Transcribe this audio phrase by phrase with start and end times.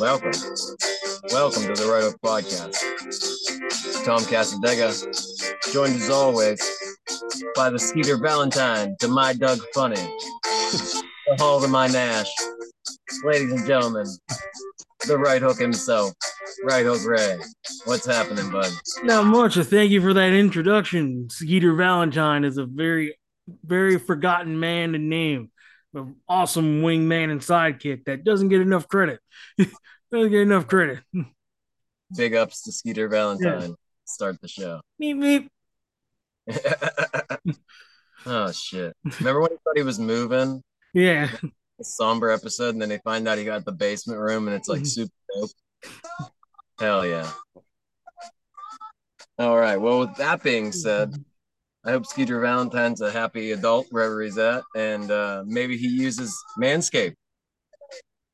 [0.00, 0.32] Welcome.
[1.30, 2.74] Welcome to the Right Hook Podcast.
[4.06, 6.58] Tom Casadega, joined as always
[7.54, 12.30] by the Skeeter Valentine to my Doug Funnie, the Hall to my Nash.
[13.24, 14.06] Ladies and gentlemen,
[15.06, 16.14] the Right Hook himself,
[16.64, 17.38] Right Hook Ray.
[17.84, 18.72] What's happening, bud?
[19.02, 19.56] Not much.
[19.56, 21.28] Thank you for that introduction.
[21.28, 23.18] Skeeter Valentine is a very,
[23.66, 25.50] very forgotten man and name.
[25.92, 29.18] An awesome wingman and sidekick that doesn't get enough credit.
[30.10, 31.00] Doesn't get enough credit.
[32.16, 33.74] Big ups to Skeeter Valentine.
[34.04, 34.80] Start the show.
[35.00, 35.48] Meep meep.
[38.26, 38.96] oh shit!
[39.18, 40.62] Remember when he thought he was moving?
[40.92, 41.28] Yeah.
[41.80, 44.68] A somber episode, and then they find out he got the basement room, and it's
[44.68, 45.50] like super dope.
[46.78, 47.30] Hell yeah!
[49.38, 49.76] All right.
[49.76, 51.14] Well, with that being said,
[51.84, 56.36] I hope Skeeter Valentine's a happy adult wherever he's at, and uh, maybe he uses
[56.60, 57.14] Manscaped.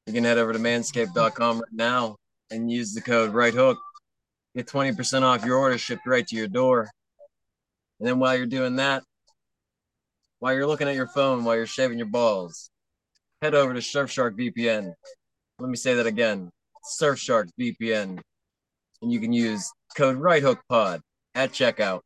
[0.06, 2.16] You can head over to manscaped.com right now
[2.50, 3.78] and use the code Right Hook.
[4.54, 6.88] Get 20% off your order shipped right to your door.
[7.98, 9.02] And then while you're doing that,
[10.38, 12.70] while you're looking at your phone, while you're shaving your balls,
[13.42, 14.92] head over to Surfshark VPN.
[15.58, 16.50] Let me say that again
[17.00, 18.20] Surfshark VPN.
[19.02, 21.00] And you can use code Right Hook Pod
[21.34, 22.00] at checkout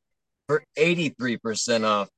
[0.48, 2.08] for 83% off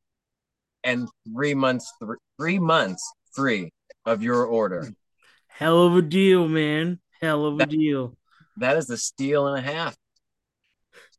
[0.84, 3.70] and three months th- three months free
[4.06, 4.92] of your order.
[5.54, 7.00] Hell of a deal, man.
[7.20, 8.16] Hell of a That- deal.
[8.58, 9.96] That is a steal and a half.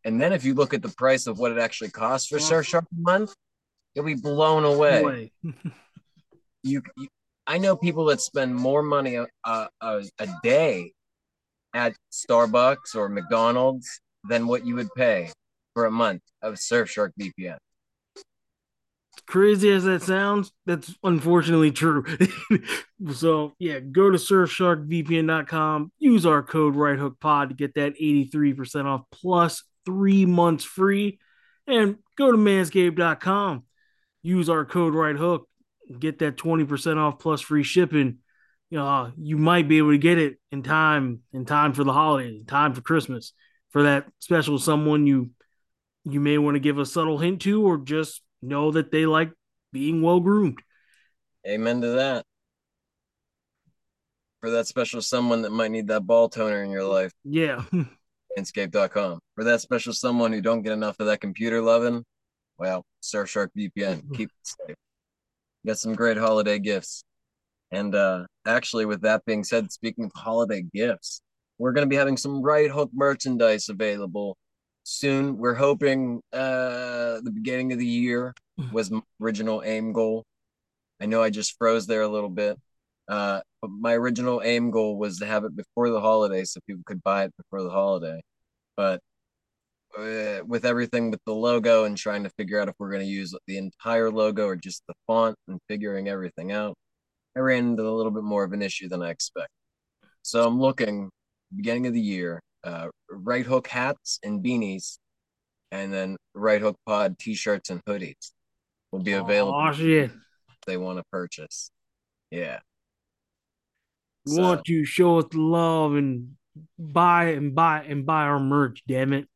[0.05, 2.83] And then if you look at the price of what it actually costs for Surfshark
[2.83, 3.33] a month,
[3.95, 5.03] you'll be blown away.
[5.03, 5.31] Way.
[6.65, 7.09] You, you
[7.45, 10.93] I know people that spend more money a, a, a, a day
[11.73, 15.29] at Starbucks or McDonald's than what you would pay
[15.73, 17.57] for a month of Surfshark VPN.
[19.25, 22.05] Crazy as that sounds, that's unfortunately true.
[23.13, 28.85] so yeah, go to surfsharkvpn.com, use our code Right Hook Pod to get that 83%
[28.85, 31.19] off plus three months free.
[31.65, 33.63] And go to manscaped.com,
[34.21, 35.47] use our code Right Hook,
[35.97, 38.17] get that 20% off plus free shipping.
[38.75, 42.39] Uh, you might be able to get it in time, in time for the holidays,
[42.39, 43.31] in time for Christmas,
[43.69, 45.29] for that special someone you
[46.05, 49.31] you may want to give a subtle hint to, or just know that they like
[49.71, 50.59] being well groomed.
[51.47, 52.25] Amen to that.
[54.41, 57.63] For that special someone that might need that ball toner in your life, Yeah.
[58.37, 59.19] manscaped.com.
[59.35, 62.03] For that special someone who don't get enough of that computer loving,
[62.57, 64.13] well, Surfshark VPN.
[64.15, 64.75] Keep it safe.
[65.65, 67.03] Got some great holiday gifts.
[67.71, 71.21] And uh actually, with that being said, speaking of holiday gifts,
[71.57, 74.35] we're gonna be having some right hook merchandise available
[74.83, 75.37] soon.
[75.37, 78.33] We're hoping uh the beginning of the year
[78.71, 80.23] was my original aim goal.
[81.01, 82.57] I know I just froze there a little bit.
[83.07, 86.83] Uh, but my original aim goal was to have it before the holiday so people
[86.85, 88.21] could buy it before the holiday.
[88.77, 89.01] But
[89.97, 93.07] uh, with everything with the logo and trying to figure out if we're going to
[93.07, 96.75] use the entire logo or just the font and figuring everything out,
[97.35, 99.49] I ran into a little bit more of an issue than I expected.
[100.21, 101.09] So I'm looking
[101.55, 104.97] beginning of the year, uh, right hook hats and beanies,
[105.71, 108.31] and then right hook pod t-shirts and hoodies
[108.91, 110.11] will be available Oh shit.
[110.65, 111.69] they want to purchase.
[112.31, 112.59] Yeah.
[114.27, 116.35] So- want you to show us love and
[116.79, 119.27] buy and buy and buy our merch, damn it.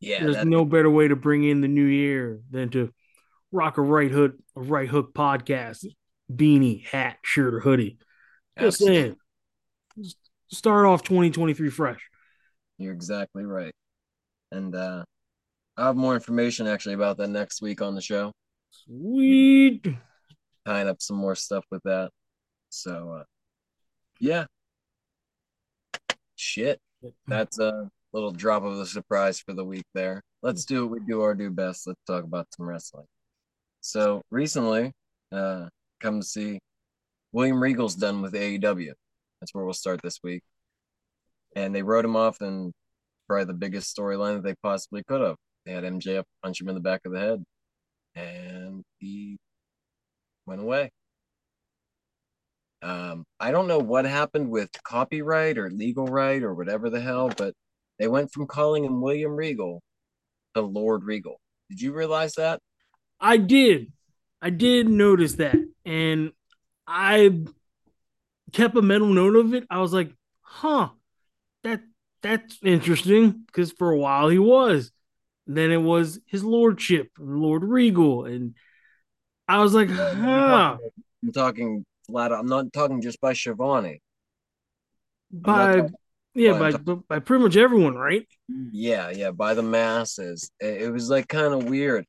[0.00, 2.92] Yeah, There's no better way to bring in the new year than to
[3.52, 5.86] rock a right hook, a right hook podcast,
[6.28, 7.98] beanie, hat, shirt, or hoodie.
[8.58, 9.14] Just absolutely.
[9.96, 10.12] saying.
[10.50, 12.00] Start off 2023 fresh.
[12.78, 13.74] You're exactly right.
[14.50, 15.04] And uh
[15.76, 18.32] I'll have more information actually about that next week on the show,
[18.70, 19.86] Sweet.
[20.66, 22.10] tying up some more stuff with that.
[22.68, 23.24] So uh
[24.20, 24.46] yeah.
[26.36, 26.80] Shit.
[27.26, 30.22] That's a little drop of the surprise for the week there.
[30.42, 31.86] Let's do what we do our do best.
[31.86, 33.06] Let's talk about some wrestling.
[33.80, 34.92] So recently,
[35.30, 35.68] uh
[36.00, 36.58] come to see
[37.32, 38.92] William Regal's done with AEW.
[39.40, 40.42] That's where we'll start this week.
[41.54, 42.72] And they wrote him off in
[43.28, 45.36] probably the biggest storyline that they possibly could have.
[45.64, 47.44] They had MJF punch him in the back of the head,
[48.14, 49.38] and he
[50.46, 50.90] went away.
[52.82, 57.30] Um, I don't know what happened with copyright or legal right or whatever the hell,
[57.36, 57.54] but
[57.98, 59.82] they went from calling him William Regal
[60.54, 61.40] to Lord Regal.
[61.70, 62.60] Did you realize that?
[63.20, 63.92] I did.
[64.40, 65.54] I did notice that.
[65.84, 66.32] And
[66.86, 67.44] I
[68.52, 69.64] kept a mental note of it.
[69.70, 70.88] I was like, huh,
[71.64, 71.80] that
[72.22, 73.44] that's interesting.
[73.46, 74.90] Because for a while he was.
[75.46, 78.24] And then it was his lordship, Lord Regal.
[78.26, 78.54] And
[79.48, 80.78] I was like, huh.
[81.24, 82.32] I'm talking flat.
[82.32, 84.00] I'm not talking just by Schiavone.
[85.32, 85.94] By talking-
[86.34, 86.70] Yeah, by
[87.08, 88.26] by pretty much everyone, right?
[88.48, 90.50] Yeah, yeah, by the masses.
[90.60, 92.06] It, it was like kind of weird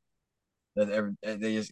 [0.75, 1.71] that every, they just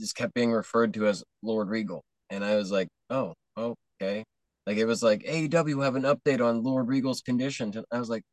[0.00, 4.24] just kept being referred to as Lord Regal, and I was like, oh, okay.
[4.66, 7.72] Like it was like AEW have an update on Lord Regal's condition.
[7.74, 8.24] And I was like,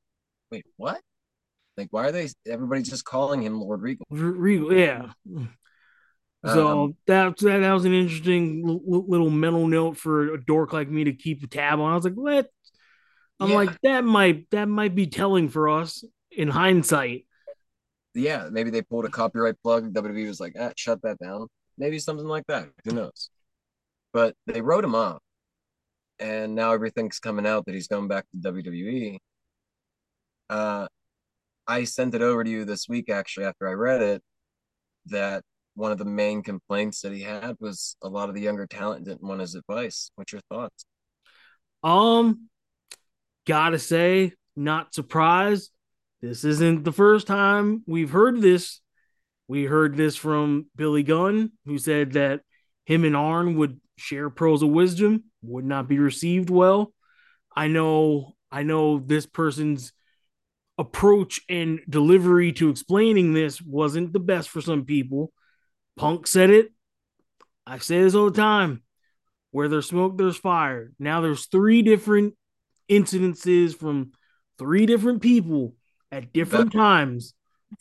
[0.52, 1.02] wait, what?
[1.78, 2.28] Like, why are they?
[2.46, 4.06] Everybody's just calling him Lord Regal.
[4.10, 5.12] Regal, yeah.
[6.46, 10.90] So um, that, that that was an interesting little mental note for a dork like
[10.90, 11.92] me to keep a tab on.
[11.92, 12.48] I was like, what?
[13.40, 13.56] I'm yeah.
[13.56, 17.26] like, that might that might be telling for us in hindsight.
[18.14, 19.94] Yeah, maybe they pulled a copyright plug.
[19.94, 21.48] WWE was like, ah, shut that down.
[21.78, 22.70] Maybe something like that.
[22.86, 23.30] Who knows?
[24.12, 25.22] But they wrote him off,
[26.20, 29.18] and now everything's coming out that he's going back to WWE.
[30.50, 30.88] Uh,
[31.68, 34.24] I sent it over to you this week actually after I read it
[35.08, 35.44] that
[35.76, 39.06] one of the main complaints that he had was a lot of the younger talent
[39.06, 40.12] didn't want his advice.
[40.16, 40.86] What's your thoughts?
[41.84, 42.50] Um,
[43.48, 45.72] gotta say, not surprised.
[46.22, 48.82] This isn't the first time we've heard this.
[49.48, 52.42] We heard this from Billy Gunn, who said that
[52.86, 56.94] him and Arn would share pearls of wisdom, would not be received well.
[57.56, 59.92] I know, I know this person's
[60.78, 65.32] approach and delivery to explaining this wasn't the best for some people.
[65.98, 66.72] Punk said it.
[67.68, 68.84] I say this all the time.
[69.52, 70.92] Where there's smoke, there's fire.
[71.00, 72.36] Now there's three different
[72.90, 74.12] incidences from
[74.58, 75.76] three different people
[76.12, 77.34] at different times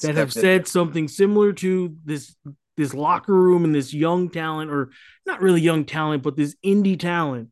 [0.02, 2.34] that have said something similar to this
[2.78, 4.90] this locker room and this young talent, or
[5.26, 7.50] not really young talent, but this indie talent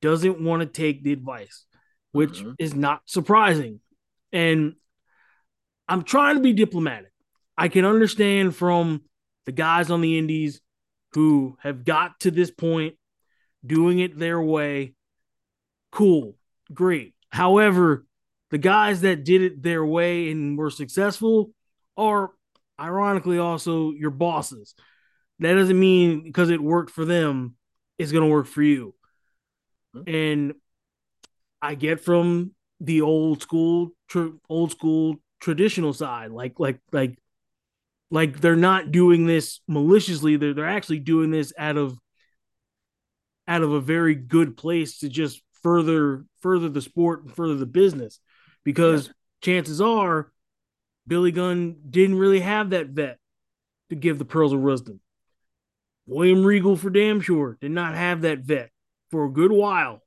[0.00, 1.66] doesn't want to take the advice,
[2.12, 2.52] which mm-hmm.
[2.58, 3.80] is not surprising.
[4.32, 4.74] And
[5.88, 7.12] I'm trying to be diplomatic.
[7.58, 9.02] I can understand from
[9.44, 10.60] the guys on the indies
[11.12, 12.94] who have got to this point
[13.66, 14.94] doing it their way.
[15.90, 16.36] Cool,
[16.72, 17.14] great.
[17.30, 18.06] However,
[18.50, 21.50] the guys that did it their way and were successful
[21.96, 22.30] are
[22.80, 24.74] ironically also your bosses.
[25.40, 27.56] That doesn't mean because it worked for them,
[27.98, 28.94] it's going to work for you.
[29.94, 30.14] Mm-hmm.
[30.14, 30.54] And
[31.60, 37.18] I get from the old school, tr- old school traditional side, like like like
[38.10, 41.98] like they're not doing this maliciously they're, they're actually doing this out of
[43.48, 47.66] out of a very good place to just further further the sport and further the
[47.66, 48.20] business
[48.62, 49.12] because yeah.
[49.42, 50.30] chances are
[51.06, 53.18] billy gunn didn't really have that vet
[53.90, 55.00] to give the pearls of wisdom.
[56.06, 58.70] William regal for damn sure did not have that vet
[59.10, 60.02] for a good while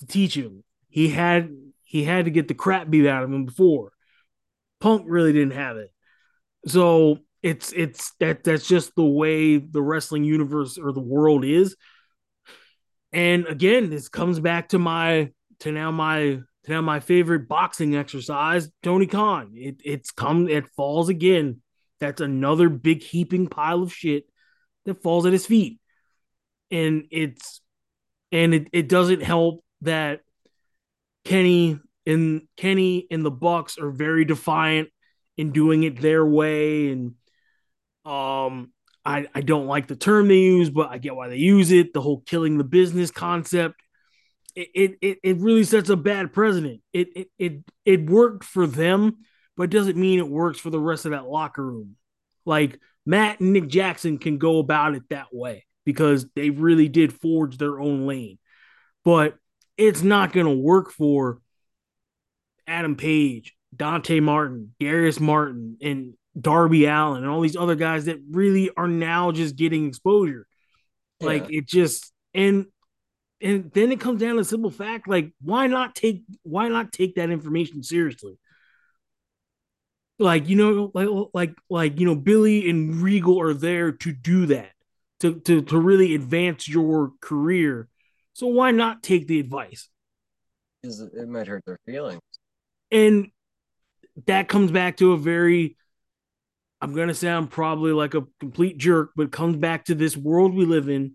[0.00, 0.62] to teach him.
[0.88, 1.50] He had
[1.82, 3.92] he had to get the crap beat out of him before.
[4.80, 5.90] Punk really didn't have it.
[6.66, 11.76] So it's it's that that's just the way the wrestling universe or the world is.
[13.12, 15.30] And again, this comes back to my
[15.60, 19.52] to now my now my favorite boxing exercise, Tony Khan.
[19.54, 21.60] It it's come it falls again.
[22.00, 24.24] That's another big heaping pile of shit
[24.84, 25.80] that falls at his feet.
[26.70, 27.60] And it's
[28.32, 30.20] and it, it doesn't help that
[31.24, 34.88] Kenny and Kenny and the Bucks are very defiant
[35.36, 37.14] in doing it their way and
[38.04, 38.72] um
[39.04, 41.92] I, I don't like the term they use, but I get why they use it.
[41.94, 43.76] The whole killing the business concept.
[44.56, 46.80] It it, it really sets a bad precedent.
[46.92, 47.52] It, it it
[47.84, 49.18] it worked for them,
[49.56, 51.96] but it doesn't mean it works for the rest of that locker room.
[52.46, 57.12] Like Matt and Nick Jackson can go about it that way because they really did
[57.12, 58.38] forge their own lane.
[59.04, 59.36] But
[59.76, 61.40] it's not going to work for
[62.66, 68.18] Adam Page, Dante Martin, Darius Martin, and Darby Allin, and all these other guys that
[68.30, 70.46] really are now just getting exposure.
[71.20, 71.26] Yeah.
[71.26, 72.66] Like it just and
[73.40, 77.16] and then it comes down to simple fact like why not take why not take
[77.16, 78.38] that information seriously?
[80.18, 84.46] Like you know like like like you know billy and regal are there to do
[84.46, 84.70] that
[85.20, 87.88] to to, to really advance your career.
[88.32, 89.88] So why not take the advice?
[90.82, 92.20] Because it might hurt their feelings.
[92.90, 93.30] And
[94.26, 95.76] that comes back to a very
[96.80, 100.16] I'm going to sound probably like a complete jerk, but it comes back to this
[100.16, 101.14] world we live in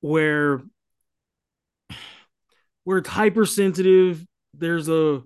[0.00, 0.62] where
[2.84, 4.24] where it's hypersensitive,
[4.54, 5.22] there's a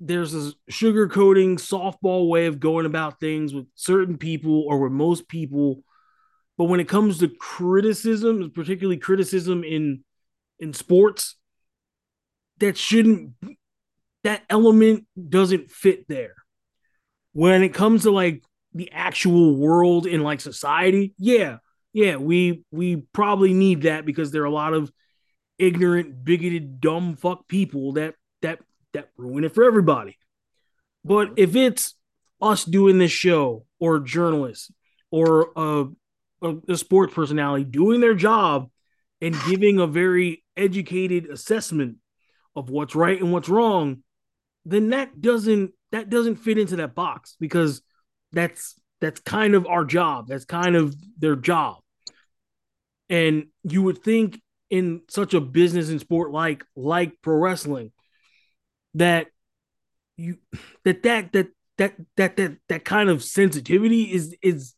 [0.00, 5.28] there's a sugarcoating softball way of going about things with certain people or with most
[5.28, 5.82] people.
[6.58, 10.04] But when it comes to criticism, particularly criticism in
[10.58, 11.36] in sports,
[12.58, 13.32] that shouldn't
[14.24, 16.34] that element doesn't fit there.
[17.32, 21.58] When it comes to like the actual world in like society, yeah,
[21.92, 24.92] yeah, we we probably need that because there are a lot of
[25.58, 28.60] ignorant, bigoted, dumb fuck people that that
[28.92, 30.18] that ruin it for everybody.
[31.04, 31.94] But if it's
[32.40, 34.70] us doing this show or journalists
[35.10, 35.86] or a,
[36.42, 38.68] a, a sports personality doing their job
[39.20, 41.96] and giving a very educated assessment
[42.56, 44.02] of what's right and what's wrong,
[44.64, 47.82] then that doesn't that doesn't fit into that box because
[48.32, 50.28] that's that's kind of our job.
[50.28, 51.76] That's kind of their job.
[53.10, 54.40] And you would think
[54.70, 57.92] in such a business and sport like like pro wrestling
[58.94, 59.26] that
[60.16, 60.38] you
[60.84, 64.74] that that that that that that that kind of sensitivity is is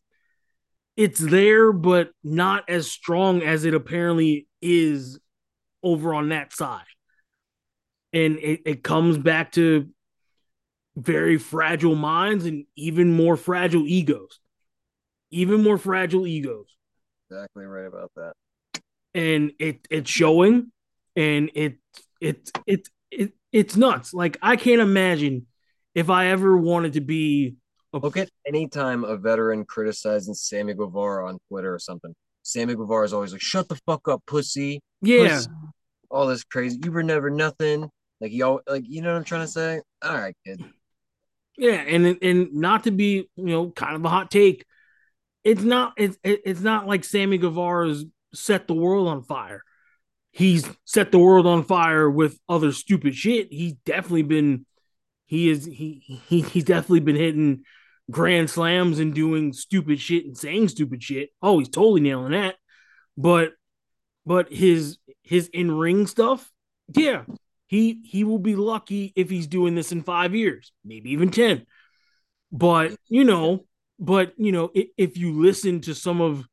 [0.95, 5.19] it's there but not as strong as it apparently is
[5.83, 6.83] over on that side.
[8.13, 9.87] And it, it comes back to
[10.95, 14.39] very fragile minds and even more fragile egos.
[15.29, 16.65] Even more fragile egos.
[17.29, 18.33] Exactly right about that
[19.17, 20.71] and it it's showing
[21.15, 21.77] and it
[22.21, 24.13] it it, it it's nuts.
[24.13, 25.47] Like i can't imagine
[25.95, 27.55] if i ever wanted to be
[27.93, 32.13] a look at any time a veteran criticizing sammy guevara on twitter or something.
[32.43, 34.79] Sammy guevara is always like shut the fuck up pussy.
[35.01, 35.35] Yeah.
[35.35, 35.49] Pussy.
[36.09, 36.79] all this crazy.
[36.81, 37.89] You were never nothing.
[38.21, 39.81] Like you like you know what i'm trying to say?
[40.01, 40.63] All right kid.
[41.57, 44.63] Yeah, and and not to be you know kind of a hot take,
[45.43, 49.63] it's not it's it's not like Sammy Guevara's set the world on fire.
[50.31, 53.51] He's set the world on fire with other stupid shit.
[53.51, 54.65] He's definitely been
[55.25, 57.63] he is he, he he's definitely been hitting
[58.09, 61.29] grand slams and doing stupid shit and saying stupid shit.
[61.41, 62.55] Oh, he's totally nailing that.
[63.17, 63.53] But
[64.25, 66.49] but his his in ring stuff,
[66.95, 67.23] yeah,
[67.67, 71.65] he he will be lucky if he's doing this in five years, maybe even ten.
[72.51, 73.65] But you know,
[73.99, 76.47] but you know, if, if you listen to some of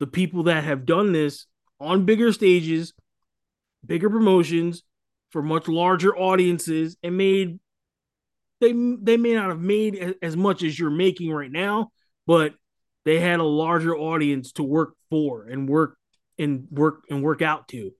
[0.00, 1.46] the people that have done this
[1.80, 2.92] on bigger stages,
[3.84, 4.82] bigger promotions
[5.30, 7.58] for much larger audiences, and made
[8.60, 11.90] they they may not have made as, much as you're making right now,
[12.26, 12.54] but
[13.04, 15.96] they had a larger audience to work for and work
[16.38, 17.90] and work and work out to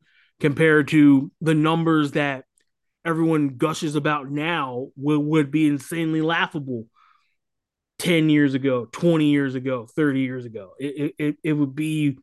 [0.40, 2.44] compared to the numbers that
[3.04, 6.86] everyone gushes about now would, would be insanely laughable
[7.98, 10.72] 10 years ago 20 years ago 30 years ago.
[10.78, 12.18] It, it, it would be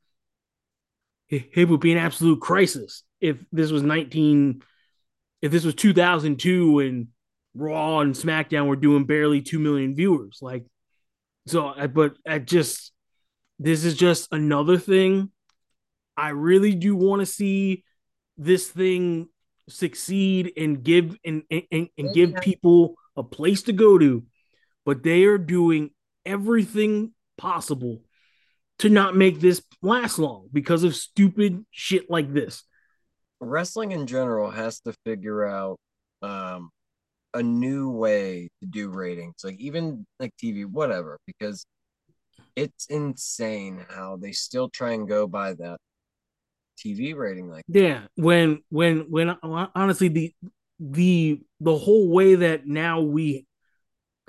[1.30, 4.62] it, it would be an absolute crisis if this was 19
[5.42, 7.08] if this was 2002 and
[7.56, 10.40] raw and smackdown were doing barely 2 million viewers.
[10.42, 10.66] Like
[11.48, 12.92] so but i just
[13.62, 15.30] this is just another thing.
[16.18, 17.84] I really do want to see
[18.36, 19.30] this thing
[19.70, 24.24] succeed and give and, and, and give people a place to go to,
[24.86, 25.92] but they are doing
[26.26, 28.02] everything possible
[28.80, 32.64] to not make this last long because of stupid shit like this.
[33.40, 35.78] Wrestling in general has to figure out
[36.22, 36.70] um,
[37.34, 41.66] a new way to do ratings, like even like TV, whatever, because
[42.56, 45.78] it's insane how they still try and go by that
[46.78, 47.80] TV rating like that.
[47.80, 49.38] yeah when when when
[49.76, 50.34] honestly the
[50.80, 53.46] the the whole way that now we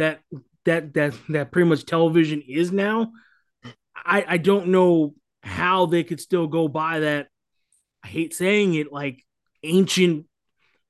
[0.02, 0.20] that
[0.64, 3.12] that that that pretty much television is now
[3.94, 7.28] I I don't know how they could still go by that.
[8.04, 9.24] I hate saying it like
[9.62, 10.26] ancient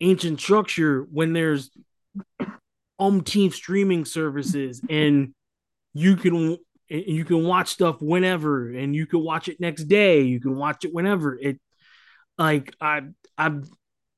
[0.01, 1.71] ancient structure when there's
[3.01, 5.35] umpteen streaming services and
[5.95, 6.57] you can
[6.89, 10.23] you can watch stuff whenever and you can watch it next day.
[10.23, 11.39] You can watch it whenever.
[11.39, 11.61] It
[12.39, 13.03] like i
[13.37, 13.53] i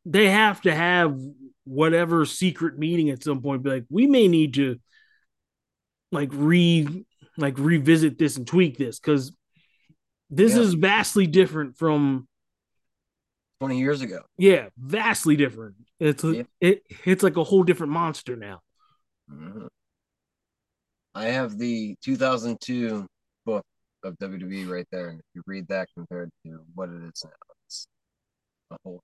[0.06, 1.18] they have to have
[1.64, 4.78] whatever secret meeting at some point be like we may need to
[6.12, 7.04] like re
[7.36, 9.32] like revisit this and tweak this because
[10.30, 10.60] this yeah.
[10.60, 12.28] is vastly different from
[13.60, 16.42] 20 years ago yeah vastly different it's yeah.
[16.60, 18.60] it it's like a whole different monster now
[19.30, 19.66] mm-hmm.
[21.14, 23.06] I have the 2002
[23.46, 23.64] book
[24.02, 27.30] of WWE right there, and if you read that compared to what it is now,
[27.66, 27.86] it's
[28.72, 29.00] a whole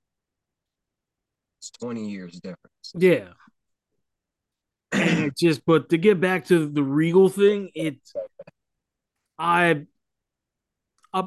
[1.61, 2.93] it's 20 years difference.
[2.95, 3.29] Yeah.
[5.39, 7.99] Just but to get back to the Regal thing, it
[9.39, 9.87] I,
[11.13, 11.23] I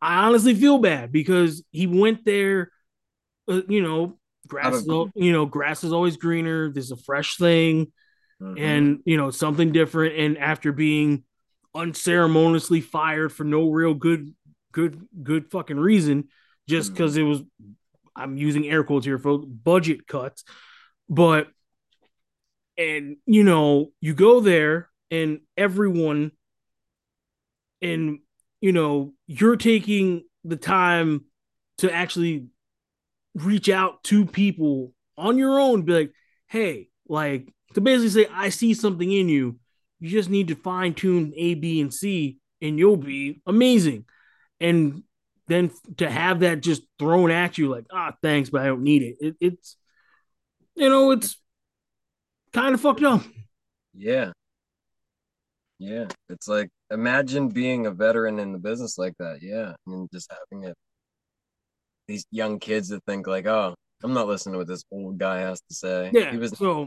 [0.00, 2.70] I honestly feel bad because he went there,
[3.48, 6.70] uh, you know, grass is, you know, grass is always greener.
[6.70, 7.92] This is a fresh thing
[8.40, 8.58] mm-hmm.
[8.58, 10.16] and you know something different.
[10.16, 11.24] And after being
[11.74, 14.34] unceremoniously fired for no real good,
[14.72, 16.28] good, good fucking reason,
[16.68, 17.26] just because mm-hmm.
[17.26, 17.42] it was,
[18.18, 20.44] I'm using air quotes here for budget cuts,
[21.08, 21.48] but
[22.76, 26.32] and you know you go there and everyone
[27.80, 28.18] and
[28.60, 31.24] you know you're taking the time
[31.78, 32.46] to actually
[33.34, 36.12] reach out to people on your own, be like,
[36.46, 39.58] hey, like to basically say, I see something in you.
[40.00, 44.04] You just need to fine tune A, B, and C, and you'll be amazing.
[44.60, 45.02] And
[45.48, 49.02] then to have that just thrown at you, like, ah, thanks, but I don't need
[49.02, 49.16] it.
[49.20, 49.76] it it's,
[50.74, 51.36] you know, it's
[52.52, 53.22] kind of fucked up.
[53.94, 54.32] Yeah.
[55.78, 56.06] Yeah.
[56.28, 59.38] It's like, imagine being a veteran in the business like that.
[59.42, 59.74] Yeah.
[59.86, 60.76] And just having it,
[62.06, 65.40] these young kids that think, like, oh, I'm not listening to what this old guy
[65.40, 66.10] has to say.
[66.12, 66.30] Yeah.
[66.30, 66.86] He was so,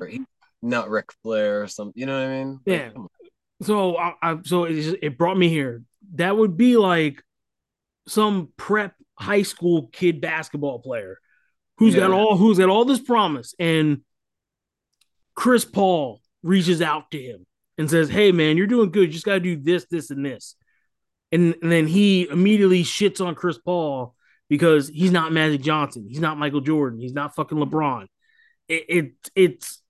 [0.62, 2.00] not Ric Flair or something.
[2.00, 2.60] You know what I mean?
[2.66, 2.90] Yeah.
[2.96, 3.08] Like,
[3.64, 5.84] so I, I so it, just, it brought me here.
[6.16, 7.24] That would be like
[8.12, 11.18] some prep high school kid basketball player
[11.78, 12.02] who's yeah.
[12.02, 14.02] got all who's got all this promise, and
[15.36, 17.46] Chris Paul reaches out to him
[17.78, 19.08] and says, "Hey man, you're doing good.
[19.08, 20.56] You just got to do this, this, and this."
[21.32, 24.16] And, and then he immediately shits on Chris Paul
[24.50, 28.08] because he's not Magic Johnson, he's not Michael Jordan, he's not fucking LeBron.
[28.68, 29.82] It, it it's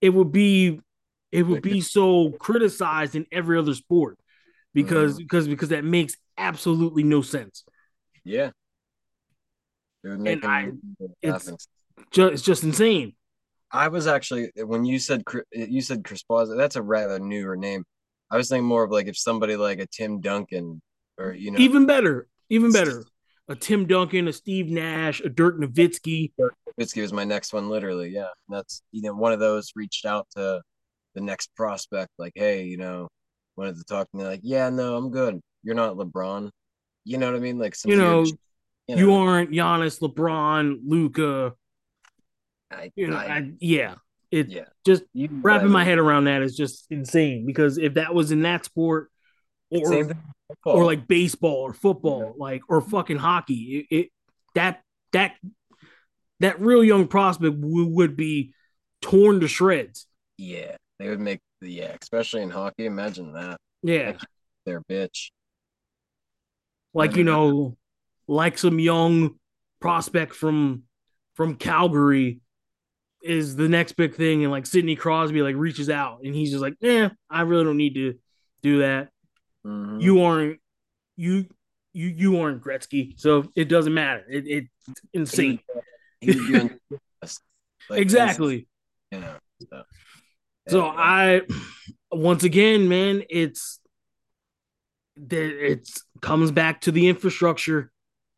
[0.00, 0.80] it would be
[1.30, 4.18] it would be so criticized in every other sport
[4.74, 5.18] because mm.
[5.18, 7.64] because because that makes absolutely no sense.
[8.24, 8.50] Yeah.
[10.02, 10.70] and I,
[11.22, 11.52] it's
[12.10, 13.14] just it's just insane.
[13.72, 17.84] I was actually when you said you said Chris Paul, that's a rather newer name.
[18.30, 20.80] I was thinking more of like if somebody like a Tim Duncan
[21.18, 23.04] or you know even better, even better,
[23.48, 26.32] a Tim Duncan, a Steve Nash, a Dirk Nowitzki.
[26.38, 28.10] Dirk Nowitzki was my next one, literally.
[28.10, 30.62] Yeah, that's you know one of those reached out to
[31.14, 33.08] the next prospect, like, hey, you know,
[33.56, 35.40] wanted to talk to me, like, yeah, no, I'm good.
[35.62, 36.50] You're not LeBron.
[37.04, 37.58] You know what I mean?
[37.58, 38.36] Like, you know, you,
[38.88, 41.54] know, you aren't Giannis, LeBron, Luka.
[42.70, 43.94] I, you know, I, I, yeah,
[44.30, 44.64] it yeah.
[44.86, 48.42] just you, wrapping my head around that is just insane because if that was in
[48.42, 49.10] that sport
[49.70, 50.12] or
[50.64, 52.32] or like baseball or football, yeah.
[52.44, 54.08] like or fucking hockey, it, it,
[54.54, 55.34] that that
[56.40, 58.52] that real young prospect w- would be
[59.02, 60.06] torn to shreds.
[60.38, 62.86] Yeah, they would make the yeah, especially in hockey.
[62.86, 63.58] Imagine that.
[63.82, 64.12] Yeah,
[64.64, 65.30] their bitch.
[66.92, 67.76] Like you know,
[68.26, 69.36] like some young
[69.80, 70.84] prospect from
[71.34, 72.40] from Calgary
[73.22, 76.62] is the next big thing, and like Sidney Crosby like reaches out, and he's just
[76.62, 78.14] like, "Yeah, I really don't need to
[78.62, 79.08] do that.
[79.66, 80.00] Mm-hmm.
[80.00, 80.60] You aren't
[81.16, 81.46] you
[81.92, 84.24] you you aren't Gretzky, so it doesn't matter.
[84.28, 85.60] It, it's insane."
[86.20, 86.70] He, he
[87.88, 88.68] like, exactly.
[89.10, 89.34] Yeah.
[89.68, 89.82] So.
[90.68, 91.42] So I,
[92.12, 93.79] once again, man, it's
[95.28, 95.88] that it
[96.20, 97.90] comes back to the infrastructure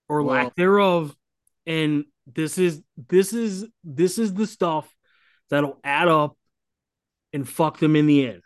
[0.09, 1.14] or well, lack thereof,
[1.66, 4.92] and this is this is this is the stuff
[5.51, 6.37] that'll add up
[7.33, 8.42] and fuck them in the end.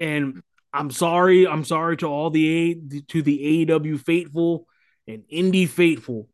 [0.00, 0.42] And
[0.72, 4.66] I'm sorry, I'm sorry to all the A to the AEW faithful
[5.06, 6.28] and indie faithful.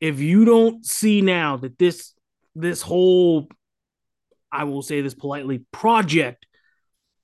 [0.00, 2.14] If you don't see now that this
[2.54, 3.48] this whole
[4.50, 6.46] I will say this politely, project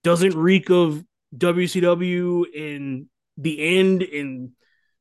[0.02, 1.02] doesn't reek of
[1.36, 4.52] WCW in the end in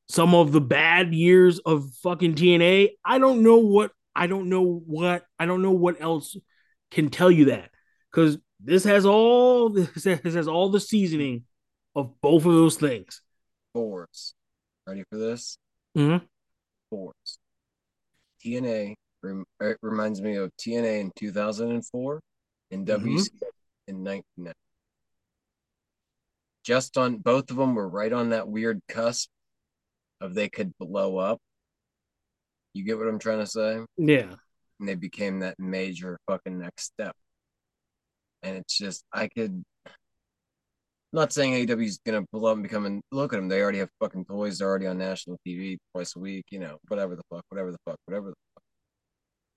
[0.08, 2.90] some of the bad years of fucking TNA.
[3.04, 6.36] I don't know what I don't know what I don't know what else
[6.90, 7.70] can tell you that
[8.10, 11.44] because this has all this has all the seasoning
[11.94, 13.20] of both of those things.
[13.72, 14.34] Force.
[14.86, 15.58] Ready for this?
[15.96, 16.24] Mm-hmm.
[16.90, 17.38] Force.
[18.44, 18.94] TNA
[19.60, 22.20] it reminds me of TNA in 2004
[22.70, 23.06] and mm-hmm.
[23.86, 24.54] In 1990.
[26.64, 29.28] Just on both of them were right on that weird cusp
[30.20, 31.38] of they could blow up.
[32.72, 33.80] You get what I'm trying to say?
[33.96, 34.34] Yeah.
[34.80, 37.14] And they became that major fucking next step.
[38.42, 39.92] And it's just I could I'm
[41.20, 43.48] not saying AEW is gonna blow up and become and look at them.
[43.48, 44.58] They already have fucking toys.
[44.58, 46.46] They're already on national TV twice a week.
[46.50, 48.62] You know, whatever the fuck, whatever the fuck, whatever the fuck.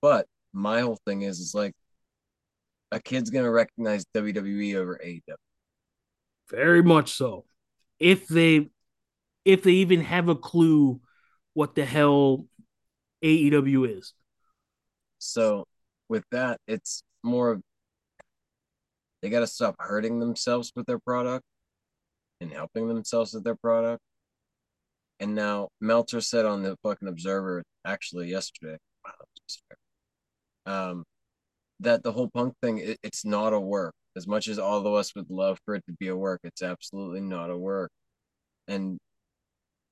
[0.00, 1.72] but my whole thing is, is like
[2.92, 5.20] a kid's gonna recognize WWE over AEW.
[6.50, 7.44] Very much so.
[7.98, 8.70] If they,
[9.44, 11.00] if they even have a clue
[11.54, 12.46] what the hell
[13.24, 14.14] AEW is.
[15.18, 15.66] So,
[16.08, 17.62] with that, it's more of
[19.20, 21.44] they got to stop hurting themselves with their product
[22.40, 24.00] and helping themselves with their product.
[25.18, 28.78] And now Meltzer said on the fucking Observer actually yesterday,
[30.66, 31.04] um,
[31.80, 34.94] that the whole punk thing it, it's not a work as much as all of
[34.94, 37.90] us would love for it to be a work it's absolutely not a work.
[38.68, 38.98] And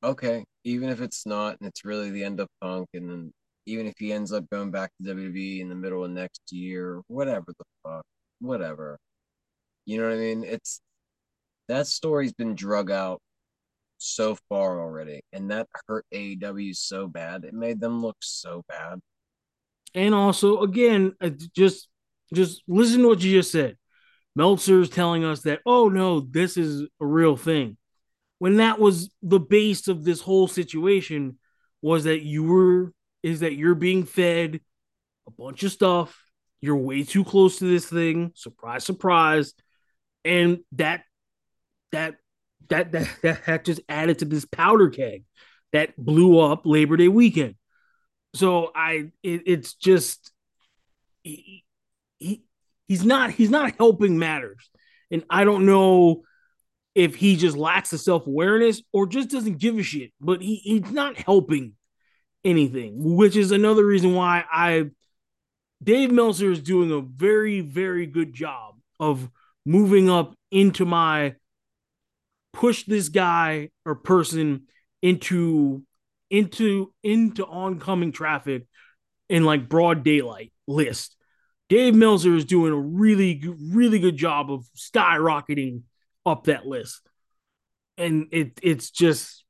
[0.02, 3.33] okay even if it's not and it's really the end of punk and then
[3.66, 7.02] even if he ends up going back to WWE in the middle of next year
[7.09, 8.05] whatever the fuck
[8.40, 8.98] whatever.
[9.87, 10.44] You know what I mean?
[10.44, 10.81] It's
[11.68, 13.20] that story's been drug out
[13.98, 19.00] so far already and that hurt AEW so bad it made them look so bad.
[19.96, 21.88] And also, again, uh, just
[22.35, 23.76] just listen to what you just said.
[24.37, 27.77] Meltzer's telling us that, oh no, this is a real thing.
[28.38, 31.38] When that was the base of this whole situation,
[31.83, 34.61] was that you were is that you're being fed
[35.27, 36.22] a bunch of stuff.
[36.61, 38.33] You're way too close to this thing.
[38.35, 39.55] Surprise, surprise.
[40.25, 41.03] And that
[41.92, 42.16] that
[42.68, 45.25] that that that, that just added to this powder keg
[45.72, 47.55] that blew up Labor Day weekend.
[48.35, 50.33] So I it, it's just
[51.22, 51.64] he,
[52.18, 52.42] he
[52.88, 54.70] he's not he's not helping matters.
[55.11, 56.22] And I don't know
[56.94, 60.90] if he just lacks the self-awareness or just doesn't give a shit, but he, he's
[60.90, 61.75] not helping
[62.44, 64.90] anything, which is another reason why I
[65.83, 69.29] Dave Meltzer is doing a very, very good job of
[69.64, 71.35] moving up into my
[72.53, 74.62] push this guy or person
[75.03, 75.83] into
[76.31, 78.66] into into oncoming traffic
[79.29, 81.14] in like broad daylight list.
[81.68, 85.83] Dave Meltzer is doing a really really good job of skyrocketing
[86.24, 87.00] up that list.
[87.98, 89.44] And it it's just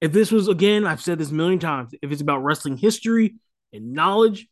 [0.00, 3.36] if this was again, I've said this a million times, if it's about wrestling history
[3.72, 4.46] and knowledge,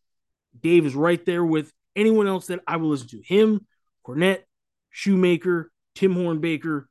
[0.60, 3.22] Dave is right there with anyone else that I will listen to.
[3.22, 3.66] Him,
[4.06, 4.42] Cornette,
[4.90, 6.84] Shoemaker, Tim Hornbaker,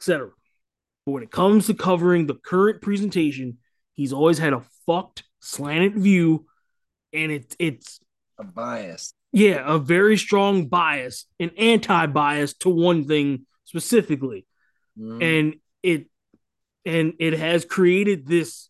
[0.00, 0.30] etc.
[1.04, 3.58] But when it comes to covering the current presentation,
[3.94, 6.46] he's always had a fucked slanted view,
[7.12, 8.00] and it, it's
[8.42, 9.14] a bias.
[9.32, 14.46] Yeah, a very strong bias, an anti-bias to one thing specifically,
[14.98, 15.22] mm.
[15.22, 16.06] and it
[16.84, 18.68] and it has created this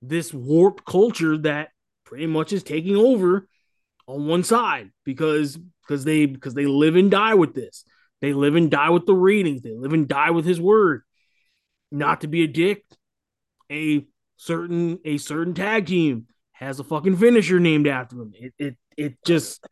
[0.00, 1.68] this warped culture that
[2.04, 3.46] pretty much is taking over
[4.06, 7.84] on one side because because they because they live and die with this.
[8.22, 9.62] They live and die with the readings.
[9.62, 11.02] They live and die with his word.
[11.90, 12.84] Not to be a dick,
[13.70, 18.32] a certain a certain tag team has a fucking finisher named after him.
[18.34, 19.64] It it it just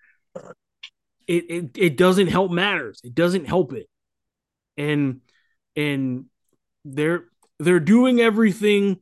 [1.27, 3.01] it it, it doesn't help matters.
[3.05, 3.87] It doesn't help it.
[4.77, 5.21] And
[5.77, 6.27] and
[6.85, 7.25] they're
[7.59, 8.99] they're doing everything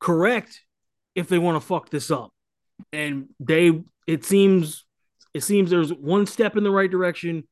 [0.00, 0.62] correct
[1.14, 2.30] if they want to fuck this up.
[2.92, 4.84] And they it seems
[5.32, 7.44] it seems there's one step in the right direction,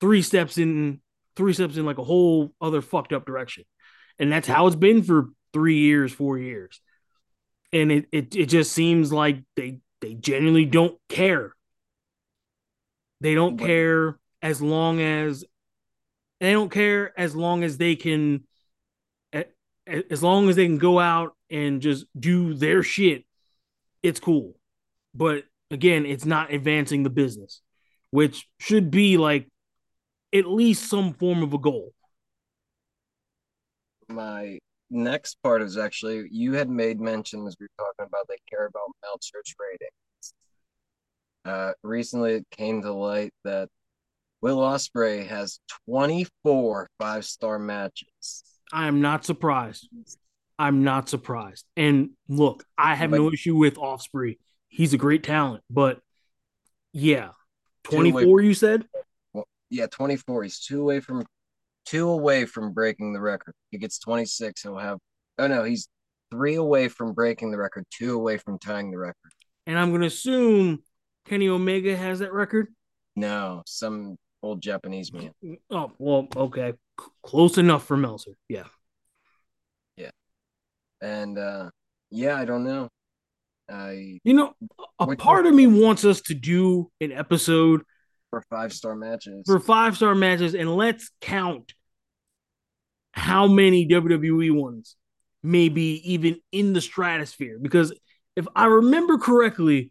[0.00, 1.00] three steps in
[1.36, 3.64] three steps in like a whole other fucked up direction.
[4.18, 6.80] And that's how it's been for 3 years, 4 years.
[7.72, 11.54] And it it it just seems like they they genuinely don't care.
[13.22, 15.44] They don't care as long as
[16.40, 18.44] they don't care as long as they can
[19.86, 23.24] as long as they can go out and just do their shit,
[24.02, 24.54] it's cool.
[25.14, 27.62] But again, it's not advancing the business,
[28.10, 29.48] which should be like
[30.32, 31.92] at least some form of a goal.
[34.08, 34.58] My
[34.92, 38.66] next part is actually you had made mention as we were talking about they care
[38.66, 40.34] about Meltzer's ratings.
[41.44, 43.68] Uh, recently, it came to light that
[44.42, 48.44] Will Ospreay has 24 five star matches.
[48.72, 49.88] I am not surprised.
[50.58, 51.64] I'm not surprised.
[51.76, 54.38] And look, I have but, no issue with Ospreay.
[54.68, 56.00] He's a great talent, but
[56.92, 57.30] yeah,
[57.84, 58.84] 24 you said?
[59.32, 60.44] Well, yeah, 24.
[60.44, 61.24] He's two away from
[61.84, 63.54] two away from breaking the record.
[63.70, 64.98] He gets 26, he'll have
[65.38, 65.88] Oh no, he's
[66.30, 69.32] 3 away from breaking the record, 2 away from tying the record.
[69.66, 70.82] And I'm going to assume
[71.26, 72.68] Kenny Omega has that record?
[73.16, 75.32] No, some old Japanese man.
[75.70, 76.74] Oh, well, okay.
[77.00, 78.32] C- close enough for Meltzer.
[78.48, 78.64] Yeah.
[79.96, 80.10] Yeah.
[81.00, 81.70] And uh
[82.10, 82.88] yeah, I don't know.
[83.70, 84.54] I You know,
[84.98, 87.82] a part of me wants us to do an episode
[88.32, 89.42] for five-star matches.
[89.44, 91.74] For five-star matches and let's count
[93.12, 94.96] how many WWE ones
[95.42, 97.92] maybe even in the stratosphere because
[98.36, 99.90] if I remember correctly,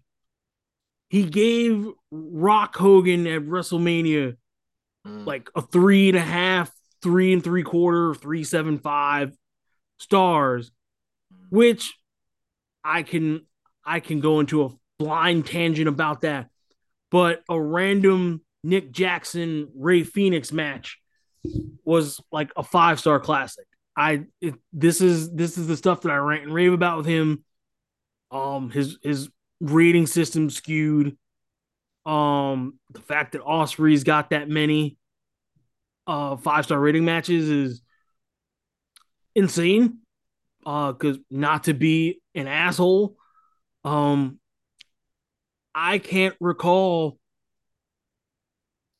[1.10, 4.38] he gave Rock Hogan at WrestleMania
[5.06, 5.25] mm.
[5.27, 6.71] like a three and a half,
[7.04, 9.36] three and three quarter, three seven five
[9.99, 10.71] stars,
[11.51, 11.93] which
[12.84, 13.45] I can
[13.86, 16.50] I can go into a blind tangent about that.
[17.12, 21.00] But a random Nick Jackson Rey Fenix match
[21.84, 23.65] was like a five star classic.
[23.97, 27.06] I it, this is this is the stuff that I rant and rave about with
[27.06, 27.43] him.
[28.32, 31.17] Um, his his rating system skewed.
[32.06, 34.97] Um, the fact that Ospreay's got that many
[36.08, 37.82] uh five star rating matches is
[39.36, 40.00] insane.
[40.63, 43.15] Uh, because not to be an asshole,
[43.84, 44.39] um,
[45.73, 47.17] I can't recall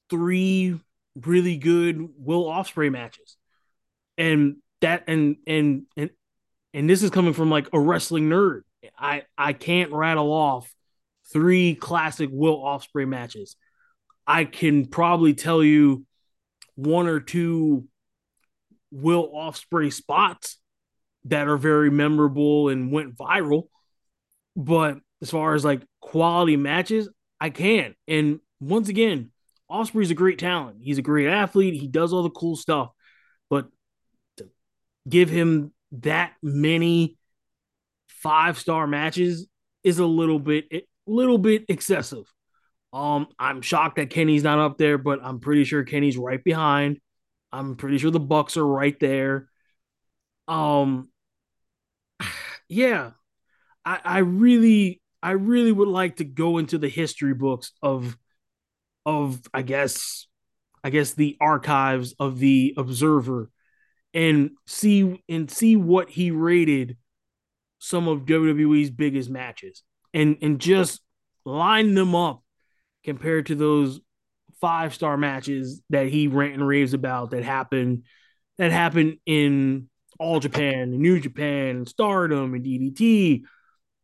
[0.10, 0.80] three
[1.16, 3.38] really good Will Ospreay matches,
[4.18, 6.10] and that and and and
[6.74, 8.62] and this is coming from like a wrestling nerd.
[8.98, 10.74] I I can't rattle off
[11.32, 13.56] three classic Will Ospreay matches.
[14.26, 16.06] I can probably tell you
[16.76, 17.88] one or two
[18.92, 20.58] Will Ospreay spots
[21.26, 23.68] that are very memorable and went viral.
[24.56, 27.96] But as far as like quality matches, I can.
[28.08, 29.32] And once again,
[29.70, 30.78] Ospreay's a great talent.
[30.82, 31.74] He's a great athlete.
[31.74, 32.90] He does all the cool stuff.
[33.50, 33.68] But
[34.38, 34.50] to
[35.08, 37.18] give him that many
[38.08, 39.48] five star matches
[39.84, 42.32] is a little bit a little bit excessive.
[42.94, 47.00] Um, I'm shocked that Kenny's not up there, but I'm pretty sure Kenny's right behind.
[47.52, 49.50] I'm pretty sure the Bucks are right there.
[50.48, 51.10] Um,
[52.70, 53.12] yeah,
[53.86, 58.18] I, I really, I really would like to go into the history books of,
[59.06, 60.28] of I guess,
[60.84, 63.50] I guess the archives of the Observer,
[64.14, 66.98] and see and see what he rated
[67.80, 71.02] some of WWE's biggest matches, and and just
[71.46, 72.44] line them up
[73.04, 74.00] compared to those
[74.60, 78.04] five star matches that he rant and raves about that happened
[78.58, 83.42] that happened in all Japan, New Japan, Stardom, and DDT.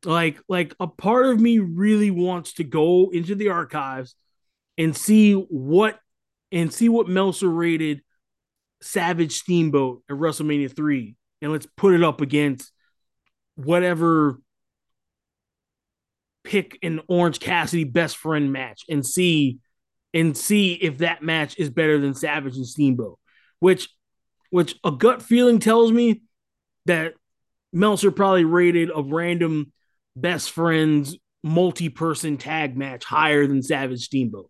[0.05, 4.15] Like, like a part of me really wants to go into the archives
[4.77, 5.99] and see what
[6.51, 8.01] and see what Meltzer rated
[8.81, 11.15] Savage Steamboat at WrestleMania 3.
[11.41, 12.71] And let's put it up against
[13.55, 14.39] whatever
[16.43, 19.59] pick an Orange Cassidy best friend match and see
[20.13, 23.19] and see if that match is better than Savage and Steamboat.
[23.59, 23.89] Which
[24.49, 26.21] which a gut feeling tells me
[26.85, 27.15] that
[27.73, 29.73] Meltzer probably rated a random
[30.21, 34.49] best friends multi-person tag match higher than Savage Steamboat.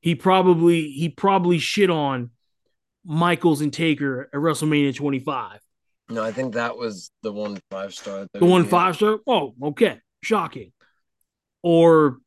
[0.00, 2.30] He probably he probably shit on
[3.04, 5.60] Michaels and Taker at WrestleMania 25.
[6.08, 8.26] No, I think that was the one five star.
[8.32, 9.18] The one five star?
[9.26, 10.00] Oh, okay.
[10.22, 10.72] Shocking.
[11.62, 12.18] Or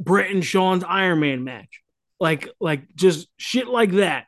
[0.00, 1.82] Bret and Shawn's Iron Man match.
[2.18, 4.26] Like like just shit like that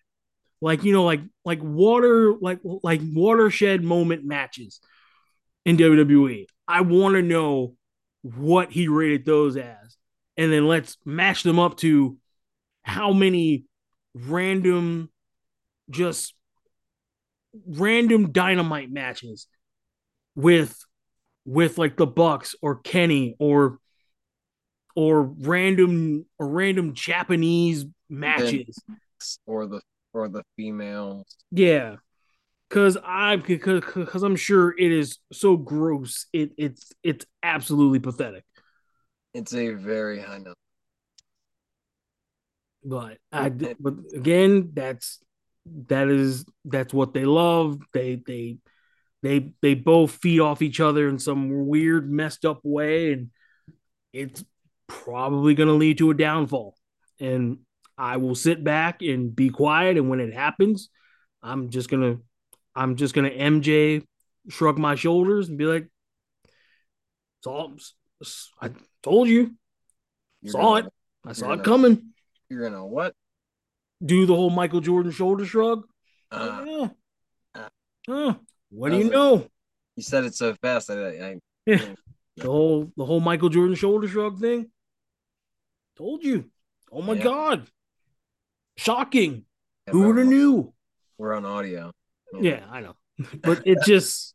[0.65, 4.81] like you know like like water like like watershed moment matches
[5.67, 6.47] in WWE.
[6.67, 7.75] I want to know
[8.23, 9.97] what he rated those as,
[10.37, 12.17] and then let's match them up to
[12.83, 13.65] how many
[14.15, 15.11] random,
[15.91, 16.35] just
[17.67, 19.47] random dynamite matches
[20.35, 20.77] with
[21.45, 23.79] with like the Bucks or Kenny or
[24.97, 28.79] or random or random Japanese matches
[29.47, 29.81] or the
[30.13, 31.37] or the females.
[31.51, 31.97] Yeah.
[32.75, 36.27] Cause I because because I'm sure it is so gross.
[36.33, 38.43] It it's it's absolutely pathetic.
[39.33, 40.55] It's a very high number.
[42.83, 45.23] But I but again, that's
[45.87, 47.79] that is that's what they love.
[47.93, 48.59] They they
[49.23, 53.31] they they both feed off each other in some weird messed up way and
[54.13, 54.45] it's
[54.89, 56.75] probably going to lead to a downfall.
[57.21, 57.59] And
[57.97, 59.97] I will sit back and be quiet.
[59.97, 60.89] And when it happens,
[61.41, 62.17] I'm just gonna
[62.75, 64.05] I'm just gonna MJ
[64.49, 65.89] shrug my shoulders and be like,
[67.39, 67.75] "It's all
[68.61, 68.71] I
[69.03, 69.55] told you,
[70.43, 70.93] you're saw gonna, it,
[71.27, 72.13] I saw it coming."
[72.49, 73.15] You're gonna what?
[74.05, 75.87] Do the whole Michael Jordan shoulder shrug?
[76.31, 76.89] Uh, yeah.
[77.55, 77.69] uh,
[78.13, 78.35] uh,
[78.71, 79.49] what do you know?
[79.97, 80.91] You said it so fast.
[80.91, 81.95] I, I yeah.
[82.37, 84.71] the whole the whole Michael Jordan shoulder shrug thing.
[85.97, 86.51] Told you.
[86.91, 87.23] Oh my yeah.
[87.23, 87.71] god.
[88.77, 89.45] Shocking.
[89.87, 90.73] Yeah, Who would have knew?
[91.19, 91.93] We're on audio.
[92.41, 92.97] Yeah, I know.
[93.43, 94.35] But it just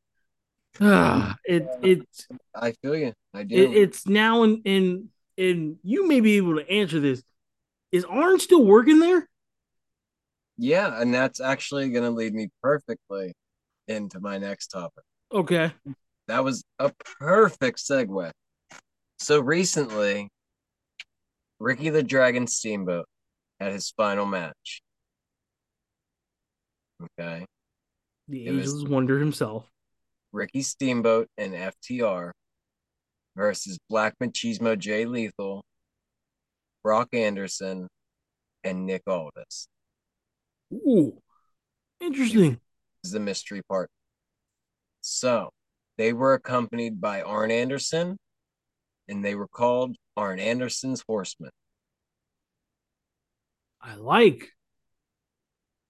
[0.79, 2.07] uh, it it
[2.55, 3.13] I feel you.
[3.33, 3.55] I do.
[3.55, 7.23] It, it's now in in and you may be able to answer this.
[7.91, 9.27] Is Arn still working there?
[10.57, 13.33] Yeah, and that's actually going to lead me perfectly
[13.87, 15.03] into my next topic.
[15.31, 15.71] Okay.
[16.27, 18.31] That was a perfect segue.
[19.19, 20.29] So recently,
[21.59, 23.05] Ricky the Dragon Steamboat
[23.59, 24.81] had his final match.
[27.17, 27.45] Okay.
[28.29, 29.67] The Angels Wonder himself.
[30.31, 32.29] Ricky Steamboat and FTR
[33.35, 35.63] versus Black Machismo Jay Lethal,
[36.83, 37.87] Brock Anderson,
[38.63, 39.67] and Nick Aldis.
[40.71, 41.19] Ooh,
[41.99, 42.51] interesting.
[43.01, 43.89] This is the mystery part.
[45.01, 45.49] So
[45.97, 48.15] they were accompanied by Arn Anderson,
[49.07, 51.49] and they were called Arn Anderson's Horsemen.
[53.81, 54.51] I like.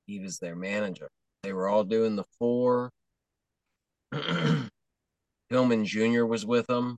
[0.05, 1.09] He was their manager.
[1.43, 2.91] They were all doing the four.
[4.13, 6.25] Pillman Jr.
[6.25, 6.97] was with them.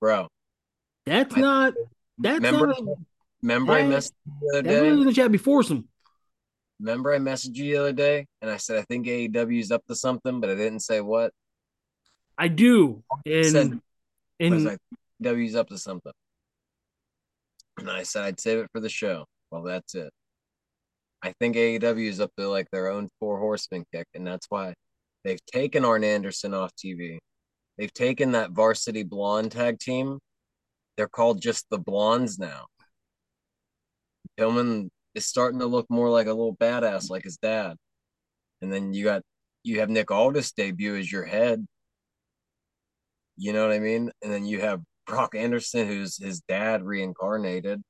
[0.00, 0.28] Bro.
[1.06, 1.74] That's I, not
[2.18, 2.78] that's remember, not
[3.42, 4.88] remember I messaged you the other day.
[4.88, 5.88] in the chat before some.
[6.80, 9.84] Remember I messaged you the other day and I said I think AEW is up
[9.86, 11.32] to something, but I didn't say what.
[12.36, 13.02] I do.
[13.26, 13.80] And Said-
[14.40, 14.78] I was and like,
[15.20, 16.12] W's up to something.
[17.78, 19.26] And I said I'd save it for the show.
[19.50, 20.12] Well, that's it.
[21.22, 24.74] I think AEW is up to like their own four horsemen kick, and that's why
[25.24, 27.18] they've taken Arn Anderson off TV.
[27.78, 30.18] They've taken that varsity blonde tag team.
[30.96, 32.66] They're called just the Blondes now.
[34.38, 37.76] Pillman is starting to look more like a little badass, like his dad.
[38.60, 39.22] And then you got
[39.64, 41.64] you have Nick Aldis debut as your head.
[43.36, 44.10] You know what I mean?
[44.22, 47.82] And then you have Brock Anderson, who's his dad reincarnated.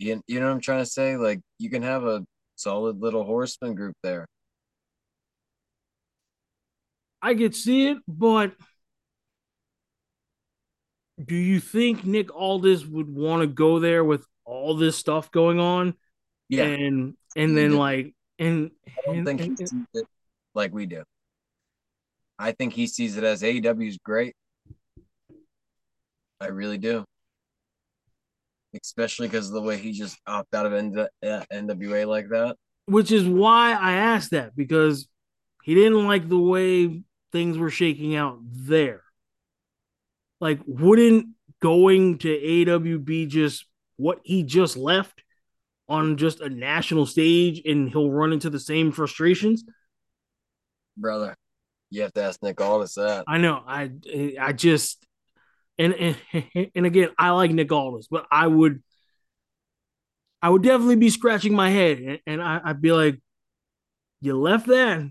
[0.00, 1.16] You, you know what I'm trying to say?
[1.16, 2.24] Like you can have a
[2.56, 4.26] solid little horseman group there.
[7.20, 8.54] I could see it, but
[11.22, 15.60] do you think Nick Aldis would want to go there with all this stuff going
[15.60, 15.92] on?
[16.48, 17.78] Yeah, And and then Yeah.
[17.78, 20.06] like and, I don't and- think he sees it
[20.54, 21.04] like we do.
[22.38, 24.34] I think he sees it as AEW is great.
[26.40, 27.04] I really do.
[28.74, 32.56] Especially because of the way he just opted out of N- uh, NWA like that.
[32.86, 35.08] which is why I asked that because
[35.62, 37.02] he didn't like the way
[37.32, 39.02] things were shaking out there.
[40.40, 41.28] Like, wouldn't
[41.60, 45.22] going to AEW be just what he just left
[45.88, 49.64] on just a national stage and he'll run into the same frustrations?
[50.96, 51.34] Brother,
[51.90, 53.24] you have to ask Nick Aldis that.
[53.26, 53.62] I know.
[53.66, 53.90] I
[54.40, 55.06] I just
[55.80, 58.82] and and, and again, I like Nick Aldis, but I would
[60.42, 63.20] I would definitely be scratching my head and, and I, I'd be like,
[64.20, 65.10] you left that.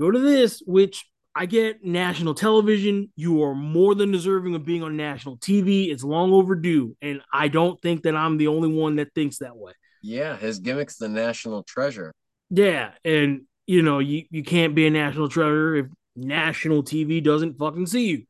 [0.00, 3.12] Go to this, which I get national television.
[3.16, 5.90] You are more than deserving of being on national TV.
[5.90, 6.96] It's long overdue.
[7.02, 9.72] And I don't think that I'm the only one that thinks that way.
[10.02, 12.12] Yeah, his gimmick's the national treasure.
[12.50, 12.92] Yeah.
[13.04, 17.86] And you know, you, you can't be a national treasure if national TV doesn't fucking
[17.86, 18.24] see you.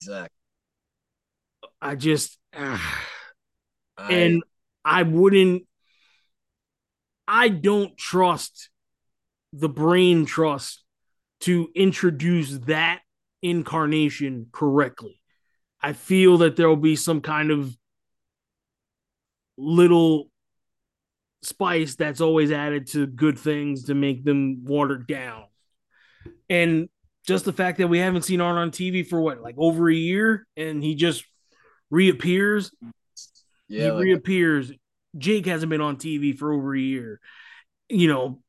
[0.00, 0.34] Exactly.
[1.80, 3.04] I just ah.
[3.96, 4.42] I, and
[4.84, 5.64] I wouldn't
[7.26, 8.70] I don't trust
[9.52, 10.84] the brain trust
[11.40, 13.00] to introduce that
[13.42, 15.20] incarnation correctly.
[15.80, 17.76] I feel that there will be some kind of
[19.56, 20.30] little
[21.42, 25.44] spice that's always added to good things to make them watered down.
[26.48, 26.88] And
[27.28, 29.94] just the fact that we haven't seen Arn on TV for what, like over a
[29.94, 31.24] year, and he just
[31.90, 32.72] reappears
[33.68, 34.72] yeah, he like, reappears.
[35.16, 37.20] Jake hasn't been on TV for over a year.
[37.88, 38.40] You know,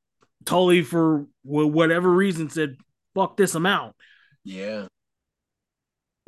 [0.45, 2.77] Tully for whatever reason said,
[3.13, 3.95] "Fuck this amount."
[4.43, 4.87] yeah.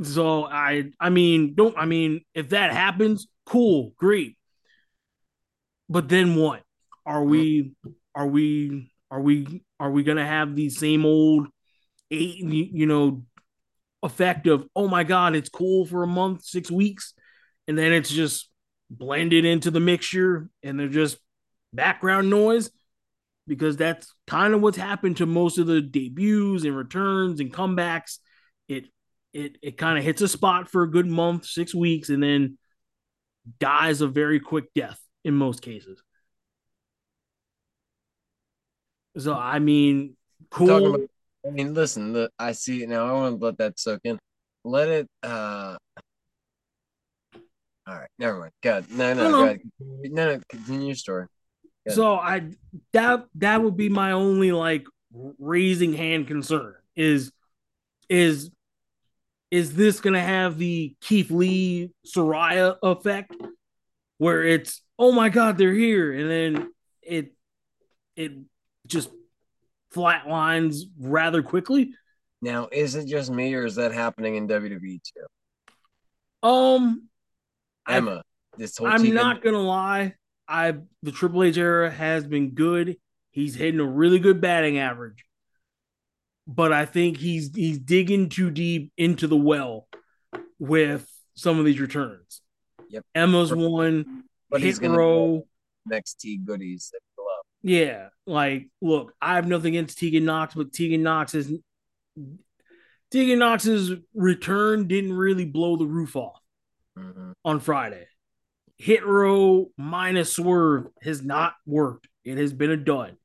[0.04, 1.78] So I, I mean, don't.
[1.78, 4.38] I mean, if that happens, cool, great.
[5.90, 6.64] But then what?
[7.06, 7.74] Are we?
[8.16, 8.92] Are we?
[9.10, 9.64] Are we?
[9.80, 11.48] Are we gonna have the same old?
[12.12, 13.24] You you know,
[14.04, 17.14] effect of oh my god, it's cool for a month, six weeks,
[17.68, 18.50] and then it's just
[18.90, 21.18] blended into the mixture, and they're just
[21.74, 22.70] background noise
[23.48, 28.18] because that's kind of what's happened to most of the debuts and returns and comebacks.
[28.68, 28.86] It
[29.34, 32.58] it it kind of hits a spot for a good month, six weeks, and then
[33.60, 36.02] dies a very quick death in most cases.
[39.18, 40.16] So I mean,
[40.50, 41.08] cool.
[41.46, 43.08] I mean, listen, the, I see it now.
[43.08, 44.20] I want to let that soak in.
[44.64, 45.08] Let it.
[45.24, 45.78] uh
[47.88, 48.52] All right, never mind.
[48.62, 49.38] God, no, no, No, no, no.
[49.38, 49.60] go ahead.
[49.80, 50.42] no, no.
[50.50, 51.28] Continue your story.
[51.86, 51.96] Good.
[51.96, 52.52] So I
[52.94, 54.86] that that would be my only like
[55.40, 57.32] raising hand concern is
[58.08, 58.52] is
[59.50, 63.36] is this gonna have the Keith Lee Soraya effect
[64.20, 66.72] where it's oh my god they're here and then
[67.02, 67.34] it
[68.16, 68.34] it
[68.86, 69.10] just
[69.94, 71.94] flatlines rather quickly.
[72.42, 76.48] Now, is it just me, or is that happening in WWE too?
[76.48, 77.08] Um
[77.86, 78.24] I- Emma,
[78.58, 80.16] this whole I'm not gonna lie.
[80.48, 82.98] I the Triple H era has been good.
[83.32, 85.24] He's hitting a really good batting average,
[86.48, 89.88] but I think he's he's digging too deep into the well
[90.60, 92.42] with some of these returns.
[92.90, 93.06] Yep.
[93.16, 95.48] Emma's one, but he's gonna row.
[95.86, 97.00] next T goodies that.
[97.64, 101.52] Yeah, like look, I have nothing against Tegan Nox, but Tegan Nox is
[103.12, 106.40] Tegan Nox's return didn't really blow the roof off.
[106.98, 107.34] Mhm.
[107.46, 108.06] on Friday.
[108.78, 112.08] Hit Row minus swerve has not worked.
[112.26, 113.16] It has been a dud.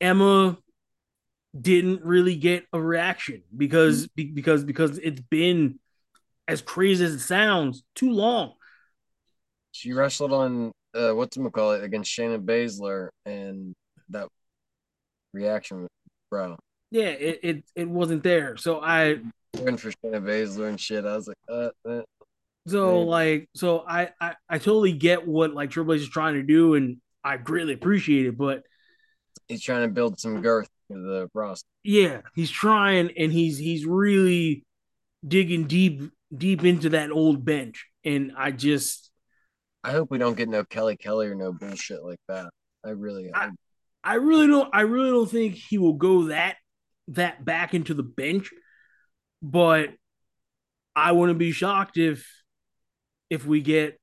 [0.00, 0.56] Emma
[1.58, 5.80] didn't really get a reaction because be- because because it's been
[6.46, 8.54] as crazy as it sounds too long.
[9.72, 13.74] She wrestled on uh, what's call it against Shayna Baszler, and
[14.10, 14.28] that
[15.32, 15.86] reaction,
[16.30, 16.56] bro.
[16.90, 18.56] yeah, it, it it wasn't there.
[18.56, 19.18] So I
[19.56, 21.04] Going for Shayna Baszler and shit.
[21.04, 22.02] I was like, uh, uh,
[22.66, 23.06] so man.
[23.06, 26.74] like so I, I I totally get what like Triple H is trying to do,
[26.74, 28.36] and I greatly appreciate it.
[28.36, 28.64] But
[29.48, 31.68] he's trying to build some girth to the roster.
[31.84, 34.64] yeah, he's trying, and he's he's really
[35.26, 36.02] digging deep
[36.36, 39.05] deep into that old bench, and I just
[39.86, 42.50] I hope we don't get no Kelly Kelly or no bullshit like that.
[42.84, 43.50] I really, I,
[44.02, 46.56] I, really don't I really don't think he will go that
[47.08, 48.50] that back into the bench,
[49.40, 49.90] but
[50.96, 52.26] I wouldn't be shocked if
[53.30, 54.00] if we get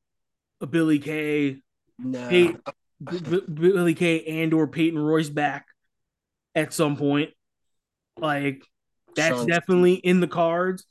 [0.61, 1.57] a Billy Kay,
[1.99, 2.29] no.
[2.29, 2.55] Pey-
[3.03, 5.65] B- Billy Kay and or Peyton Royce back
[6.55, 7.31] at some point.
[8.17, 8.63] Like
[9.17, 10.85] that's Sean- definitely in the cards.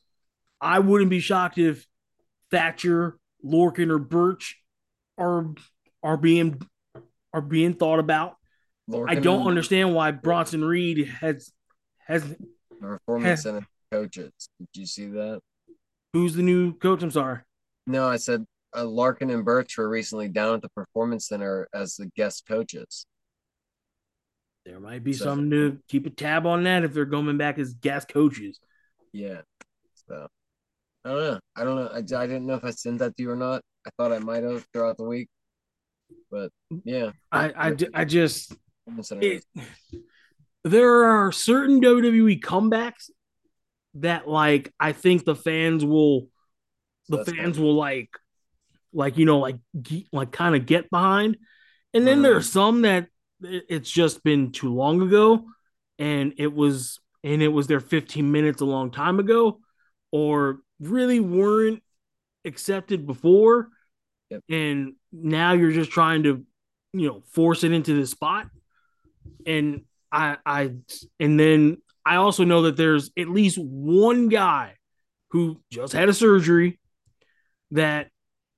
[0.61, 1.87] I wouldn't be shocked if
[2.51, 4.62] Thatcher, Lorcan, or Burch
[5.19, 5.47] are
[6.03, 6.61] are being
[7.33, 8.37] are being thought about.
[9.09, 11.51] I don't understand why Bronson Reed has
[12.07, 12.37] has the
[12.81, 14.33] Performance Center coaches.
[14.59, 15.41] Did you see that?
[16.13, 17.03] who's the new coach?
[17.03, 17.39] I'm sorry.
[17.87, 18.45] No, I said
[18.75, 23.07] uh, Lorcan and Burch were recently down at the Performance Center as the guest coaches.
[24.67, 27.59] There might be So- something to keep a tab on that if they're going back
[27.59, 28.61] as guest coaches.
[29.13, 29.41] Yeah.
[30.09, 30.27] So
[31.05, 31.41] I don't know.
[31.57, 31.89] I don't know.
[31.89, 33.63] I, I didn't know if I sent that to you or not.
[33.87, 35.29] I thought I might have throughout the week.
[36.31, 36.51] But
[36.85, 38.55] yeah, I I, I just
[39.13, 39.45] it,
[40.65, 43.11] there are certain WWE comebacks
[43.95, 46.29] that like I think the fans will
[47.09, 47.65] the fans fine.
[47.65, 48.11] will like
[48.93, 49.59] like you know like
[50.13, 51.37] like kind of get behind
[51.95, 52.43] and then there are uh-huh.
[52.43, 53.09] some that
[53.43, 55.45] it's just been too long ago
[55.99, 59.61] and it was and it was their 15 minutes a long time ago
[60.11, 61.83] or really weren't
[62.45, 63.69] accepted before
[64.31, 64.43] Yep.
[64.49, 66.45] and now you're just trying to
[66.95, 68.49] you know force it into the spot.
[69.47, 70.73] And i i
[71.21, 74.75] and then i also know that there's at least one guy
[75.31, 76.79] who just had a surgery
[77.71, 78.09] that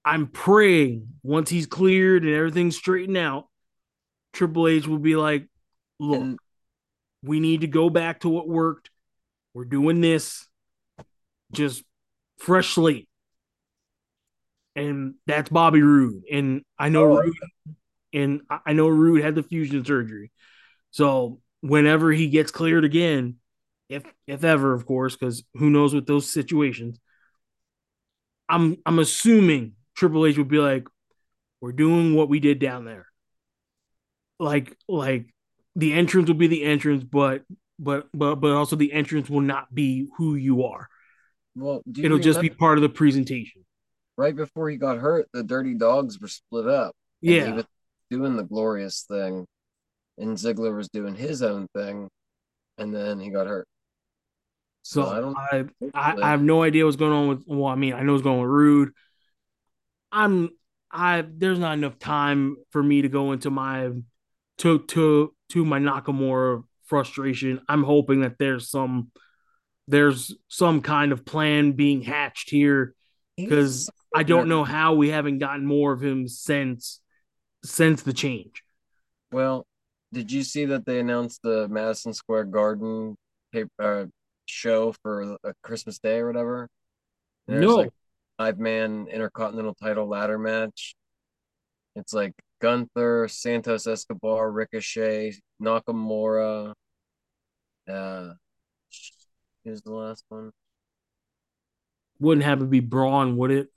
[0.04, 3.46] i'm praying once he's cleared and everything's straightened out
[4.32, 5.46] triple h will be like
[6.00, 6.38] look And-
[7.22, 8.90] we need to go back to what worked.
[9.54, 10.46] We're doing this.
[11.52, 11.82] Just
[12.36, 13.08] fresh slate
[14.76, 16.22] and that's Bobby Roode.
[16.30, 17.20] And I know Oh.
[17.22, 17.34] Roode,
[18.12, 20.30] and I- know Roode had the fusion surgery.
[20.90, 23.36] So whenever he gets cleared again,
[23.88, 26.98] if if ever, of course, because who knows with those situations,
[28.48, 30.86] I'm I'm assuming Triple H would be like,
[31.60, 33.06] "We're doing what we did down there."
[34.38, 35.32] Like like
[35.76, 37.42] the entrance will be the entrance, but
[37.78, 40.88] but but but also the entrance will not be who you are.
[41.54, 43.63] well, you It'll just be part of the presentation.
[44.16, 46.94] Right before he got hurt, the Dirty Dogs were split up.
[47.22, 47.52] and he Yeah.
[47.54, 47.64] was
[48.10, 49.46] doing the glorious thing,
[50.18, 52.08] and Ziggler was doing his own thing,
[52.78, 53.66] and then he got hurt.
[54.82, 55.36] So So I don't.
[55.36, 57.44] I, I I have no idea what's going on with.
[57.46, 58.92] Well, I mean, I know what's going with Roode.
[60.12, 60.50] I'm
[60.90, 61.22] I.
[61.26, 63.90] There's not enough time for me to go into my
[64.58, 67.60] to to to my Nakamura frustration.
[67.68, 69.10] I'm hoping that there's some
[69.88, 72.94] there's some kind of plan being hatched here
[73.36, 77.00] because I don't know how we haven't gotten more of him since
[77.64, 78.62] since the change.
[79.32, 79.66] Well,
[80.12, 83.16] did you see that they announced the Madison Square Garden
[83.52, 84.06] paper, uh,
[84.46, 86.68] show for uh, Christmas Day or whatever?
[87.48, 87.74] No.
[87.76, 87.90] like
[88.38, 90.94] five man intercontinental title ladder match.
[91.96, 96.72] It's like Gunther, Santos Escobar, Ricochet, Nakamura.
[97.88, 98.32] Uh,
[99.64, 100.50] who's the last one?
[102.20, 103.68] Wouldn't have to be Braun, would it?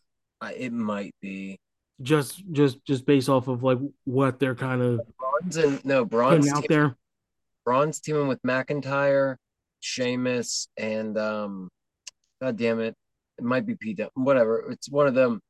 [0.41, 1.57] I, it might be
[2.01, 6.49] Just just just based off of like what they're kind of Braun's and no putting
[6.49, 6.95] out team- there.
[7.65, 9.35] Braun's teaming with McIntyre,
[9.81, 11.69] Sheamus, and um,
[12.41, 12.95] God damn it,
[13.37, 13.97] it might be Pete.
[13.97, 15.41] Dunne, Whatever, it's one of them.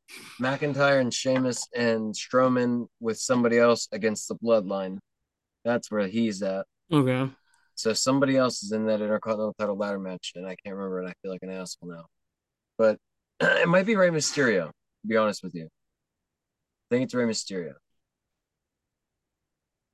[0.42, 4.98] McIntyre and Sheamus and Strowman with somebody else against the Bloodline.
[5.66, 6.66] That's where he's at.
[6.92, 7.30] Okay.
[7.76, 11.10] So somebody else is in that Intercontinental title ladder match, and I can't remember, and
[11.10, 12.06] I feel like an asshole now.
[12.78, 12.98] But
[13.42, 14.68] it might be Rey Mysterio.
[14.68, 17.74] To be honest with you, I think it's Rey Mysterio.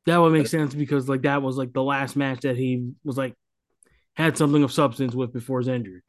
[0.05, 3.17] That would make sense because like that was like the last match that he was
[3.17, 3.33] like
[4.15, 6.01] had something of substance with before his injury.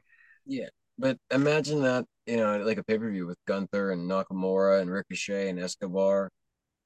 [0.45, 0.67] Yeah,
[0.97, 4.91] but imagine that, you know, like a pay per view with Gunther and Nakamura and
[4.91, 6.29] Ricochet and Escobar,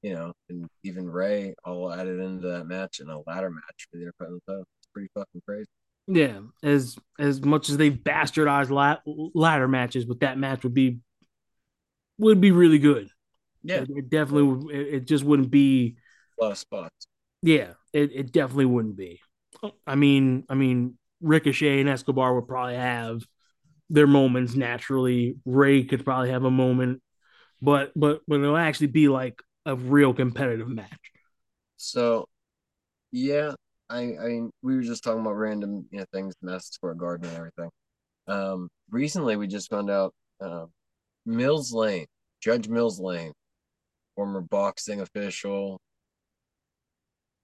[0.02, 3.98] you know, and even Rey all added into that match and a ladder match for
[3.98, 4.64] the Intercontinental.
[4.78, 5.66] It's pretty fucking crazy.
[6.12, 8.96] Yeah, as as much as they've bastardized la-
[9.34, 10.98] ladder matches, but that match would be
[12.18, 13.10] would be really good.
[13.62, 14.74] Yeah, It, it definitely would.
[14.74, 15.96] It, it just wouldn't be.
[16.40, 17.06] of spots.
[17.42, 19.20] Yeah, it, it definitely wouldn't be.
[19.86, 23.22] I mean, I mean, Ricochet and Escobar would probably have
[23.90, 25.36] their moments naturally.
[25.44, 27.02] Rey could probably have a moment,
[27.62, 30.98] but but but it'll actually be like a real competitive match.
[31.76, 32.28] So,
[33.12, 33.54] yeah,
[33.90, 37.28] I I mean, we were just talking about random you know things, Madison Square Garden
[37.28, 37.70] and everything.
[38.26, 40.66] Um, recently we just found out uh,
[41.26, 42.06] Mills Lane,
[42.40, 43.32] Judge Mills Lane,
[44.16, 45.80] former boxing official,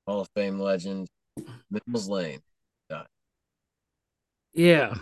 [0.07, 1.09] Hall of Fame legend,
[1.71, 2.41] Mills Lane
[2.89, 3.07] died.
[4.55, 4.95] Yeah,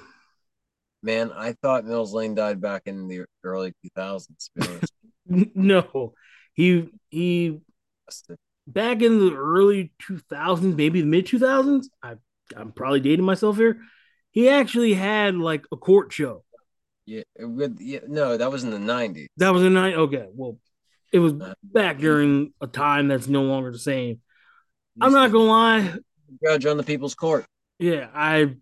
[1.04, 4.26] Man, I thought Mills Lane died back in the early 2000s.
[4.26, 4.92] To be honest.
[5.54, 6.14] no,
[6.54, 7.60] he he
[8.66, 11.86] back in the early 2000s, maybe the mid 2000s.
[12.02, 12.14] I
[12.56, 13.80] I'm probably dating myself here.
[14.30, 16.44] He actually had like a court show.
[17.06, 19.26] Yeah, with yeah, no, that was in the 90s.
[19.36, 19.94] That was a night.
[19.94, 20.58] Okay, well,
[21.12, 24.20] it was uh, back during a time that's no longer the same.
[25.00, 25.94] I'm not gonna lie.
[26.44, 27.44] Judge on the People's Court.
[27.78, 28.54] Yeah, I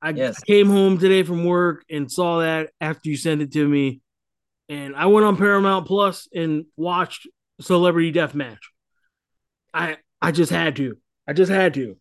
[0.00, 0.40] I Yes.
[0.42, 4.00] came home today from work and saw that after you sent it to me,
[4.68, 7.26] and I went on Paramount Plus and watched
[7.60, 8.70] Celebrity death match.
[9.72, 10.96] I I just had to.
[11.26, 11.96] I just had to.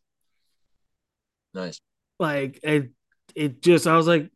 [1.54, 1.80] Nice.
[2.20, 2.92] Like it,
[3.36, 4.30] it just I was like,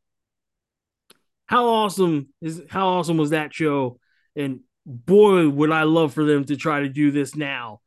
[1.46, 4.00] how awesome is how awesome was that show?
[4.36, 7.82] And boy, would I love for them to try to do this now,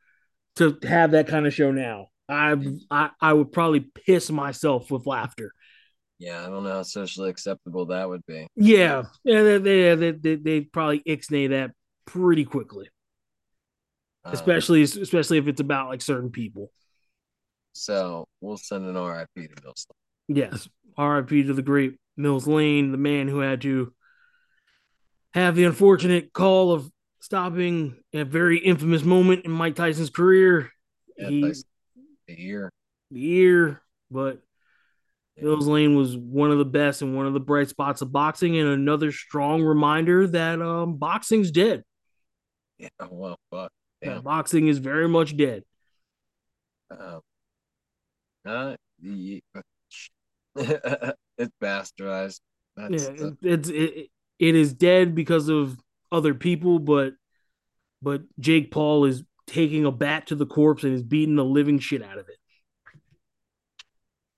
[0.57, 2.09] to have that kind of show now.
[2.29, 2.57] I
[2.91, 5.53] I, I would probably piss myself with laughter.
[6.19, 8.47] Yeah, I don't know how socially acceptable that would be.
[8.55, 11.73] Yeah, yeah, they they they, they, they probably ixnay that
[12.07, 12.89] pretty quickly,
[14.25, 16.71] Um, especially especially if it's about like certain people.
[17.73, 19.87] so we'll send an RIP to Mills.
[20.29, 20.37] Lane.
[20.37, 21.45] Yes, R.I.P.
[21.45, 23.93] to the great Mills Lane, the man who had to
[25.35, 30.71] have the unfortunate call of stopping a very infamous moment in Mike Tyson's career.
[31.17, 31.65] Yeah, he, Tyson.
[32.29, 32.71] A year.
[33.11, 34.41] the year, but
[35.37, 38.57] Mills Lane was one of the best and one of the bright spots of boxing,
[38.59, 41.83] and another strong reminder that um, boxing's dead.
[42.79, 43.73] Yeah, well, fuck.
[44.03, 44.23] Damn.
[44.23, 45.65] boxing is very much dead.
[46.91, 47.21] Um,
[48.45, 49.43] uh, ye-
[50.57, 52.41] it's bastardized.
[52.77, 55.79] That's yeah, the- it's it, it is dead because of
[56.11, 57.15] other people, but
[58.03, 61.79] but Jake Paul is taking a bat to the corpse and is beating the living
[61.79, 62.37] shit out of it.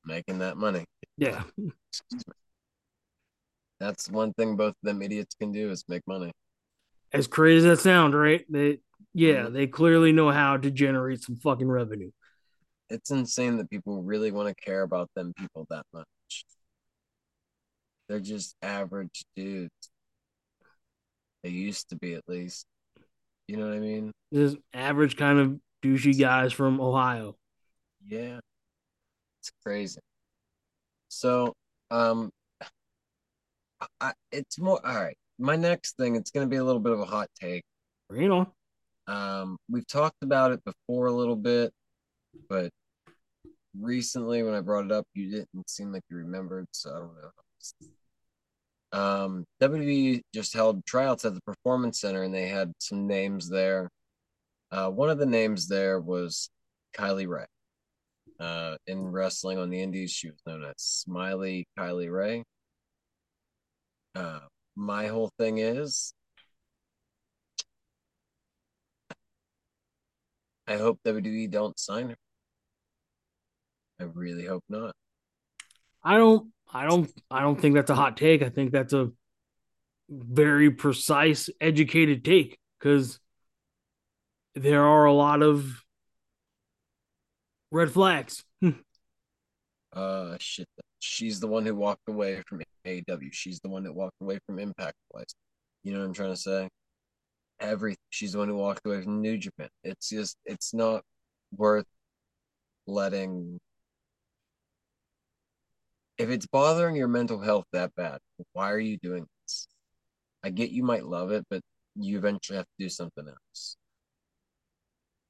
[0.04, 0.84] making that money.
[1.16, 1.42] Yeah,
[3.80, 6.32] That's one thing both of them idiots can do is make money.
[7.12, 8.44] as crazy as that sound, right?
[8.50, 8.80] They
[9.14, 9.52] yeah, Mhm.
[9.52, 12.10] they clearly know how to generate some fucking revenue.
[12.90, 16.06] It's insane that people really want to care about them people that much.
[18.08, 19.90] They're just average dudes.
[21.42, 22.66] They used to be at least.
[23.48, 24.12] You know what I mean?
[24.30, 27.36] This average kind of douchey guys from Ohio.
[28.06, 28.40] Yeah.
[29.40, 30.00] It's crazy.
[31.08, 31.54] So,
[31.90, 32.30] um
[34.00, 35.16] I, it's more all right.
[35.38, 37.64] My next thing, it's gonna be a little bit of a hot take.
[38.08, 38.50] Bring it on.
[39.06, 41.72] Um, we've talked about it before a little bit,
[42.48, 42.70] but
[43.78, 47.14] recently when I brought it up, you didn't seem like you remembered, so I don't
[47.14, 47.90] know.
[48.94, 53.90] Um, WWE just held tryouts at the Performance Center, and they had some names there.
[54.70, 56.48] Uh, one of the names there was
[56.96, 57.46] Kylie Rae.
[58.40, 62.44] Uh, in wrestling on the Indies, she was known as Smiley Kylie Rae.
[64.14, 64.40] Uh,
[64.76, 66.14] my whole thing is
[70.66, 72.16] I hope WWE don't sign her.
[74.00, 74.94] I really hope not.
[76.02, 78.42] I don't I don't I don't think that's a hot take.
[78.42, 79.10] I think that's a
[80.08, 83.18] very precise, educated take because
[84.54, 85.84] there are a lot of
[87.70, 88.44] red flags.
[89.94, 90.66] Uh, shit.
[90.98, 93.32] She's the one who walked away from AEW.
[93.32, 95.32] She's the one that walked away from Impact twice.
[95.84, 96.68] You know what I'm trying to say?
[97.64, 99.68] Every she's the one who walked away from New Japan.
[99.84, 101.02] It's just it's not
[101.56, 101.86] worth
[102.86, 103.58] letting.
[106.18, 108.18] If it's bothering your mental health that bad,
[108.52, 109.66] why are you doing this?
[110.44, 111.62] I get you might love it, but
[111.96, 113.76] you eventually have to do something else.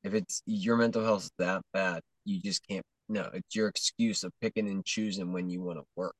[0.02, 2.84] If it's your mental health that bad, you just can't.
[3.08, 6.14] No, it's your excuse of picking and choosing when you want to work.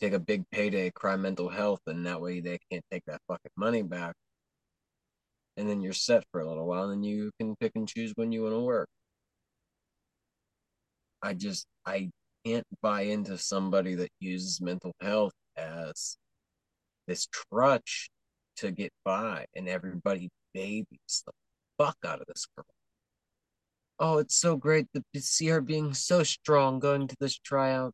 [0.00, 3.52] Take a big payday, cry mental health, and that way they can't take that fucking
[3.56, 4.14] money back.
[5.56, 8.12] And then you're set for a little while, and then you can pick and choose
[8.16, 8.88] when you want to work.
[11.22, 12.10] I just, I
[12.44, 16.16] can't buy into somebody that uses mental health as
[17.06, 18.10] this crutch
[18.56, 21.32] to get by, and everybody babies the
[21.78, 22.66] fuck out of this girl.
[23.98, 27.92] oh, it's so great to see her being so strong going to this tryout.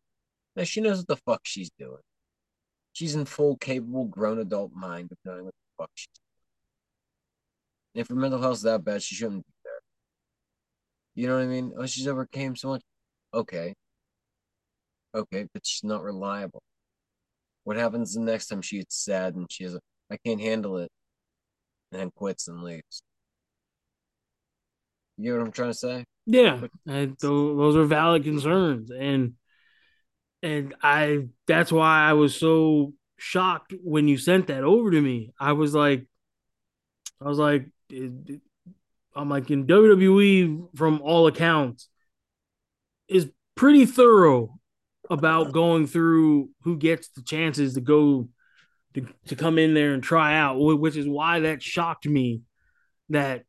[0.56, 2.02] Now she knows what the fuck she's doing.
[2.92, 6.29] She's in full capable grown adult mind of knowing what the fuck she's doing.
[7.94, 9.72] If her mental health's that bad, she shouldn't be there.
[11.14, 11.72] You know what I mean?
[11.76, 12.82] Oh, she's overcame so much.
[13.34, 13.74] Okay.
[15.14, 16.62] Okay, but she's not reliable.
[17.64, 19.80] What happens the next time she gets sad and she has a,
[20.10, 20.90] I can't handle it,
[21.90, 23.02] and then quits and leaves?
[25.16, 26.04] You know what I'm trying to say?
[26.26, 29.34] Yeah, and those are valid concerns, and
[30.42, 35.32] and I that's why I was so shocked when you sent that over to me.
[35.38, 36.06] I was like,
[37.20, 41.88] I was like, I'm like in WWE from all accounts
[43.08, 44.58] is pretty thorough
[45.10, 48.28] about going through who gets the chances to go
[48.94, 52.42] to, to come in there and try out, which is why that shocked me
[53.08, 53.44] that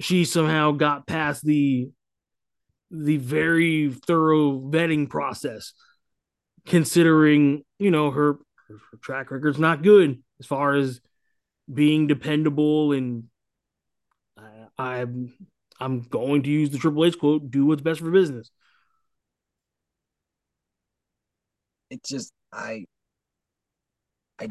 [0.00, 1.90] she somehow got past the
[2.90, 5.74] the very thorough vetting process
[6.66, 11.00] considering you know her, her track record's not good as far as
[11.72, 13.24] being dependable and
[14.80, 15.34] I'm
[15.80, 18.50] I'm going to use the Triple H quote: "Do what's best for business."
[21.90, 22.86] It just I
[24.40, 24.48] I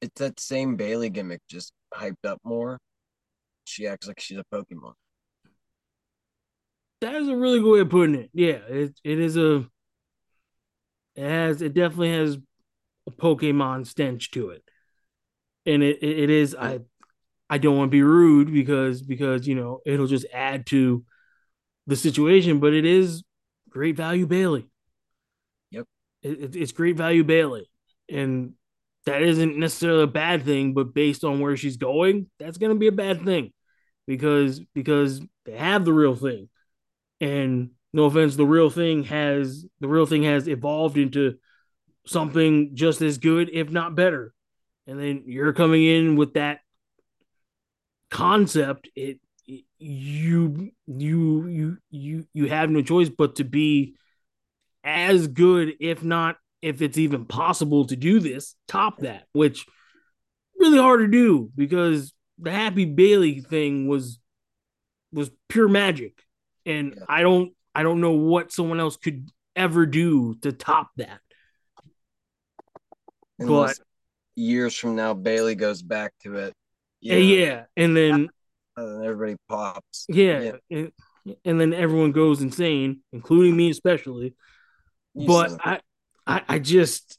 [0.00, 2.78] it's that same Bayley gimmick just hyped up more.
[3.64, 4.94] She acts like she's a Pokemon.
[7.00, 8.30] That is a really good way of putting it.
[8.32, 9.68] Yeah, it it is a
[11.14, 12.38] it has it definitely has
[13.06, 14.62] a Pokemon stench to it.
[15.66, 16.80] And it, it, it is I
[17.52, 21.04] I don't want to be rude because because you know it'll just add to
[21.86, 23.24] the situation, but it is
[23.68, 24.70] great value Bayley.
[25.70, 25.84] Yep.
[26.22, 27.68] It, it's great value Bayley,
[28.08, 28.54] And
[29.04, 32.78] that isn't necessarily a bad thing, but based on where she's going, that's going to
[32.78, 33.52] be a bad thing
[34.06, 36.48] because because they have the real thing.
[37.20, 41.34] And no offense, the real thing has the real thing has evolved into
[42.06, 44.32] something just as good, if not better.
[44.86, 46.61] And then you're coming in with that
[48.12, 48.88] concept.
[48.94, 49.18] It
[49.78, 53.96] you you you you you have no choice but to be
[54.84, 59.66] as good, if not if it's even possible to do this, top that, which
[60.56, 64.20] really hard to do because the Happy Bayley thing was
[65.12, 66.22] was pure magic
[66.64, 67.04] and yeah.
[67.08, 71.20] I don't I don't know what someone else could ever do to top that.
[73.38, 73.86] Unless but
[74.36, 76.54] years from now, Bayley goes back to it.
[77.02, 78.30] Yeah, yeah, and then
[78.76, 80.06] and everybody pops.
[80.08, 80.52] Yeah, yeah.
[80.70, 80.92] And,
[81.44, 84.34] and, then everyone goes insane, including me especially.
[85.14, 85.80] You but I,
[86.26, 87.18] I, I just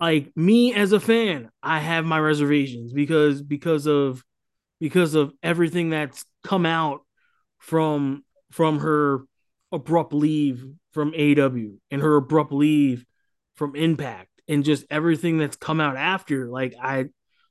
[0.00, 4.24] like me as a fan, I have my reservations because because of
[4.80, 7.00] because of everything that's come out
[7.58, 9.24] from from her
[9.72, 13.04] abrupt leave from AW and her abrupt leave
[13.56, 16.48] from Impact and just everything that's come out after.
[16.48, 17.06] Like I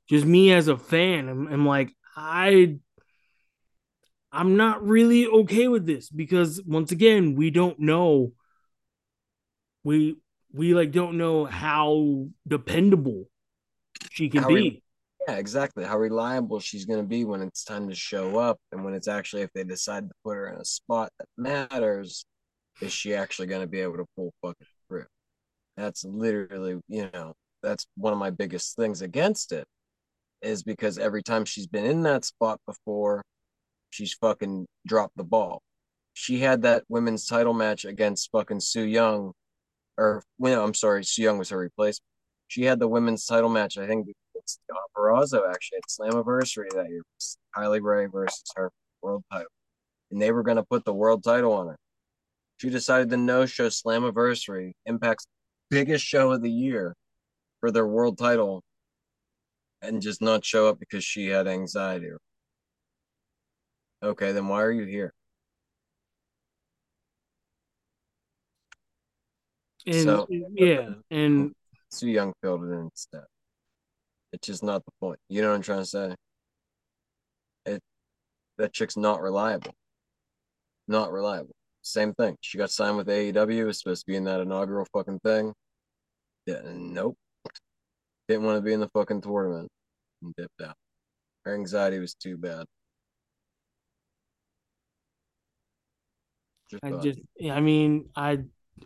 [0.08, 2.78] just me as a fan, I'm, I'm like I
[4.30, 8.32] I'm not really okay with this because once again, we don't know
[9.84, 10.16] we
[10.52, 13.24] we like don't know how dependable
[14.10, 14.82] she can how be.
[15.26, 15.84] Yeah, exactly.
[15.84, 19.08] How reliable she's going to be when it's time to show up, and when it's
[19.08, 22.24] actually if they decide to put her in a spot that matters,
[22.80, 25.06] is she actually going to be able to pull fucking through?
[25.76, 29.66] That's literally, you know, that's one of my biggest things against it,
[30.42, 33.22] is because every time she's been in that spot before,
[33.90, 35.62] she's fucking dropped the ball.
[36.14, 39.32] She had that women's title match against fucking Su Yung,
[39.96, 42.04] or well, I'm sorry, Su Yung was her replacement.
[42.48, 44.60] She had the women's title match, I think against
[44.96, 47.02] Purrazzo actually at Slammiversary that year.
[47.56, 48.70] Kylie Rae versus her
[49.02, 49.50] world title.
[50.10, 51.76] And they were to put the world title on her.
[52.56, 55.26] She decided to no show Slammiversary, Impact's
[55.70, 56.94] biggest show of the year,
[57.60, 58.62] for their world title
[59.82, 62.10] and just not show up because she had anxiety.
[64.02, 65.12] Okay, then why are you here?
[69.86, 71.52] And so, yeah, and
[71.90, 73.24] Su Yung filled it in instead.
[74.32, 75.18] It's just not the point.
[75.28, 76.14] You know what I'm trying to say?
[77.64, 77.80] It
[78.58, 79.74] that chick's not reliable.
[80.86, 81.54] Not reliable.
[81.82, 82.36] Same thing.
[82.40, 83.66] She got signed with AEW.
[83.66, 85.54] Was supposed to be in that inaugural fucking thing.
[86.46, 87.16] Yeah, nope.
[88.28, 89.70] Didn't want to be in the fucking tournament
[90.22, 90.76] and dipped out.
[91.44, 92.66] Her anxiety was too bad.
[96.70, 97.20] Just I just,
[97.50, 98.40] I mean, I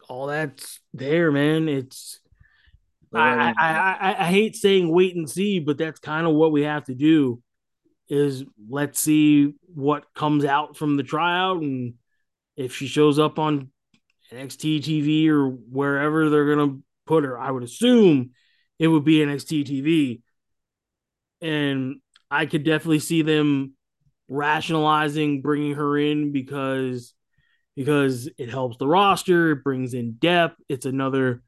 [0.08, 1.68] all that's there, man.
[1.68, 2.20] It's
[3.12, 6.62] I, I, I, I hate saying wait and see, but that's kind of what we
[6.62, 7.42] have to do.
[8.08, 11.94] is let's see what comes out from the tryout and
[12.56, 13.70] if she shows up on
[14.30, 17.38] NXT TV or wherever they're gonna put her.
[17.38, 18.30] I would assume
[18.78, 20.22] it would be NXT TV.
[21.40, 22.00] And
[22.30, 23.74] I could definitely see them
[24.28, 27.14] rationalizing bringing her in because
[27.74, 31.42] because it helps the roster, it brings in depth, it's another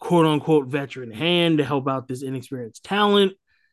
[0.00, 3.32] quote unquote veteran hand to help out this inexperienced talent.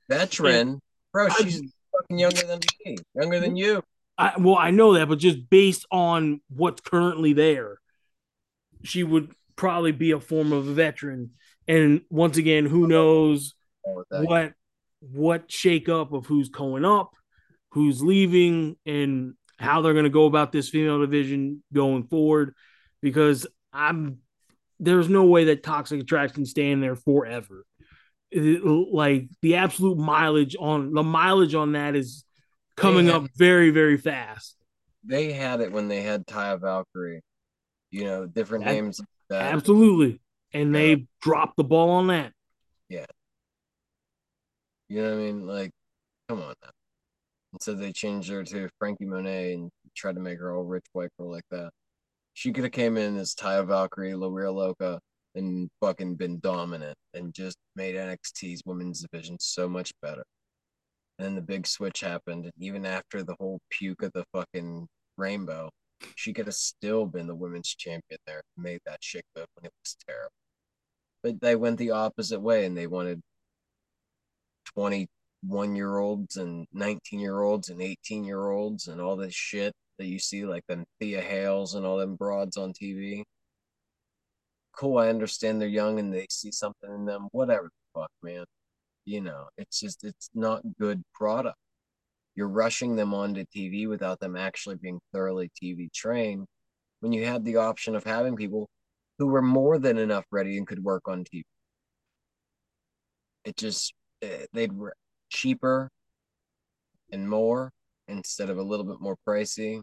[0.09, 0.81] Veteran, and
[1.11, 3.81] bro, she's I, fucking younger than me, younger than you.
[4.17, 7.79] I, well, I know that, but just based on what's currently there,
[8.83, 11.31] she would probably be a form of a veteran.
[11.67, 13.53] And once again, who knows
[14.09, 14.53] what
[15.01, 17.11] what shake up of who's going up,
[17.71, 22.53] who's leaving, and how they're going to go about this female division going forward.
[23.01, 24.19] Because I'm
[24.79, 27.65] there's no way that Toxic Attraction stay in there forever.
[28.29, 32.25] It, like the absolute mileage on the mileage on that is
[32.75, 34.55] coming up very very fast.
[35.03, 37.21] They had it when they had Taya Valkyrie,
[37.91, 38.99] you know, different that, names.
[39.29, 39.53] That.
[39.53, 40.19] Absolutely,
[40.53, 40.79] and yeah.
[40.79, 42.31] they dropped the ball on that.
[42.89, 43.05] Yeah,
[44.89, 45.47] you know what I mean?
[45.47, 45.71] Like,
[46.29, 46.69] come on now.
[47.53, 51.09] Instead, they changed her to Frankie Monet and tried to make her all rich white
[51.19, 51.71] girl like that.
[52.33, 54.99] She could have came in as Taya Valkyrie, La Real Loca,
[55.35, 60.23] and fucking been dominant and just made NXT's women's division so much better.
[61.17, 64.87] And then the big switch happened, and even after the whole puke of the fucking
[65.17, 65.69] rainbow,
[66.15, 69.73] she could have still been the women's champion there, made that shit good when it
[69.83, 70.31] was terrible.
[71.23, 73.21] But they went the opposite way, and they wanted
[74.75, 79.73] 21 year olds and 19 year olds and 18 year olds and all this shit
[79.97, 83.23] that you see, like them Thea Hales and all them broads on TV.
[84.73, 87.29] Cool, I understand they're young and they see something in them.
[87.31, 88.45] Whatever the fuck, man
[89.07, 91.57] you know it's just it's not good product
[92.37, 96.45] you're rushing them onto tv without them actually being thoroughly tv trained
[97.01, 98.69] when you had the option of having people
[99.17, 101.43] who were more than enough ready and could work on tv
[103.43, 104.85] it just eh, they'd be
[105.29, 105.89] cheaper
[107.11, 107.71] and more
[108.07, 109.81] instead of a little bit more pricey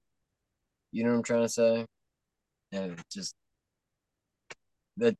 [0.92, 1.84] you know what i'm trying to say
[2.72, 3.34] and it just
[4.96, 5.14] that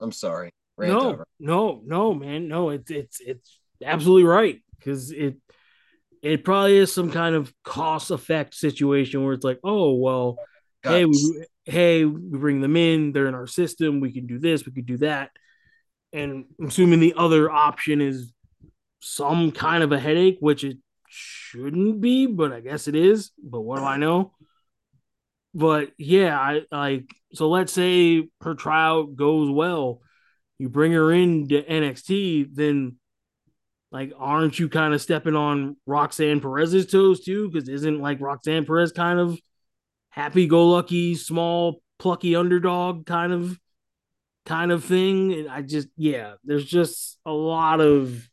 [0.00, 0.50] i'm sorry
[0.88, 1.26] no, over.
[1.38, 2.70] no, no, man, no.
[2.70, 5.36] It's it's it's absolutely right because it
[6.22, 10.38] it probably is some kind of cost effect situation where it's like, oh well,
[10.82, 10.94] Guts.
[10.94, 14.66] hey, we, hey, we bring them in, they're in our system, we can do this,
[14.66, 15.30] we could do that,
[16.12, 18.32] and I'm assuming the other option is
[19.00, 20.76] some kind of a headache, which it
[21.08, 23.30] shouldn't be, but I guess it is.
[23.42, 24.32] But what do I know?
[25.54, 27.48] But yeah, I like so.
[27.48, 30.00] Let's say her tryout goes well
[30.60, 32.96] you bring her into NXT, then
[33.92, 37.50] like aren't you kind of stepping on Roxanne Perez's toes too?
[37.50, 39.38] Because isn't like Roxanne Perez kind of
[40.10, 43.58] happy go lucky, small, plucky underdog kind of
[44.46, 45.32] kind of thing?
[45.32, 48.28] And I just yeah, there's just a lot of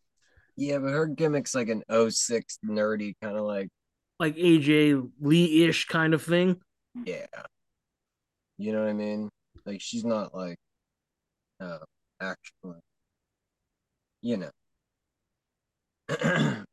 [0.56, 3.70] yeah, but her gimmick's like an 06 nerdy kind of like
[4.20, 6.60] like AJ Lee ish kind of thing.
[7.06, 7.26] Yeah.
[8.58, 9.30] You know what I mean?
[9.66, 10.58] Like she's not like
[11.62, 11.80] uh
[12.22, 12.80] actually.
[14.22, 14.50] You know.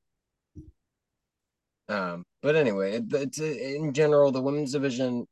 [1.89, 5.27] um, but anyway, it, it's in general the women's division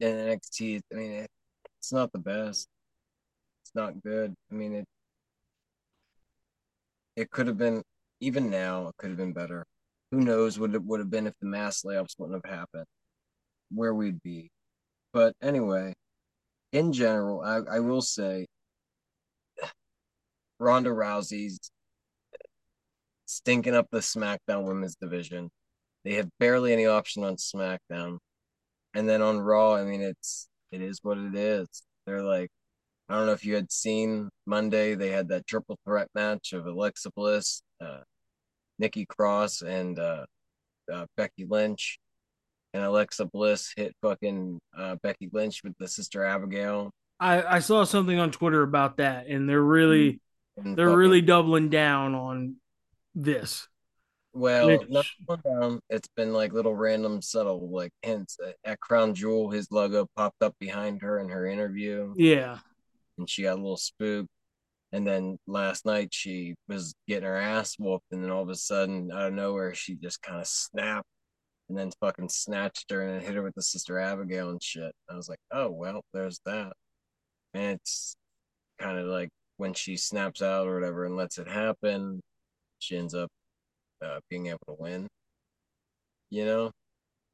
[0.00, 0.80] in NXT.
[0.92, 1.30] I mean, it,
[1.78, 2.68] it's not the best.
[3.62, 4.34] It's not good.
[4.50, 4.84] I mean, it
[7.16, 7.82] it could have been
[8.20, 8.88] even now.
[8.88, 9.64] It could have been better.
[10.10, 12.86] Who knows what it would have been if the mass layoffs wouldn't have happened?
[13.70, 14.50] Where we'd be.
[15.12, 15.94] But anyway,
[16.72, 18.46] in general, I, I will say
[20.60, 21.70] Ronda Rousey's
[23.34, 25.50] stinking up the SmackDown Women's Division.
[26.04, 28.18] They have barely any option on SmackDown,
[28.94, 31.68] and then on Raw, I mean, it's it is what it is.
[32.06, 32.50] They're like,
[33.08, 34.94] I don't know if you had seen Monday.
[34.94, 38.00] They had that triple threat match of Alexa Bliss, uh,
[38.78, 40.26] Nikki Cross, and uh,
[40.92, 41.98] uh, Becky Lynch.
[42.72, 46.90] And Alexa Bliss hit fucking uh, Becky Lynch with the sister Abigail.
[47.20, 50.20] I, I saw something on Twitter about that, and they're really
[50.56, 52.56] they're fucking, really doubling down on
[53.14, 53.68] this.
[54.32, 55.62] Well, down.
[55.62, 58.36] Um, it's been like little random subtle like hints.
[58.64, 62.12] At Crown Jewel, his logo popped up behind her in her interview.
[62.16, 62.58] Yeah,
[63.16, 64.28] and she got a little spooked.
[64.92, 68.54] And then last night she was getting her ass whooped, and then all of a
[68.54, 71.08] sudden, out of nowhere, she just kind of snapped,
[71.68, 74.92] and then fucking snatched her and hit her with the sister Abigail and shit.
[75.08, 76.72] I was like, oh well, there's that.
[77.54, 78.16] And it's
[78.78, 82.20] kind of like when she snaps out or whatever and lets it happen,
[82.92, 83.28] ends up
[84.04, 85.08] uh, being able to win.
[86.30, 86.70] you know.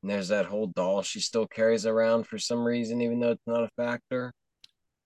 [0.02, 3.46] And there's that whole doll she still carries around for some reason, even though it's
[3.46, 4.32] not a factor.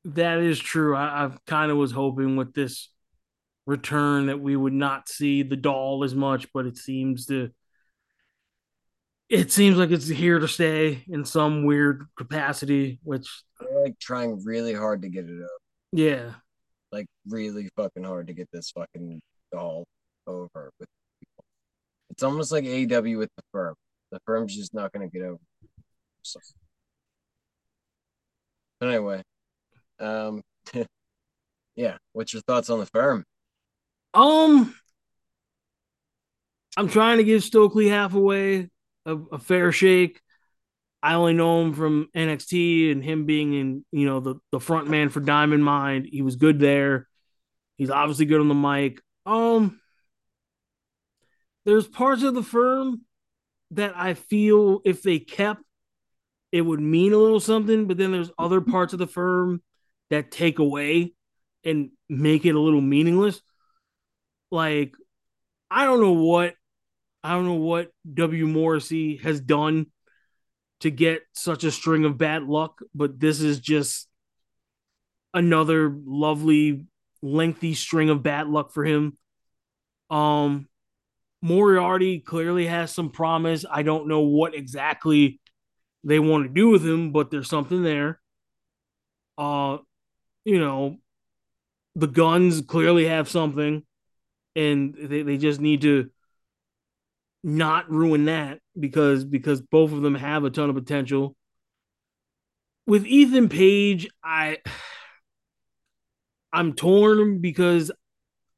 [0.05, 0.95] That is true.
[0.97, 2.91] I, I kind of was hoping with this
[3.67, 7.51] return that we would not see the doll as much, but it seems to
[9.31, 13.27] it seems like it's here to stay in some weird capacity, which
[13.61, 15.61] They're like trying really hard to get it up.
[15.93, 16.35] yeah.
[16.93, 19.21] Like really fucking hard to get this fucking
[19.53, 19.85] doll
[20.27, 20.89] over with
[21.21, 21.45] people.
[22.11, 23.75] It's almost like AEW with the firm.
[24.11, 25.41] The firm's just not gonna get over.
[26.23, 26.41] So.
[28.83, 29.23] Anyway,
[30.01, 30.43] um,
[31.77, 31.97] yeah.
[32.13, 33.25] What's your thoughts on the firm?
[34.13, 34.75] Um
[36.77, 38.69] I'm trying to give Stokely Hathaway
[39.07, 40.21] a, a fair shake.
[41.03, 44.89] I only know him from NXT and him being in, you know, the, the front
[44.89, 46.09] man for Diamond Mind.
[46.11, 47.07] He was good there.
[47.77, 49.01] He's obviously good on the mic.
[49.27, 49.81] Um,
[51.65, 53.03] there's parts of the firm
[53.73, 55.63] that I feel if they kept,
[56.53, 57.87] it would mean a little something.
[57.87, 59.63] But then there's other parts of the firm
[60.11, 61.15] that take away
[61.65, 63.41] and make it a little meaningless.
[64.51, 64.95] Like,
[65.71, 66.55] I don't know what
[67.23, 69.87] I don't know what W Morrissey has done
[70.81, 74.07] to get such a string of bad luck, but this is just
[75.33, 76.87] another lovely
[77.23, 79.17] lengthy string of bad luck for him.
[80.11, 80.69] Um
[81.45, 83.67] Moriarty clearly has some promise.
[83.71, 85.41] I don't know what exactly
[86.03, 88.19] they want to do with him, but there's something there.
[89.37, 89.79] Uh
[90.47, 90.97] you know,
[91.97, 93.83] the Gunns clearly have something
[94.57, 96.11] and they, they just need to
[97.43, 101.37] not ruin that because because both of them have a ton of potential.
[102.87, 104.61] With Ethan Page, I
[106.55, 107.91] I'm torn because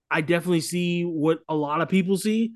[0.09, 2.53] I definitely see what a lot of people see,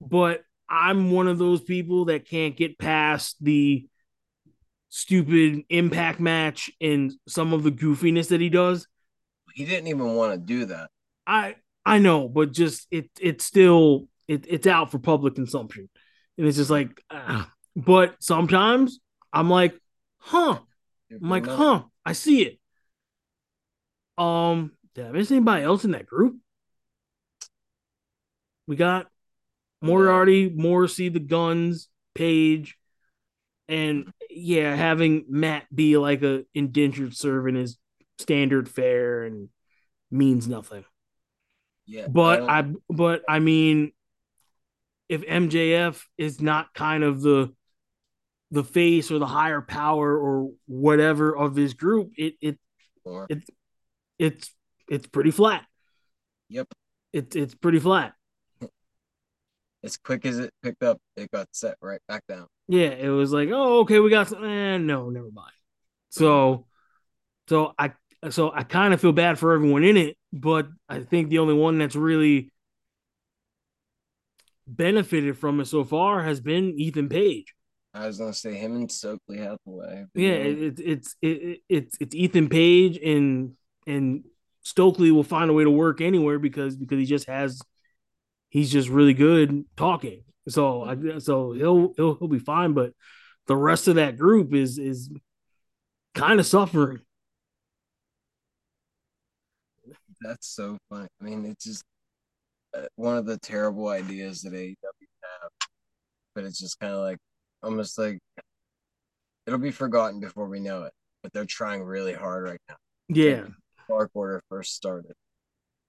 [0.00, 3.86] but I'm one of those people that can't get past the
[4.90, 8.86] stupid impact match and some of the goofiness that he does.
[9.54, 10.90] He didn't even want to do that.
[11.26, 15.88] I I know, but just it it's still it, it's out for public consumption,
[16.36, 17.50] and it's just like, ah.
[17.74, 19.00] but sometimes
[19.32, 19.78] I'm like,
[20.18, 20.58] huh,
[21.10, 22.58] I'm like, huh, I see it.
[24.22, 26.36] Um, did I miss anybody else in that group?
[28.66, 29.06] We got
[29.80, 32.76] Moriarty, Morrissey, the Gunns, Page,
[33.68, 37.78] and yeah, having Matt be like a indentured servant is
[38.18, 39.48] standard fare and
[40.10, 40.84] means nothing.
[41.86, 43.92] Yeah, but I, I but I mean,
[45.08, 47.54] if MJF is not kind of the
[48.50, 52.58] the face or the higher power or whatever of this group, it it
[53.28, 53.42] it
[54.18, 54.54] it's
[54.88, 55.64] it's pretty flat.
[56.48, 56.68] Yep.
[57.12, 58.14] It's it's pretty flat.
[59.88, 62.46] As quick as it picked up, it got set right back down.
[62.68, 64.44] Yeah, it was like, oh, okay, we got some.
[64.44, 65.52] Eh, no, never mind.
[66.10, 66.66] So,
[67.48, 67.92] so I
[68.28, 71.54] so I kind of feel bad for everyone in it, but I think the only
[71.54, 72.50] one that's really
[74.66, 77.54] benefited from it so far has been Ethan Page.
[77.94, 80.04] I was gonna say him and Stokely Hathaway.
[80.14, 83.54] Yeah, it, it's it, it's it's Ethan Page and
[83.86, 84.24] and
[84.64, 87.62] Stokely will find a way to work anywhere because because he just has
[88.48, 90.22] he's just really good talking.
[90.48, 92.92] So I so he'll he'll he'll be fine, but
[93.46, 95.10] the rest of that group is is
[96.14, 97.00] kind of suffering.
[100.20, 101.08] That's so funny.
[101.20, 101.84] I mean, it's just
[102.76, 105.50] uh, one of the terrible ideas that AEW have,
[106.34, 107.18] but it's just kind of like
[107.62, 108.18] almost like
[109.46, 110.92] it'll be forgotten before we know it.
[111.22, 112.76] But they're trying really hard right now.
[113.08, 113.46] Yeah.
[113.88, 115.14] Dark Order first started,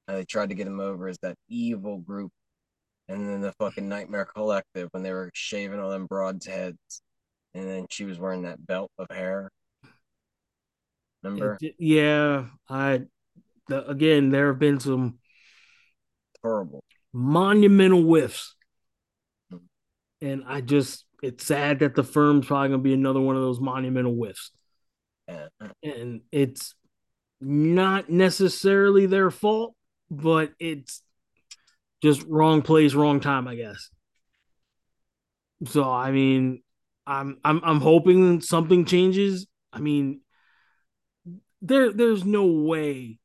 [0.07, 2.31] and they tried to get him over as that evil group,
[3.09, 7.01] and then the fucking Nightmare Collective when they were shaving all them broads' heads,
[7.53, 9.49] and then she was wearing that belt of hair.
[11.23, 11.57] Remember?
[11.77, 13.01] Yeah, I.
[13.67, 15.19] The, again, there have been some
[16.41, 18.55] horrible monumental whiffs,
[19.51, 20.25] mm-hmm.
[20.25, 23.59] and I just it's sad that the firm's probably gonna be another one of those
[23.59, 24.51] monumental whiffs.
[25.27, 25.47] Yeah.
[25.83, 26.73] And it's
[27.41, 29.75] not necessarily their fault,
[30.09, 31.03] but it's
[32.01, 33.89] just wrong place, wrong time, I guess.
[35.65, 36.61] So I mean,
[37.05, 39.47] I'm I'm I'm hoping something changes.
[39.73, 40.21] I mean,
[41.61, 43.19] there there's no way,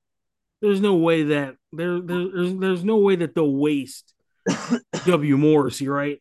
[0.60, 4.12] there's no way that there, there there's there's no way that they'll waste
[5.06, 6.20] W Morrissey, right?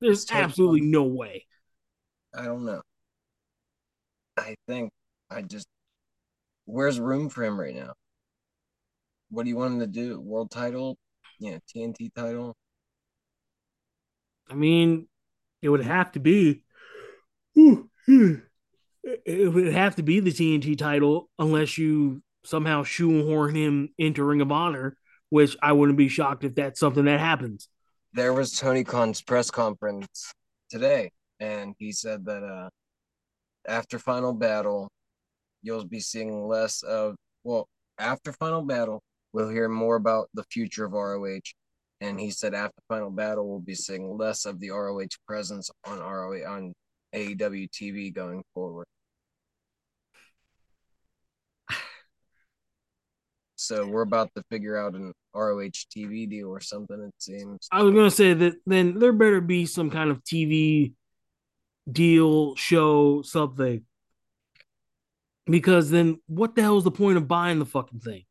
[0.00, 1.46] There's absolutely no way.
[2.34, 2.82] I don't know.
[4.36, 4.90] I think
[5.30, 5.66] I just
[6.64, 7.92] where's room for him right now?
[9.30, 10.20] What do you want him to do?
[10.20, 10.98] World title?
[11.42, 12.54] Yeah, TNT title.
[14.48, 15.08] I mean,
[15.60, 16.62] it would have to be.
[17.56, 24.40] It would have to be the TNT title unless you somehow shoehorn him into Ring
[24.40, 24.96] of Honor,
[25.30, 27.68] which I wouldn't be shocked if that's something that happens.
[28.12, 30.32] There was Tony Khan's press conference
[30.70, 32.68] today, and he said that uh,
[33.66, 34.88] after Final Battle,
[35.60, 37.66] you'll be seeing less of well
[37.98, 41.40] after Final Battle, we'll hear more about the future of ROH.
[42.00, 46.00] And he said after Final Battle, we'll be seeing less of the ROH presence on
[46.00, 46.74] ROH on
[47.14, 48.86] AEW TV going forward.
[53.54, 57.00] So we're about to figure out an ROH TV deal or something.
[57.00, 57.68] It seems.
[57.70, 60.94] I was gonna say that then there better be some kind of TV
[61.90, 63.84] deal, show, something.
[65.46, 68.24] Because then, what the hell is the point of buying the fucking thing?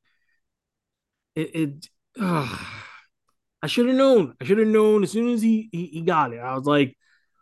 [1.41, 1.89] It, it
[2.19, 4.35] I should have known.
[4.39, 6.39] I should have known as soon as he, he he got it.
[6.39, 6.97] I was like,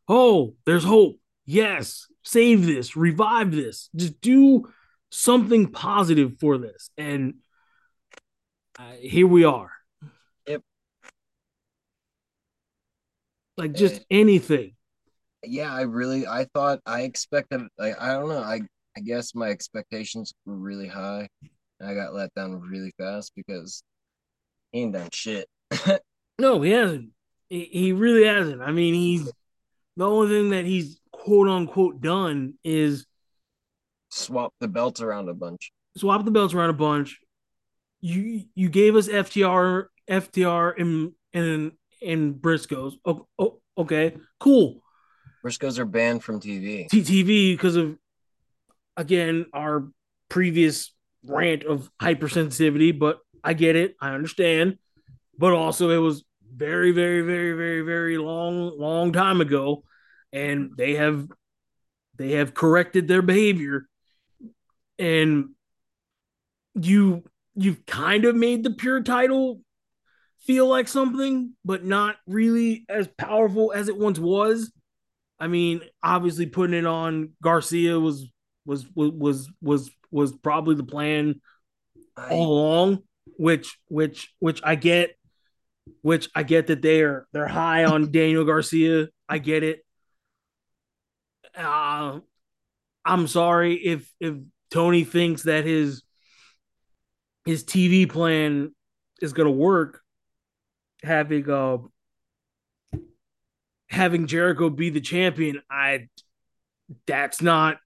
[0.07, 1.17] oh, there's hope.
[1.45, 4.69] Yes, save this, revive this, just do
[5.09, 6.91] something positive for this.
[6.97, 7.35] And
[8.77, 9.71] uh, here we are.
[10.47, 10.61] Yep.
[13.57, 14.75] Like just anything.
[15.43, 18.61] Yeah, I really I thought I expected like I don't know, I
[18.95, 21.29] I guess my expectations were really high.
[21.81, 23.83] I got let down really fast because
[24.71, 25.47] he ain't done shit.
[26.39, 27.09] no, he hasn't.
[27.49, 28.61] He, he really hasn't.
[28.61, 29.31] I mean, he's
[29.95, 33.05] the only thing that he's quote unquote done is
[34.09, 35.71] swap the belts around a bunch.
[35.97, 37.19] Swap the belts around a bunch.
[38.01, 41.71] You you gave us FTR, FTR, and and
[42.05, 42.93] and Briscoes.
[43.05, 44.81] Oh, oh okay, cool.
[45.43, 46.87] Briscoes are banned from TV.
[46.89, 47.97] TV because of
[48.95, 49.87] again our
[50.29, 50.91] previous
[51.23, 53.95] rant of hypersensitivity, but I get it.
[54.01, 54.77] I understand.
[55.37, 59.83] But also, it was very, very, very, very, very long, long time ago,
[60.33, 61.27] and they have
[62.17, 63.87] they have corrected their behavior,
[64.97, 65.51] and
[66.75, 67.23] you
[67.55, 69.61] you've kind of made the pure title
[70.41, 74.71] feel like something, but not really as powerful as it once was.
[75.39, 78.27] I mean, obviously putting it on Garcia was
[78.65, 79.91] was was was was
[80.31, 81.41] probably the plan
[82.17, 83.03] all along,
[83.37, 85.17] which which which I get,
[86.01, 89.07] which I get that they're they're high on Daniel Garcia.
[89.27, 89.85] I get it.
[91.55, 92.19] Uh,
[93.05, 94.35] I'm sorry if if
[94.71, 96.03] Tony thinks that his
[97.45, 98.73] his TV plan
[99.21, 100.01] is going to work.
[101.01, 101.77] Having uh
[103.89, 106.07] having Jericho be the champion, I
[107.07, 107.77] that's not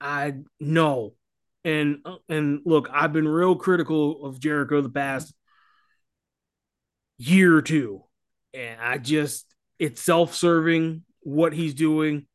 [0.00, 1.14] I no.
[1.64, 5.34] And uh, and look, I've been real critical of Jericho the past
[7.18, 8.04] year or two.
[8.54, 9.46] And I just
[9.78, 12.26] it's self-serving what he's doing.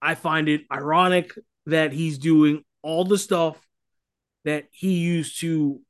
[0.00, 1.32] I find it ironic
[1.66, 3.56] that he's doing all the stuff
[4.44, 5.80] that he used to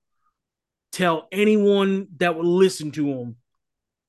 [0.91, 3.37] tell anyone that would listen to him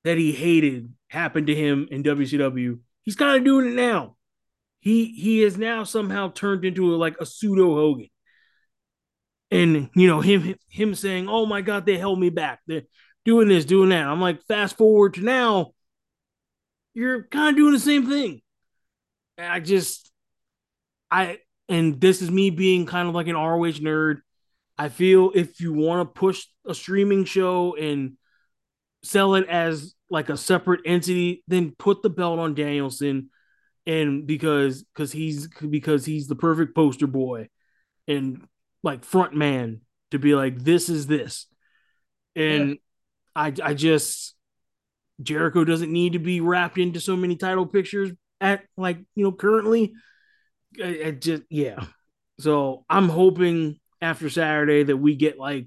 [0.04, 2.80] that he hated happened to him in WCW.
[3.02, 4.16] He's kind of doing it now
[4.84, 8.10] he he has now somehow turned into a, like a pseudo Hogan.
[9.54, 12.58] And you know him him saying, "Oh my God, they held me back.
[12.66, 12.82] They're
[13.24, 15.74] doing this, doing that." I'm like, fast forward to now,
[16.92, 18.42] you're kind of doing the same thing.
[19.38, 20.10] I just,
[21.08, 21.38] I
[21.68, 24.22] and this is me being kind of like an ROH nerd.
[24.76, 28.14] I feel if you want to push a streaming show and
[29.04, 33.30] sell it as like a separate entity, then put the belt on Danielson
[33.86, 37.48] and because because he's because he's the perfect poster boy
[38.08, 38.44] and
[38.84, 39.80] like front man
[40.10, 41.46] to be like this is this
[42.36, 42.74] and yeah.
[43.34, 44.34] i i just
[45.22, 48.10] jericho doesn't need to be wrapped into so many title pictures
[48.40, 49.94] at like you know currently
[50.82, 51.84] I, I just yeah
[52.38, 55.66] so i'm hoping after saturday that we get like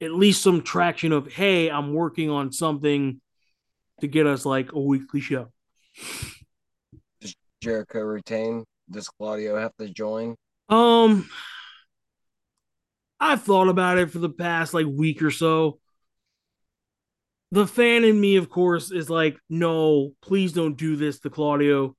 [0.00, 3.20] at least some traction of hey i'm working on something
[4.00, 5.50] to get us like a weekly show
[7.20, 8.64] does Jericho retain?
[8.90, 10.36] Does Claudio have to join?
[10.68, 11.28] Um,
[13.18, 15.80] I've thought about it for the past like week or so.
[17.52, 21.96] The fan in me, of course, is like, no, please don't do this to Claudio.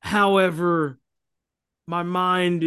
[0.00, 0.98] However,
[1.86, 2.64] my mind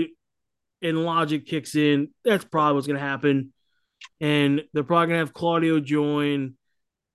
[0.82, 2.10] and logic kicks in.
[2.24, 3.54] That's probably what's going to happen.
[4.22, 6.56] And they're probably going to have Claudio join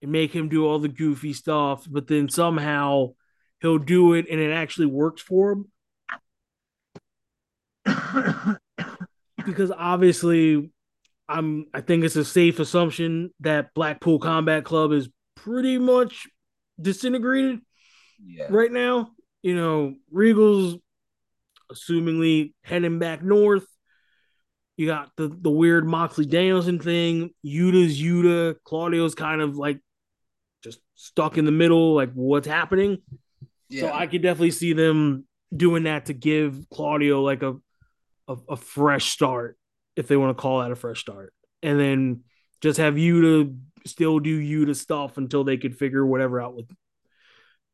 [0.03, 1.87] and make him do all the goofy stuff.
[1.91, 3.15] But then somehow
[3.61, 5.65] he'll do it and it actually works for
[7.87, 8.57] him.
[9.45, 10.71] because obviously
[11.29, 16.27] I'm I think it's a safe assumption that Blackpool Combat Club is pretty much
[16.81, 17.61] disintegrated.
[18.25, 18.47] Yeah.
[18.49, 19.11] right now.
[19.43, 20.77] You know, Regal's
[21.71, 23.67] assumingly heading back north.
[24.77, 27.31] You got the the weird Moxley Danielson thing.
[27.45, 28.57] Yuta's Yuta.
[28.65, 29.81] Claudio's kind of like
[30.63, 31.95] just stuck in the middle.
[31.95, 32.99] Like, what's happening?
[33.69, 33.83] Yeah.
[33.83, 37.55] So I could definitely see them doing that to give Claudio like a
[38.29, 39.59] a, a fresh start,
[39.97, 42.23] if they want to call that a fresh start, and then
[42.61, 43.57] just have Yuta
[43.87, 46.71] still do Yuta stuff until they could figure whatever out with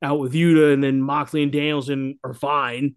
[0.03, 2.95] out with Yuta, and then Moxley and Danielson are fine.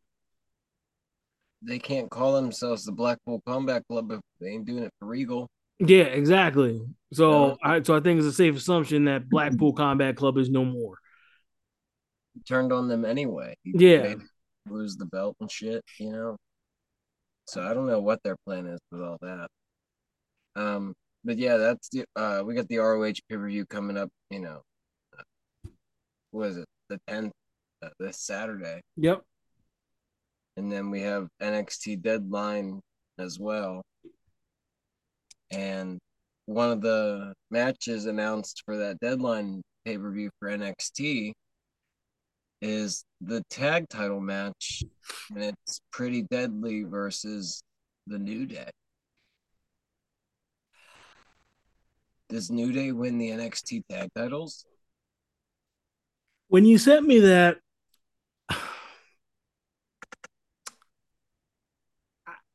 [1.62, 5.48] they can't call themselves the Blackpool Combat Club if they ain't doing it for Regal.
[5.80, 6.82] Yeah, exactly.
[7.14, 7.56] So Yeah.
[7.64, 10.98] I so I think it's a safe assumption that Blackpool Combat Club is no more.
[12.48, 13.56] Turned on them anyway.
[13.64, 14.16] He Yeah.
[14.70, 16.38] lose the belt and shit, you know.
[17.46, 19.48] So I don't know what their plan is with all that.
[20.56, 24.10] Um, but yeah, that's the uh we got the ROH pay per view coming up,
[24.30, 24.62] you know.
[25.18, 25.70] Uh,
[26.32, 26.66] what is it?
[26.90, 27.32] The tenth
[27.84, 28.82] uh, this Saturday.
[28.98, 29.22] Yep.
[30.58, 32.80] and then we have NXT Deadline
[33.20, 33.82] as well.
[35.52, 36.00] And
[36.46, 41.34] one of the matches announced for that Deadline pay per view for NXT
[42.64, 44.84] is the tag title match,
[45.36, 47.62] and it's Pretty Deadly versus
[48.08, 48.70] the New Day.
[52.30, 54.66] Does New Day win the NXT tag titles?
[56.48, 57.58] When you sent me that,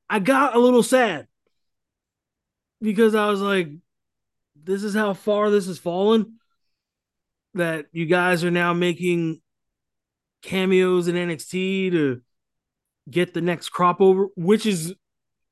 [0.08, 1.26] I got a little sad
[2.80, 3.68] because I was like,
[4.56, 6.38] this is how far this has fallen.
[7.54, 9.42] That you guys are now making
[10.42, 12.22] cameos in NXT to
[13.10, 14.94] get the next crop over, which is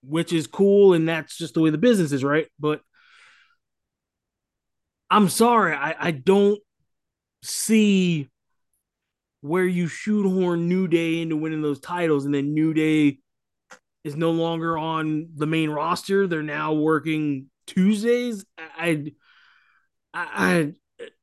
[0.03, 2.47] which is cool, and that's just the way the business is, right?
[2.59, 2.81] But
[5.11, 6.61] I'm sorry, I, I don't
[7.43, 8.29] see
[9.41, 13.19] where you shoehorn New Day into winning those titles, and then New Day
[14.05, 16.27] is no longer on the main roster.
[16.27, 18.45] They're now working Tuesdays.
[18.59, 19.13] I,
[20.15, 20.73] I, I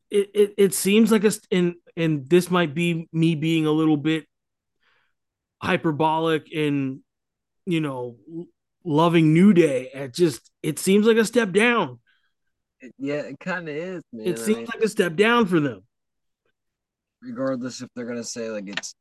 [0.09, 3.97] it, it, it seems like a and and this might be me being a little
[3.97, 4.25] bit
[5.61, 6.99] hyperbolic and
[7.65, 8.17] you know
[8.83, 9.89] loving New Day.
[9.93, 11.99] It just it seems like a step down.
[12.97, 14.25] Yeah, it kind of is, man.
[14.25, 15.83] It I seems mean, like a step down for them.
[17.21, 18.95] regardless if they're gonna say like it's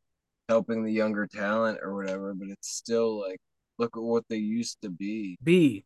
[0.49, 3.39] helping the younger talent or whatever, but it's still like
[3.79, 5.39] look at what they used to be.
[5.43, 5.85] B.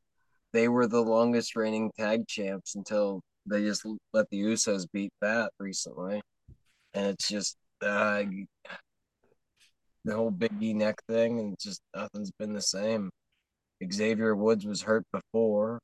[0.52, 5.52] They were the longest reigning tag champs until they just let the Usos beat that
[5.58, 6.22] recently,
[6.96, 8.24] and it's just uh,
[10.04, 13.10] the whole Big E neck thing, and just nothing's been the same.
[13.92, 15.78] Xavier Woods was hurt before.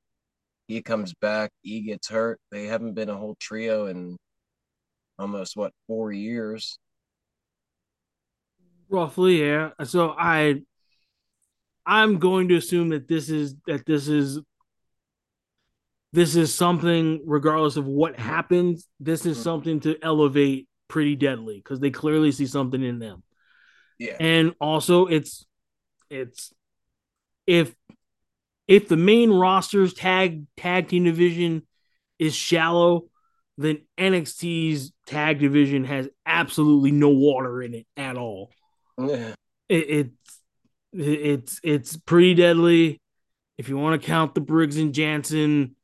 [0.68, 1.50] He comes back.
[1.62, 2.40] E gets hurt.
[2.50, 4.16] They haven't been a whole trio in
[5.18, 6.78] almost what four years.
[8.88, 9.70] Roughly, yeah.
[9.84, 10.62] So I
[11.84, 14.40] I'm going to assume that this is that this is
[16.14, 19.42] this is something regardless of what happens, this is Mhm.
[19.42, 23.22] something to elevate pretty deadly because they clearly see something in them.
[23.98, 24.16] Yeah.
[24.20, 25.46] And also it's
[26.10, 26.52] it's
[27.46, 27.74] if
[28.68, 31.66] if the main roster's tag tag team division
[32.18, 33.06] is shallow,
[33.56, 38.50] then NXT's tag division has absolutely no water in it at all
[38.98, 39.34] Yeah.
[39.68, 40.40] it, it's
[40.92, 43.00] it's it's pretty deadly.
[43.56, 45.74] If you want to count the Briggs and Jansen,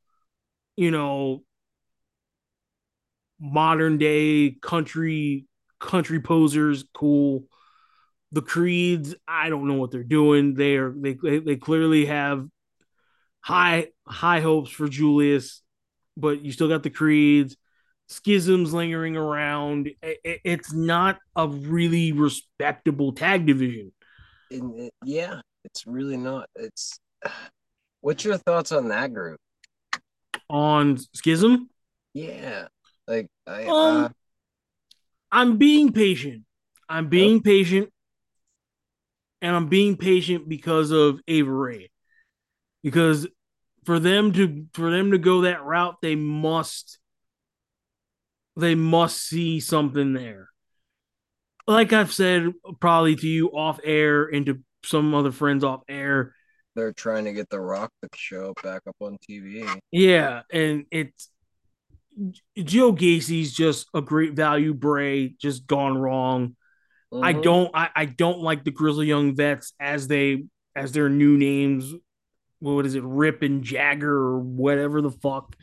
[0.77, 1.45] you know,
[3.41, 5.47] modern day country
[5.81, 7.45] country posers, cool.
[8.33, 10.55] The Creeds, I don't know what they're doing.
[10.55, 12.47] They are they they, they clearly have
[13.41, 15.63] high high hopes for Julius,
[16.17, 17.57] but you still got the Creeds.
[18.11, 19.89] Schisms lingering around.
[20.03, 23.93] It- it- it's not a really respectable tag division.
[24.51, 26.49] And it- yeah, it's really not.
[26.57, 26.99] It's
[28.01, 29.39] what's your thoughts on that group?
[30.51, 31.69] on Schism.
[32.15, 32.69] Yeah,
[33.09, 34.09] like I Um, uh,
[35.33, 36.45] I'm being patient.
[36.89, 37.91] I'm being patient,
[39.43, 41.91] and I'm being patient because of Avery.
[42.83, 43.27] Because
[43.85, 46.99] for them to for them to go that route, they must
[48.57, 50.49] they must see something there.
[51.67, 56.35] Like I've said, probably to you off air and to some other friends off air.
[56.75, 59.67] they're trying to get the Rock to show back up on TV.
[59.91, 61.29] Yeah, and it's
[62.57, 66.57] Joe Gacy's just a great value Bray, just gone wrong.
[67.13, 67.43] I Mhm.
[67.43, 70.45] don't I, I don't like the Grizzly Young Vets as they
[70.77, 71.95] as their new names.
[72.61, 75.57] What is it, Rip and Jagger or whatever the fuck?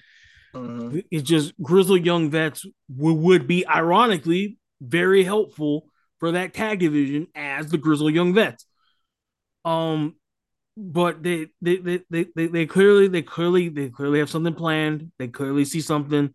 [0.53, 1.03] Mhm.
[1.11, 7.27] It's just Grizzly Young Vets would, would be ironically very helpful for that tag division
[7.35, 8.65] as the Grizzled Young Vets.
[9.65, 10.15] Um,
[10.77, 15.11] but they they, they they they they clearly they clearly they clearly have something planned.
[15.19, 16.33] They clearly see something.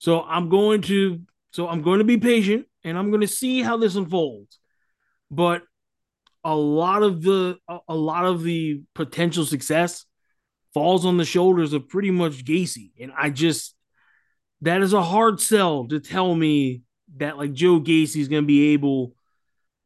[0.00, 1.20] So I'm going to
[1.52, 4.58] so I'm going to be patient and I'm going to see how this unfolds.
[5.30, 5.62] But
[6.42, 10.06] a lot of the a lot of the potential success
[10.72, 13.74] falls on the shoulders of pretty much Gacy, and I just
[14.62, 16.82] that is a hard sell to tell me
[17.16, 19.14] that like Joe Gacy is going to be able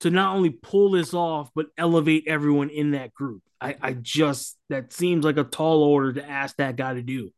[0.00, 3.42] to not only pull this off but elevate everyone in that group.
[3.60, 7.30] I, I just that seems like a tall order to ask that guy to do.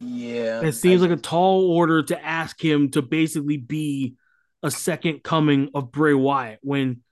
[0.00, 0.62] Yeah.
[0.62, 4.16] It seems I, like a tall order to ask him to basically be
[4.62, 7.02] a second coming of Bray Wyatt when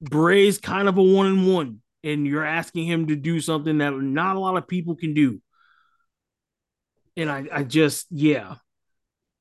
[0.00, 3.90] Bray's kind of a one and one, and you're asking him to do something that
[3.90, 5.40] not a lot of people can do.
[7.16, 8.56] And I, I just, yeah.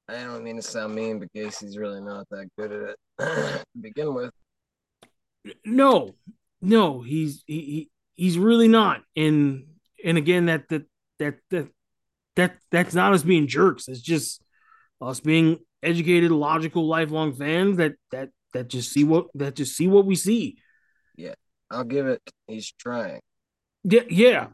[0.10, 3.64] I don't mean to sound mean, but Gacy's really not that good at it to
[3.80, 4.32] begin with.
[5.66, 6.16] No,
[6.62, 9.02] no, he's he, he's really not.
[9.16, 9.66] And
[10.04, 10.84] and again, that that
[11.20, 11.68] that that
[12.38, 13.88] that that's not us being jerks.
[13.88, 14.42] It's just
[15.02, 19.88] us being educated, logical, lifelong fans that that that just see what that just see
[19.88, 20.58] what we see.
[21.16, 21.34] Yeah,
[21.70, 22.22] I'll give it.
[22.48, 23.20] He's trying.
[23.84, 24.48] Yeah, yeah.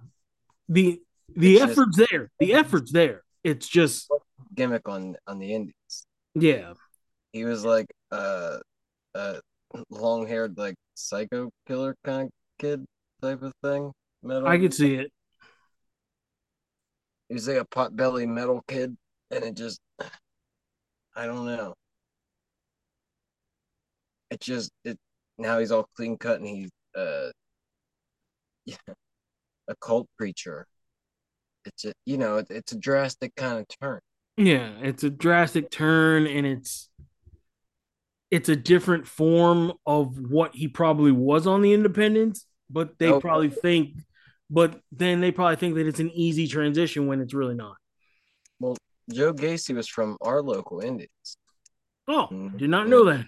[0.67, 1.01] The
[1.35, 2.31] the it's effort's just, there.
[2.39, 3.23] The effort's there.
[3.43, 4.09] It's just
[4.55, 6.05] gimmick on on the Indies.
[6.35, 6.73] Yeah,
[7.31, 8.57] he was like uh,
[9.13, 9.39] a
[9.89, 12.85] long haired like psycho killer kind of kid
[13.21, 13.91] type of thing.
[14.23, 14.47] Metal.
[14.47, 15.11] I could see it.
[17.33, 18.95] He was like a pot belly metal kid,
[19.31, 19.81] and it just
[21.15, 21.73] I don't know.
[24.29, 24.99] It just it
[25.39, 27.31] now he's all clean cut and he's uh
[28.67, 28.75] yeah,
[29.67, 30.67] a cult preacher.
[31.65, 33.99] It's a you know it, it's a drastic kind of turn.
[34.37, 36.87] Yeah, it's a drastic turn and it's
[38.29, 43.19] it's a different form of what he probably was on the independents, but they okay.
[43.19, 43.95] probably think
[44.53, 47.75] but then they probably think that it's an easy transition when it's really not.
[48.59, 48.77] Well,
[49.11, 51.09] Joe Gacy was from our local Indies.
[52.07, 53.25] Oh, and, did not know that.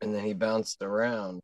[0.00, 1.40] And then he bounced around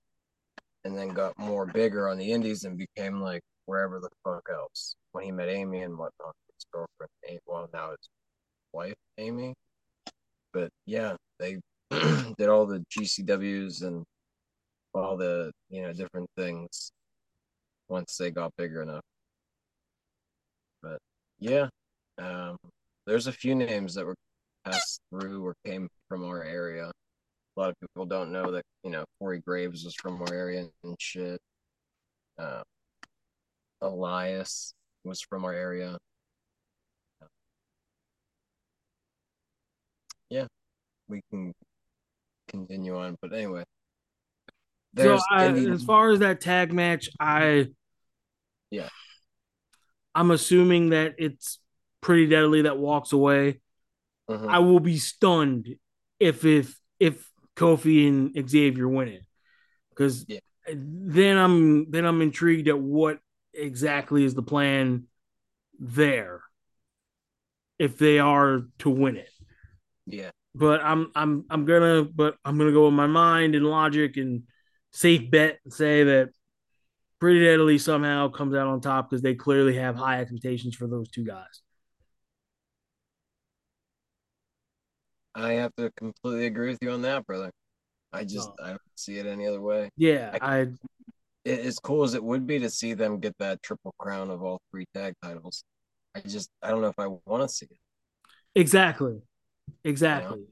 [0.84, 4.94] and then got more bigger on the Indies and became like wherever the fuck else
[5.10, 6.32] when he met Amy and whatnot.
[6.54, 8.08] His girlfriend, well, now his
[8.72, 9.54] wife, Amy.
[10.52, 11.58] But yeah, they
[11.90, 14.04] did all the GCWs and
[14.94, 16.92] all the, you know, different things
[17.88, 19.02] once they got bigger enough.
[21.44, 21.68] Yeah,
[22.16, 22.56] um,
[23.06, 24.14] there's a few names that were
[24.64, 26.86] passed through or came from our area.
[26.86, 30.66] A lot of people don't know that you know Corey Graves was from our area
[30.82, 31.38] and shit.
[32.38, 32.62] Uh,
[33.82, 34.72] Elias
[35.04, 35.98] was from our area.
[40.30, 40.46] Yeah,
[41.08, 41.52] we can
[42.48, 43.64] continue on, but anyway.
[44.96, 47.66] So I, as far as that tag match, I
[48.70, 48.88] yeah,
[50.14, 51.58] I'm assuming that it's
[52.00, 53.60] pretty deadly that walks away.
[54.28, 54.46] Uh-huh.
[54.48, 55.76] I will be stunned
[56.18, 59.22] if if if Kofi and Xavier win it,
[59.90, 60.40] because yeah.
[60.72, 63.18] then I'm then I'm intrigued at what
[63.52, 65.04] exactly is the plan
[65.78, 66.42] there
[67.78, 69.30] if they are to win it.
[70.06, 70.30] Yeah.
[70.54, 74.44] But I'm I'm I'm gonna but I'm gonna go with my mind and logic and
[74.92, 76.30] safe bet and say that
[77.24, 81.08] Pretty Deadly somehow comes out on top because they clearly have high expectations for those
[81.08, 81.62] two guys.
[85.34, 87.50] I have to completely agree with you on that, brother.
[88.12, 88.62] I just oh.
[88.62, 89.88] I don't see it any other way.
[89.96, 90.66] Yeah, I,
[91.46, 94.42] I as cool as it would be to see them get that triple crown of
[94.42, 95.64] all three tag titles.
[96.14, 97.78] I just I don't know if I want to see it.
[98.54, 99.22] Exactly.
[99.82, 100.40] Exactly.
[100.40, 100.44] You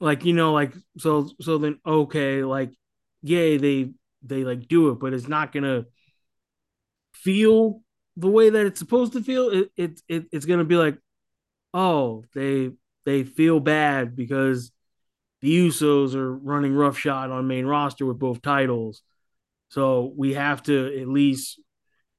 [0.00, 0.06] know?
[0.06, 2.72] Like you know, like so so then okay, like
[3.20, 3.90] yay, they
[4.28, 5.86] they like do it, but it's not gonna
[7.14, 7.82] feel
[8.16, 9.50] the way that it's supposed to feel.
[9.50, 10.98] It, it, it it's gonna be like,
[11.74, 12.70] oh, they
[13.04, 14.72] they feel bad because
[15.40, 19.02] the Usos are running roughshod on main roster with both titles.
[19.68, 21.60] So we have to at least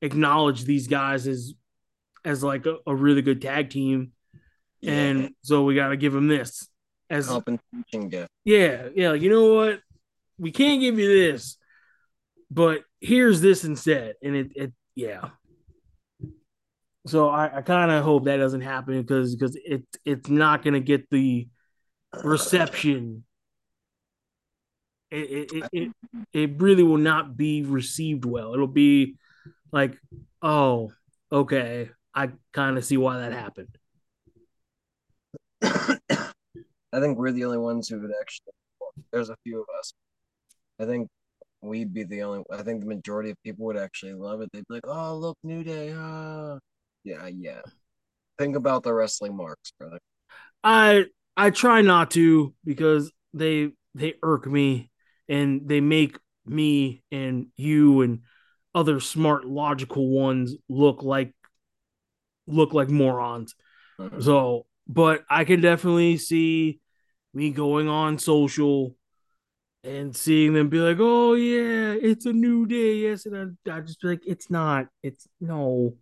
[0.02, 1.54] acknowledge these guys as
[2.24, 4.12] as like a, a really good tag team.
[4.82, 4.92] Yeah.
[4.92, 6.68] And so we got to give them this
[7.10, 8.30] as compensation gift.
[8.44, 9.12] Yeah, yeah.
[9.12, 9.80] Like, you know what?
[10.38, 11.57] We can't give you this,
[12.50, 14.16] but here's this instead.
[14.24, 15.30] And it, it yeah.
[17.06, 20.80] So I, I kind of hope that doesn't happen because because it it's not gonna
[20.80, 21.48] get the
[22.24, 23.24] reception.
[25.10, 25.92] It, it, it,
[26.34, 28.54] it really will not be received well.
[28.54, 29.16] It'll be
[29.72, 29.98] like,
[30.42, 30.92] oh,
[31.32, 33.78] okay, I kind of see why that happened.
[35.64, 38.52] I think we're the only ones who would actually.
[39.12, 39.94] There's a few of us.
[40.80, 41.08] I think
[41.62, 42.44] we'd be the only.
[42.52, 44.50] I think the majority of people would actually love it.
[44.52, 46.60] They'd be like, "Oh, look, New Day!" Ah.
[47.04, 47.62] Yeah, yeah.
[48.38, 50.00] Think about the wrestling marks, brother.
[50.64, 51.06] I
[51.36, 54.92] I try not to because they they irk me
[55.30, 58.22] and they make me and you and
[58.76, 61.34] other smart logical ones look like
[62.46, 63.56] look like morons.
[64.00, 64.22] Mm-hmm.
[64.22, 66.80] So, but I can definitely see
[67.34, 68.96] me going on social
[69.88, 73.82] and seeing them be like, "Oh yeah, it's a new day." Yes, and I, I
[73.82, 74.88] just be like, "It's not.
[75.02, 75.96] It's no,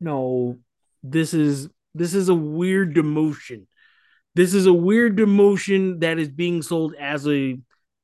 [0.00, 0.58] no.
[1.02, 3.66] This is this is a weird demotion.
[4.34, 7.58] This is a weird demotion that is being sold as a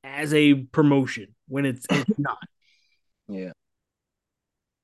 [0.05, 2.39] as a promotion when it's it's not.
[3.29, 3.53] Yeah.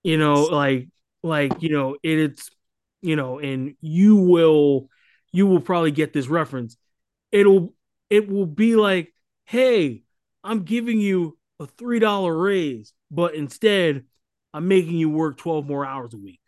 [0.02, 0.88] You know, like
[1.22, 2.50] like you know, it, it's
[3.02, 4.88] you know, and you will
[5.32, 6.76] you will probably get this reference.
[7.30, 7.74] It'll
[8.10, 9.14] it will be like,
[9.44, 10.01] hey,
[10.44, 14.04] I'm giving you a three dollar raise, but instead
[14.52, 16.40] I'm making you work 12 more hours a week.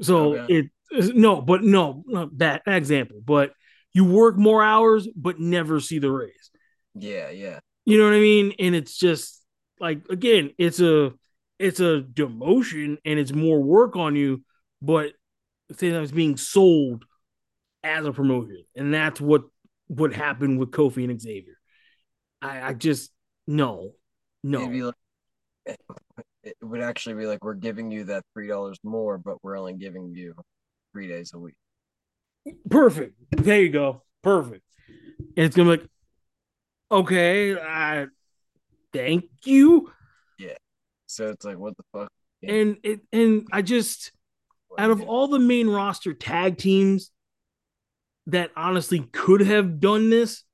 [0.00, 0.54] So okay.
[0.90, 3.52] it no, but no, not that example, but
[3.92, 6.50] you work more hours but never see the raise.
[6.94, 7.60] Yeah, yeah.
[7.84, 8.54] You know what I mean?
[8.58, 9.42] And it's just
[9.80, 11.12] like again, it's a
[11.58, 14.44] it's a demotion and it's more work on you,
[14.80, 15.12] but
[15.68, 17.04] it's being sold
[17.82, 18.64] as a promotion.
[18.76, 19.42] And that's what
[19.88, 21.56] what happened with Kofi and Xavier.
[22.40, 23.10] I, I just
[23.48, 23.92] no,
[24.44, 24.60] no.
[24.60, 24.94] Like,
[26.44, 29.74] it would actually be like we're giving you that three dollars more, but we're only
[29.74, 30.34] giving you
[30.92, 31.56] three days a week.
[32.70, 33.14] Perfect.
[33.30, 34.02] There you go.
[34.22, 34.62] Perfect.
[35.36, 35.90] And it's gonna be like,
[36.90, 38.06] okay, I
[38.92, 39.90] thank you.
[40.38, 40.56] Yeah.
[41.06, 42.12] So it's like, what the fuck?
[42.40, 42.52] Yeah.
[42.52, 44.12] And it and I just
[44.78, 47.10] out of all the main roster tag teams
[48.26, 50.44] that honestly could have done this,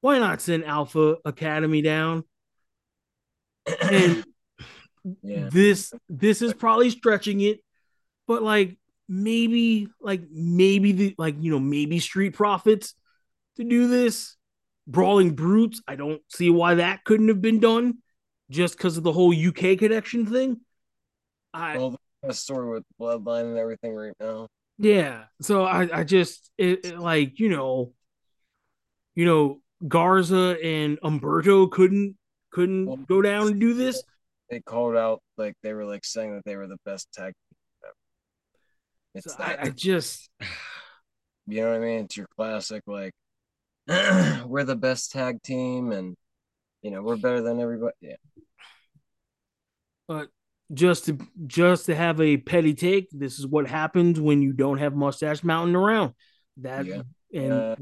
[0.00, 2.24] why not send Alpha Academy down?
[3.82, 4.24] And
[5.22, 5.48] yeah.
[5.50, 7.60] this this is probably stretching it,
[8.26, 8.78] but like
[9.08, 12.94] maybe like maybe the like you know maybe Street Profits
[13.56, 14.36] to do this.
[14.86, 17.98] Brawling Brutes, I don't see why that couldn't have been done
[18.50, 20.60] just because of the whole UK connection thing.
[21.54, 24.48] I well, the story with Bloodline and everything right now.
[24.78, 27.92] Yeah, so I I just it, it like you know,
[29.14, 32.16] you know Garza and Humberto couldn't
[32.50, 34.02] couldn't well, go down and do this.
[34.50, 37.32] They called out like they were like saying that they were the best tag
[37.84, 37.94] ever.
[39.14, 40.28] It's so that I, I just
[41.46, 42.04] you know what I mean?
[42.04, 43.12] It's your classic like
[43.88, 46.16] we're the best tag team and
[46.82, 47.94] you know we're better than everybody.
[48.00, 48.16] Yeah.
[50.08, 50.28] But
[50.74, 54.78] just to just to have a petty take, this is what happens when you don't
[54.78, 56.14] have Mustache Mountain around.
[56.58, 57.02] That yeah.
[57.32, 57.76] and uh,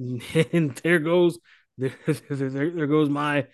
[0.53, 1.39] and there goes
[1.79, 1.95] there,
[2.29, 3.47] there, there goes my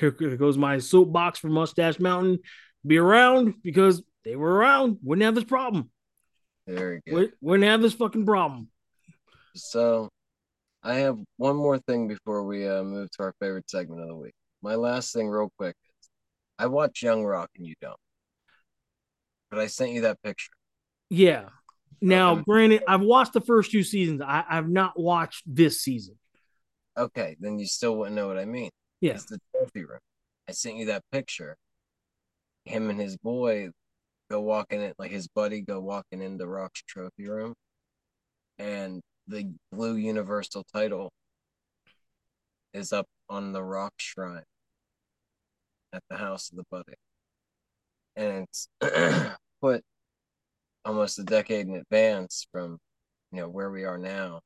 [0.00, 2.38] there goes my soapbox for Mustache Mountain.
[2.86, 4.98] Be around because they were around.
[5.02, 5.90] Wouldn't have this problem.
[6.66, 7.32] Very good.
[7.40, 8.68] Wouldn't have this fucking problem.
[9.54, 10.08] So,
[10.82, 14.16] I have one more thing before we uh, move to our favorite segment of the
[14.16, 14.34] week.
[14.62, 16.08] My last thing, real quick, is
[16.58, 17.96] I watch Young Rock and you don't,
[19.50, 20.50] but I sent you that picture.
[21.08, 21.50] Yeah.
[22.00, 22.42] Now, okay.
[22.46, 24.20] granted, I've watched the first two seasons.
[24.20, 26.16] I, I've not watched this season.
[26.96, 28.70] Okay, then you still wouldn't know what I mean.
[29.00, 29.14] Yeah.
[29.14, 30.00] It's the trophy room.
[30.48, 31.56] I sent you that picture.
[32.64, 33.70] Him and his boy
[34.30, 37.54] go walking it, like his buddy go walking into Rock's trophy room.
[38.58, 41.10] And the blue universal title
[42.72, 44.42] is up on the rock shrine
[45.92, 46.94] at the house of the buddy.
[48.16, 48.68] And it's
[49.60, 49.82] put
[50.84, 52.78] almost a decade in advance from
[53.32, 54.40] you know where we are now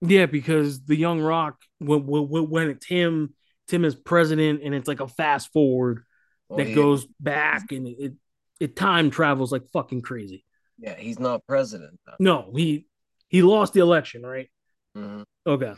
[0.00, 3.34] yeah, because the Young Rock when when, when it's him,
[3.68, 6.04] Tim is president, and it's like a fast forward
[6.48, 8.14] well, that goes back and it
[8.58, 10.44] it time travels like fucking crazy.
[10.78, 11.98] Yeah, he's not president.
[12.06, 12.14] Though.
[12.18, 12.86] No, he
[13.28, 14.50] he lost the election, right?
[14.96, 15.22] Mm-hmm.
[15.46, 15.74] Okay.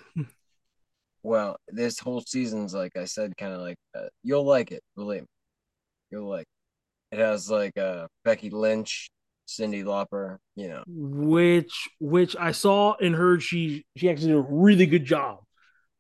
[1.25, 5.23] Well, this whole season's like I said, kind of like uh, you'll like it, believe
[5.23, 5.27] me.
[6.11, 6.47] You'll like.
[7.13, 9.09] It has like uh Becky Lynch
[9.59, 10.83] Cyndi Lauper, you know.
[10.87, 15.41] Which which I saw and heard she she actually did a really good job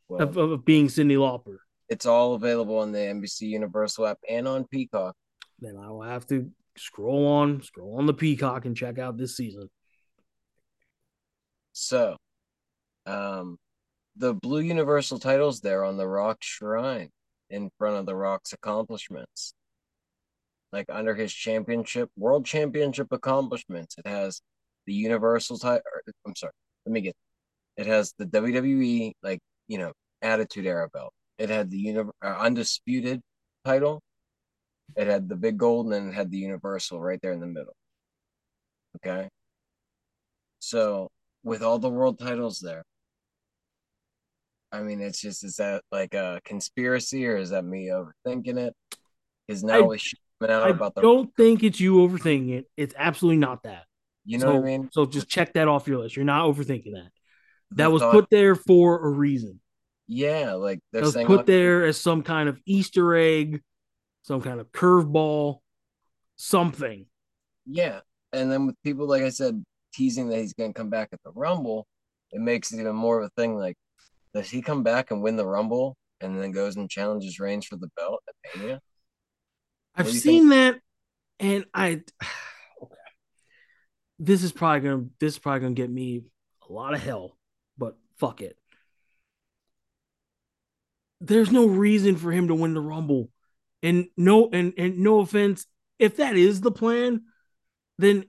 [0.08, 1.58] well, of, of being Cyndi Lauper.
[1.88, 5.14] It's all available on the NBC Universal app and on Peacock.
[5.60, 9.36] Then I will have to scroll on, scroll on the Peacock and check out this
[9.36, 9.68] season.
[11.72, 12.16] So,
[13.06, 13.58] um,
[14.16, 17.10] the blue Universal titles there on the Rock Shrine
[17.50, 19.54] in front of the Rock's accomplishments
[20.72, 23.96] like under his championship, world championship accomplishments.
[23.98, 24.40] It has
[24.86, 25.82] the universal title.
[26.26, 26.52] I'm sorry,
[26.86, 27.14] let me get
[27.76, 29.92] It has the WWE like you know
[30.22, 31.12] Attitude Era belt.
[31.38, 33.20] It had the uni- uh, undisputed
[33.64, 34.02] title.
[34.96, 37.46] It had the big gold, and then it had the Universal right there in the
[37.46, 37.74] middle.
[38.96, 39.28] Okay.
[40.60, 41.08] So
[41.42, 42.84] with all the world titles there,
[44.70, 48.74] I mean, it's just is that like a conspiracy or is that me overthinking it?
[49.48, 50.00] Is now we out
[50.50, 51.02] I about the.
[51.02, 52.70] Don't think it's you overthinking it.
[52.76, 53.84] It's absolutely not that.
[54.24, 54.88] You know so, what I mean?
[54.92, 56.16] So just check that off your list.
[56.16, 57.10] You're not overthinking that.
[57.72, 59.60] That was thought, put there for a reason.
[60.06, 63.62] Yeah, like that was put there as some kind of Easter egg,
[64.22, 65.58] some kind of curveball,
[66.36, 67.06] something.
[67.66, 68.00] Yeah,
[68.32, 69.64] and then with people like I said
[69.94, 71.86] teasing that he's going to come back at the Rumble,
[72.30, 73.56] it makes it even more of a thing.
[73.56, 73.76] Like,
[74.34, 77.76] does he come back and win the Rumble and then goes and challenges Reigns for
[77.76, 78.80] the belt at Mania?
[79.94, 80.50] I've seen think?
[80.50, 80.80] that,
[81.40, 82.02] and I.
[82.82, 82.96] Okay,
[84.18, 86.24] this is probably gonna this is probably gonna get me
[86.68, 87.36] a lot of hell,
[87.78, 88.56] but fuck it.
[91.20, 93.30] There's no reason for him to win the Rumble,
[93.82, 95.66] and no and and no offense,
[95.98, 97.22] if that is the plan,
[97.98, 98.24] then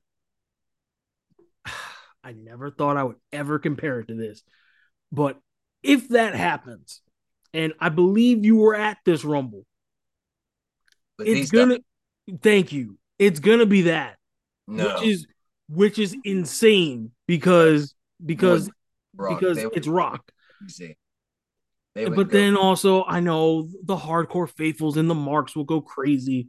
[2.23, 4.43] I never thought I would ever compare it to this.
[5.11, 5.39] But
[5.81, 7.01] if that happens,
[7.53, 9.65] and I believe you were at this Rumble,
[11.25, 11.79] but it's gonna
[12.41, 12.97] thank you.
[13.19, 14.17] It's gonna be that.
[14.67, 14.95] No.
[14.95, 15.27] Which is
[15.69, 17.93] which is insane because
[18.23, 18.69] because
[19.15, 19.39] rock.
[19.39, 20.31] because it's rock.
[21.95, 22.23] But go.
[22.23, 26.47] then also I know the hardcore faithfuls and the marks will go crazy.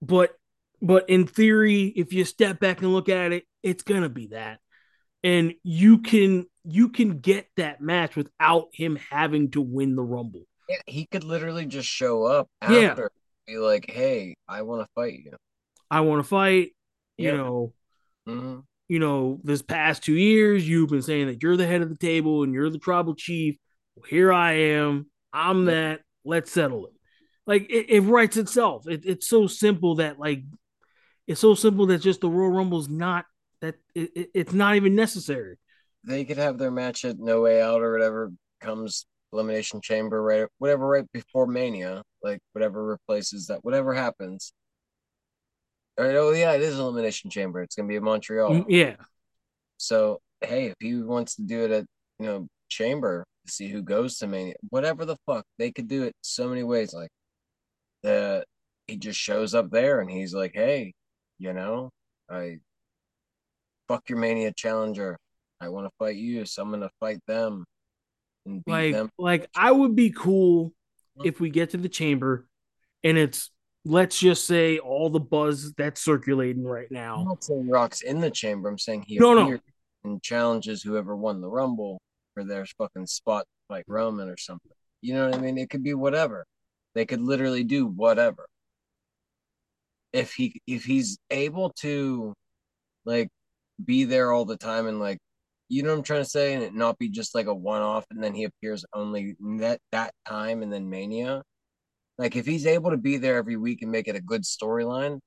[0.00, 0.32] But
[0.80, 4.60] but in theory, if you step back and look at it, it's gonna be that
[5.24, 10.42] and you can you can get that match without him having to win the rumble.
[10.68, 12.94] Yeah, he could literally just show up after yeah.
[13.46, 15.32] Be like, "Hey, I want to fight you.
[15.90, 16.72] I want to fight."
[17.16, 17.32] Yeah.
[17.32, 17.72] You know,
[18.28, 18.60] mm-hmm.
[18.88, 21.96] you know, this past two years, you've been saying that you're the head of the
[21.96, 23.56] table and you're the tribal chief.
[23.94, 25.06] Well, here I am.
[25.32, 26.00] I'm that.
[26.24, 26.92] Let's settle it.
[27.46, 28.88] Like it, it writes itself.
[28.88, 30.44] It, it's so simple that like
[31.26, 33.26] it's so simple that just the Royal Rumble's not
[33.60, 35.58] that it, it, it's not even necessary.
[36.04, 40.46] They could have their match at No Way Out or whatever comes Elimination Chamber, right?
[40.58, 44.52] Whatever, right before Mania, like whatever replaces that, whatever happens.
[45.98, 47.62] All right, oh yeah, it is Elimination Chamber.
[47.62, 48.50] It's gonna be in Montreal.
[48.50, 48.96] Mm, yeah.
[49.76, 51.84] So hey, if he wants to do it at
[52.18, 56.04] you know Chamber to see who goes to Mania, whatever the fuck, they could do
[56.04, 56.94] it so many ways.
[56.94, 57.10] Like
[58.02, 58.44] the
[58.86, 60.92] he just shows up there and he's like, hey,
[61.38, 61.90] you know,
[62.30, 62.58] I
[63.88, 65.18] fuck your mania challenger.
[65.60, 67.64] I want to fight you, so I'm gonna fight them
[68.66, 69.10] like, them.
[69.18, 70.72] Like I would be cool
[71.24, 72.46] if we get to the chamber
[73.02, 73.50] and it's
[73.84, 77.16] let's just say all the buzz that's circulating right now.
[77.16, 78.68] I'm not saying Rock's in the chamber.
[78.68, 79.58] I'm saying he no, no.
[80.04, 82.00] and challenges whoever won the Rumble
[82.32, 84.72] for their fucking spot like Roman or something.
[85.02, 85.58] You know what I mean?
[85.58, 86.46] It could be whatever.
[86.94, 88.46] They could literally do whatever.
[90.12, 92.32] If he if he's able to
[93.04, 93.28] like
[93.84, 95.18] be there all the time and like
[95.68, 97.82] you know what I'm trying to say, and it not be just like a one
[97.82, 101.42] off and then he appears only that that time and then Mania.
[102.18, 105.18] Like if he's able to be there every week and make it a good storyline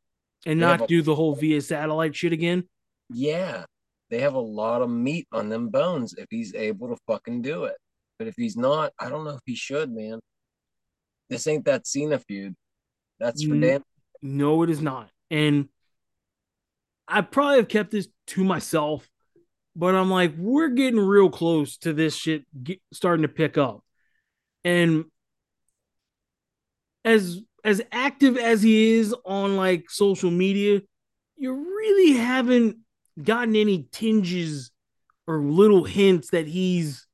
[0.46, 2.64] and not a, do the whole via satellite shit again.
[3.10, 3.66] Yeah.
[4.10, 7.66] They have a lot of meat on them bones if he's able to fucking do
[7.66, 7.76] it.
[8.18, 10.20] But if he's not, I don't know if he should, man.
[11.30, 12.56] This ain't that Cena feud.
[13.20, 13.84] That's for damn.
[14.22, 15.10] No, it is not.
[15.30, 15.68] And
[17.08, 19.08] I probably have kept this to myself,
[19.78, 23.84] but I'm like, we're getting real close to this shit get, starting to pick up.
[24.64, 25.06] And
[27.06, 30.82] as as active as he is on like social media,
[31.36, 32.78] you really haven't
[33.22, 34.72] gotten any tinges
[35.28, 37.06] or little hints that he's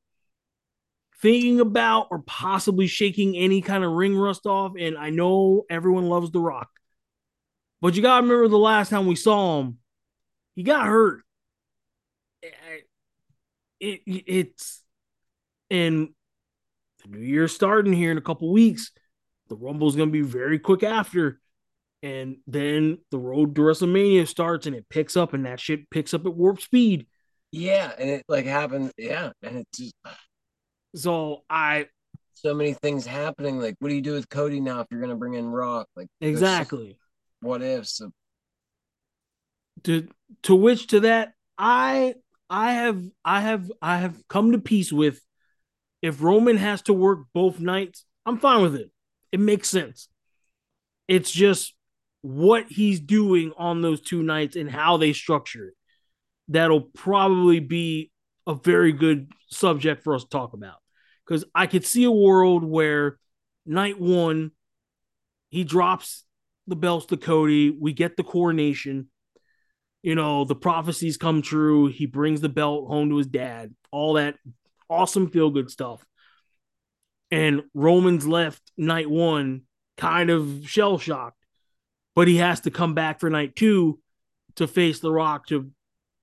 [1.21, 4.73] thinking about or possibly shaking any kind of ring rust off.
[4.79, 6.69] And I know everyone loves The Rock,
[7.81, 9.79] but you got to remember the last time we saw him,
[10.55, 11.22] he got hurt.
[13.83, 14.81] It, it, it's
[15.69, 16.09] and
[17.03, 18.91] the new year starting here in a couple weeks.
[19.49, 21.41] The Rumble is going to be very quick after,
[22.01, 26.13] and then the road to WrestleMania starts, and it picks up, and that shit picks
[26.13, 27.07] up at warp speed.
[27.51, 28.91] Yeah, and it like happened.
[28.97, 29.93] Yeah, and it's just
[30.95, 31.87] so I
[32.33, 33.59] so many things happening.
[33.59, 35.87] Like, what do you do with Cody now if you're going to bring in Rock?
[35.95, 36.97] Like, exactly.
[37.41, 38.01] What ifs?
[39.83, 40.07] to
[40.43, 42.15] to which to that I
[42.53, 45.19] I have I have I have come to peace with
[46.03, 48.91] if Roman has to work both nights, I'm fine with it.
[49.31, 50.07] It makes sense.
[51.07, 51.73] It's just
[52.21, 55.73] what he's doing on those two nights and how they structure it.
[56.47, 58.11] That'll probably be
[58.45, 60.75] a very good subject for us to talk about
[61.25, 63.17] because I could see a world where
[63.65, 64.51] night one
[65.49, 66.23] he drops
[66.67, 69.09] the belts to Cody, we get the coronation,
[70.03, 74.13] you know, the prophecies come true, he brings the belt home to his dad, all
[74.13, 74.35] that
[74.89, 76.05] awesome feel good stuff.
[77.31, 79.61] And Roman's left night one
[79.97, 81.43] kind of shell shocked,
[82.15, 83.99] but he has to come back for night two
[84.57, 85.71] to face The Rock to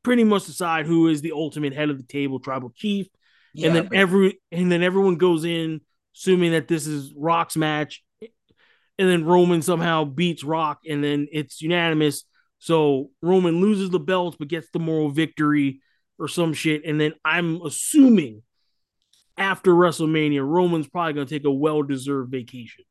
[0.04, 3.08] pretty much decide who is the ultimate head of the table, tribal chief.
[3.54, 5.80] Yeah, and then but- every and then everyone goes in
[6.14, 11.62] assuming that this is Rock's match, and then Roman somehow beats Rock, and then it's
[11.62, 12.24] unanimous.
[12.60, 15.80] So Roman loses the belts but gets the moral victory
[16.18, 16.84] or some shit.
[16.84, 18.42] And then I'm assuming
[19.36, 22.84] after WrestleMania, Roman's probably going to take a well deserved vacation.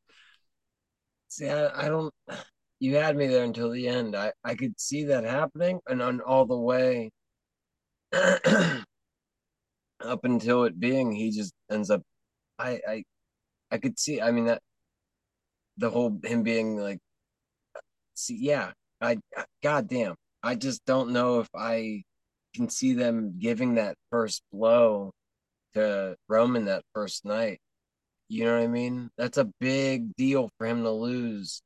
[1.30, 2.12] See, I, I, don't.
[2.80, 4.16] You had me there until the end.
[4.16, 7.12] I, I could see that happening, and on all the way
[8.12, 8.84] up
[10.24, 12.02] until it being, he just ends up.
[12.58, 13.04] I I
[13.70, 14.20] I could see.
[14.20, 14.62] I mean that
[15.78, 17.00] the whole him being like,
[18.16, 18.72] see, yeah.
[19.02, 19.18] I
[19.64, 20.16] goddamn.
[20.44, 22.04] I just don't know if I
[22.56, 25.12] can see them giving that first blow
[25.74, 27.60] to Roman that first night.
[28.30, 29.10] You know what I mean?
[29.18, 31.62] That's a big deal for him to lose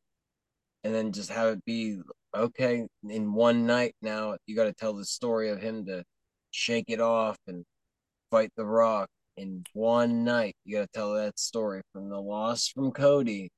[0.84, 2.00] and then just have it be
[2.36, 6.04] okay in one night now you got to tell the story of him to
[6.52, 7.64] shake it off and
[8.32, 9.08] fight the rock
[9.38, 13.50] in one night you got to tell that story from the loss from cody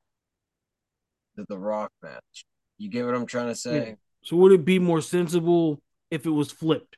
[1.37, 2.45] to the rock match
[2.77, 3.95] you get what i'm trying to say yeah.
[4.23, 5.81] so would it be more sensible
[6.11, 6.97] if it was flipped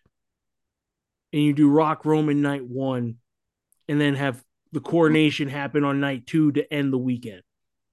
[1.34, 3.16] and you do rock roman night one
[3.88, 7.42] and then have the coronation happen on night two to end the weekend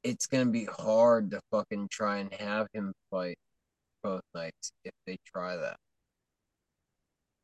[0.02, 3.38] it's gonna be hard to fucking try and have him fight
[4.04, 5.76] both nights if they try that.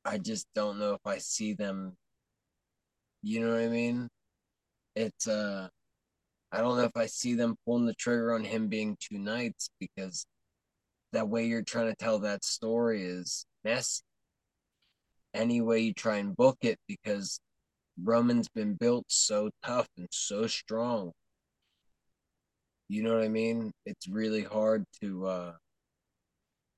[0.04, 1.96] I just don't know if I see them.
[3.22, 4.08] You know what I mean?
[4.94, 5.68] It's uh,
[6.52, 9.70] I don't know if I see them pulling the trigger on him being two nights
[9.78, 10.26] because
[11.12, 14.02] that way you're trying to tell that story is messy.
[15.32, 17.40] Any way you try and book it because
[18.02, 21.12] Roman's been built so tough and so strong
[22.90, 23.72] you know what I mean?
[23.86, 25.52] It's really hard to uh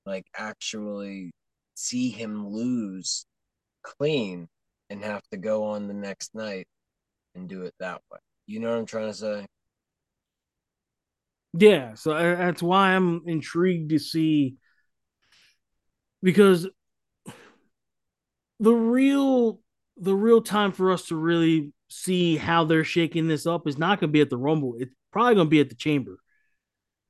[0.04, 1.32] like actually
[1.74, 3.24] see him lose
[3.82, 4.46] clean
[4.90, 6.66] and have to go on the next night
[7.34, 8.18] and do it that way.
[8.46, 9.46] You know what I'm trying to say?
[11.54, 14.56] Yeah, so that's why I'm intrigued to see
[16.22, 16.66] because
[18.58, 19.60] the real
[19.96, 24.00] the real time for us to really see how they're shaking this up is not
[24.00, 24.76] going to be at the Rumble.
[24.78, 26.18] It's probably going to be at the Chamber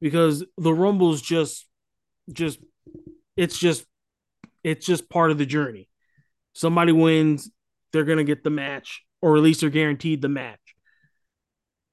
[0.00, 1.66] because the Rumble's just,
[2.32, 2.58] just,
[3.36, 3.86] it's just,
[4.64, 5.88] it's just part of the journey.
[6.52, 7.50] Somebody wins,
[7.92, 10.58] they're going to get the match, or at least they're guaranteed the match.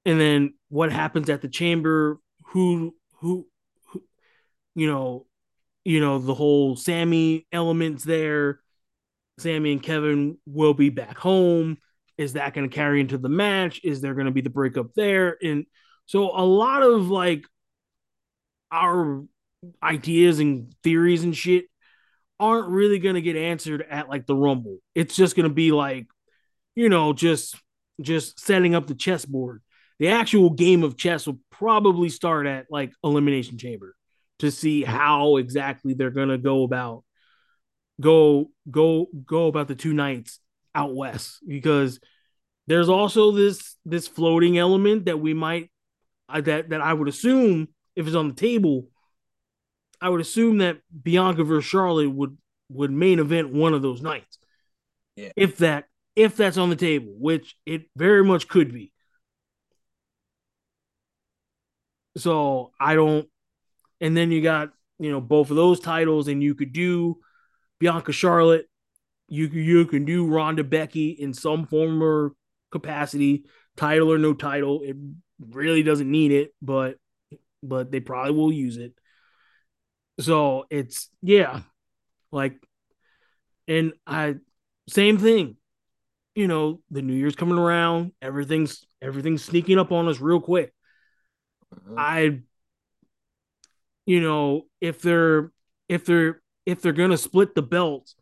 [0.05, 2.19] And then what happens at the Chamber?
[2.49, 3.47] Who, who,
[4.75, 5.25] you know,
[5.83, 8.59] you know, the whole Sami elements there.
[9.39, 11.77] Sami and Kevin will be back home
[12.19, 13.79] is that going to carry into the match?
[13.81, 15.37] Is there going to be the breakup there?
[15.41, 15.65] And
[16.05, 17.45] so a lot of like
[18.73, 19.23] our
[19.81, 21.67] ideas and theories and shit
[22.37, 24.79] aren't really going to get answered at like the rumble.
[24.93, 26.07] It's just going to be like,
[26.75, 27.55] you know, just
[28.01, 29.61] just setting up the chessboard.
[29.99, 33.95] The actual game of chess will probably start at like elimination chamber
[34.39, 37.03] to see how exactly they're going to go about
[37.99, 40.39] go go go about the two nights
[40.73, 41.99] out west because
[42.67, 45.69] there's also this this floating element that we might
[46.29, 48.87] uh, that that I would assume if it's on the table,
[49.99, 52.37] I would assume that Bianca versus Charlotte would
[52.69, 54.37] would main event one of those nights.
[55.15, 55.31] Yeah.
[55.35, 55.85] If that
[56.15, 58.91] if that's on the table, which it very much could be.
[62.19, 63.27] So I don't
[64.01, 64.69] and then you got,
[64.99, 67.19] you know, both of those titles and you could do
[67.79, 68.69] Bianca Charlotte
[69.29, 72.33] you you can do Ronda Becky in some form or
[72.71, 73.45] capacity,
[73.77, 74.81] title or no title.
[74.83, 74.97] It
[75.39, 76.97] really doesn't need it, but
[77.61, 78.93] but they probably will use it.
[80.19, 81.61] So it's yeah,
[82.31, 82.55] like,
[83.67, 84.35] and I
[84.89, 85.55] same thing.
[86.35, 88.13] You know, the New Year's coming around.
[88.21, 90.73] Everything's everything's sneaking up on us real quick.
[91.75, 91.95] Mm-hmm.
[91.97, 92.39] I,
[94.05, 95.51] you know, if they're
[95.87, 98.13] if they're if they're gonna split the belt,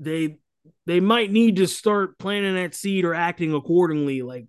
[0.00, 0.38] they
[0.86, 4.46] they might need to start planting that seed or acting accordingly like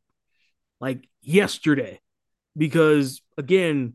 [0.80, 2.00] like yesterday
[2.56, 3.94] because again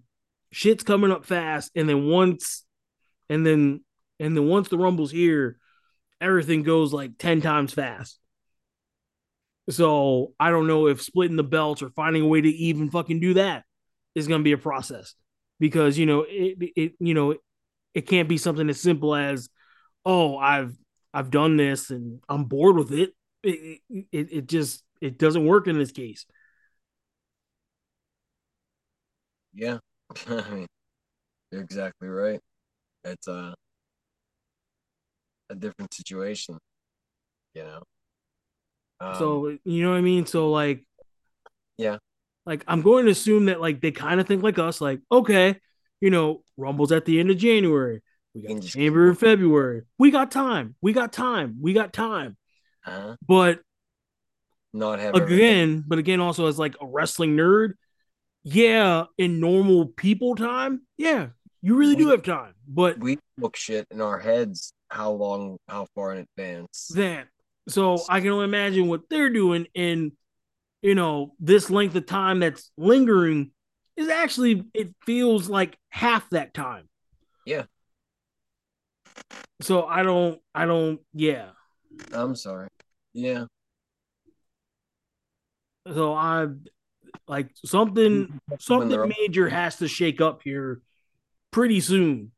[0.53, 2.65] shit's coming up fast and then once
[3.29, 3.83] and then
[4.21, 5.59] and then once the rumble's here
[6.21, 8.19] everything goes like 10 times fast
[9.71, 13.21] So I don't know if splitting the belts or finding a way to even fucking
[13.21, 13.65] do that
[14.15, 15.15] is going to be a process
[15.59, 17.35] because you know it, it you know
[17.95, 19.49] it can't be something as simple as
[20.05, 20.75] oh I've
[21.15, 23.13] I've done this and I'm bored with it.
[23.43, 26.27] It it, it just it doesn't work in this case.
[29.55, 29.79] Yeah,
[30.27, 30.67] I mean,
[31.51, 32.41] you're exactly right.
[33.05, 33.55] It's a
[35.51, 36.59] a different situation,
[37.55, 37.83] you know.
[39.01, 40.27] Um, so you know what I mean.
[40.27, 40.85] So like,
[41.77, 41.99] yeah,
[42.47, 44.81] like I'm going to assume that like they kind of think like us.
[44.81, 45.57] Like, okay,
[46.01, 48.03] you know, Rumble's at the end of January.
[48.35, 49.83] We got Chamber in February.
[49.99, 50.75] We got time.
[50.81, 51.59] We got time.
[51.61, 52.37] We got time.
[52.87, 53.17] Uh-huh.
[53.27, 53.61] But
[54.73, 55.85] not have again, everything.
[55.87, 57.75] but again, also as like a wrestling nerd,
[58.43, 61.29] yeah, in normal people time, yeah,
[61.61, 62.55] you really we, do have time.
[62.67, 66.89] But we book shit in our heads how long, how far in advance.
[66.95, 67.29] That
[67.69, 70.13] so I can only imagine what they're doing in,
[70.83, 73.53] you know, this length of time that's lingering
[73.97, 76.89] is actually it feels like half that time.
[77.47, 77.65] Yeah.
[79.61, 81.51] So I don't I don't yeah.
[82.13, 82.69] I'm sorry.
[83.13, 83.47] Yeah.
[85.93, 86.49] So I
[87.29, 90.81] like something something major has to shake up here
[91.51, 92.33] pretty soon.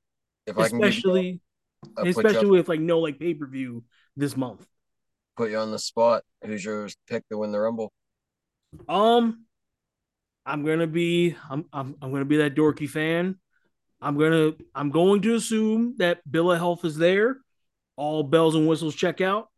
[0.47, 1.41] If especially
[1.99, 3.85] especially with like no like pay-per-view
[4.17, 4.67] this month
[5.37, 6.23] put you on the spot.
[6.45, 7.93] Who's your pick to win the Rumble?
[8.89, 9.45] Um,
[10.47, 13.37] I'm gonna be I'm I'm I'm gonna be that dorky fan.
[14.01, 17.39] I'm gonna I'm going to assume that Bill of Health is there.
[17.97, 19.49] All bells and whistles check out.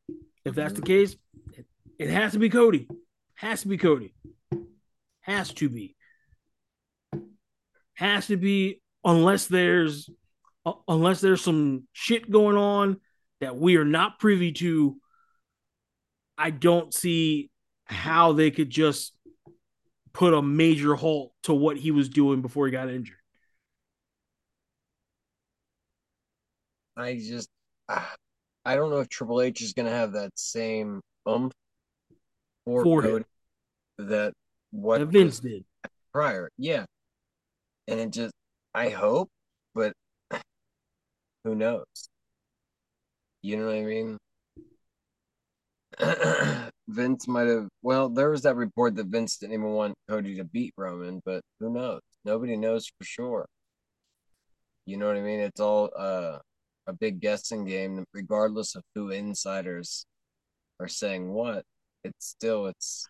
[0.45, 1.17] If that's the case,
[1.53, 1.67] it,
[1.99, 2.87] it has to be Cody.
[3.35, 4.15] Has to be Cody.
[5.23, 5.97] Has to be.
[7.95, 10.09] Has to be unless there's
[10.65, 13.01] uh, unless there's some shit going on
[13.41, 14.97] that we are not privy to
[16.39, 17.51] I don't see
[17.87, 19.15] how they could just
[20.13, 23.17] put a major halt to what he was doing before he got injured.
[26.97, 27.49] I just,
[27.89, 28.15] ah,
[28.65, 31.53] I don't know if Triple H is going to have that same umph
[32.65, 33.25] for, for him.
[33.99, 34.33] that
[34.71, 35.65] what that Vince did
[36.13, 36.49] prior.
[36.57, 36.87] Yeah.
[37.87, 38.33] And it just,
[38.75, 39.29] I hope,
[39.75, 39.93] but
[41.45, 41.85] who knows?
[43.43, 44.19] You know what I mean?
[46.89, 47.69] Vince might have.
[47.83, 51.43] Well, there was that report that Vince didn't even want Cody to beat Roman, but
[51.61, 52.01] who knows?
[52.25, 53.47] Nobody knows for sure.
[54.87, 55.41] You know what I mean?
[55.41, 56.39] It's all uh,
[56.87, 60.07] a big guessing game, regardless of who insiders
[60.81, 61.65] are saying what.
[62.05, 63.09] It's still it's.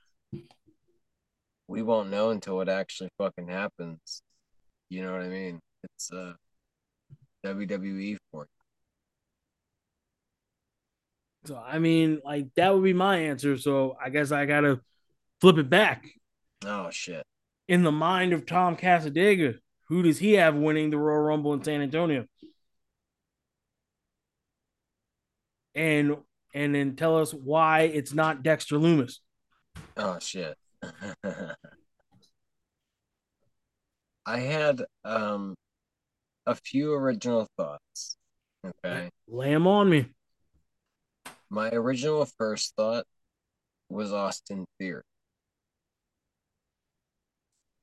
[1.68, 4.22] We won't know until it actually fucking happens.
[4.88, 5.60] You know what I mean?
[5.82, 6.34] It's uh,
[7.44, 8.55] WWE for you.
[11.46, 13.56] So I mean, like that would be my answer.
[13.56, 14.80] So I guess I gotta
[15.40, 16.06] flip it back.
[16.64, 17.24] Oh shit.
[17.68, 19.58] In the mind of Tom Casadega,
[19.88, 22.26] who does he have winning the Royal Rumble in San Antonio?
[25.74, 26.16] And
[26.54, 29.18] and then tell us why it's not Dexter Lumis.
[29.96, 30.56] Oh shit.
[34.26, 35.54] I had um
[36.46, 38.16] a few original thoughts.
[38.64, 39.10] Okay.
[39.28, 40.06] Lay them on me.
[41.56, 43.06] My original first thought
[43.88, 45.04] was Austin Theory.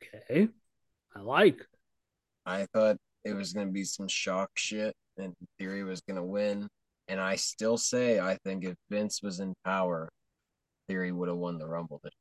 [0.04, 0.50] Okay.
[1.16, 1.60] I like.
[2.45, 6.24] I thought it was going to be some shock shit and Theory was going to
[6.24, 6.68] win.
[7.08, 10.08] And I still say I think if Vince was in power,
[10.88, 12.14] Theory would have won the Rumble this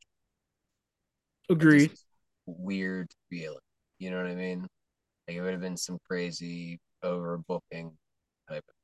[1.50, 1.54] year.
[1.54, 1.92] Agreed.
[2.46, 3.58] Weird feeling.
[3.98, 4.66] You know what I mean?
[5.28, 7.92] Like it would have been some crazy overbooking
[8.48, 8.74] type of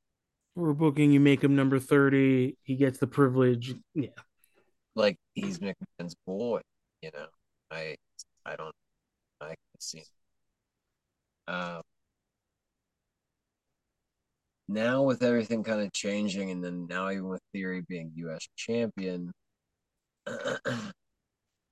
[0.59, 3.75] we're booking, you make him number 30, he gets the privilege.
[3.93, 4.09] Yeah.
[4.95, 6.61] Like he's McMahon's boy,
[7.01, 7.27] you know.
[7.71, 7.95] I
[8.45, 8.73] I don't
[9.41, 10.03] I can see.
[11.47, 11.81] Um
[14.67, 19.31] now with everything kind of changing and then now even with theory being US champion,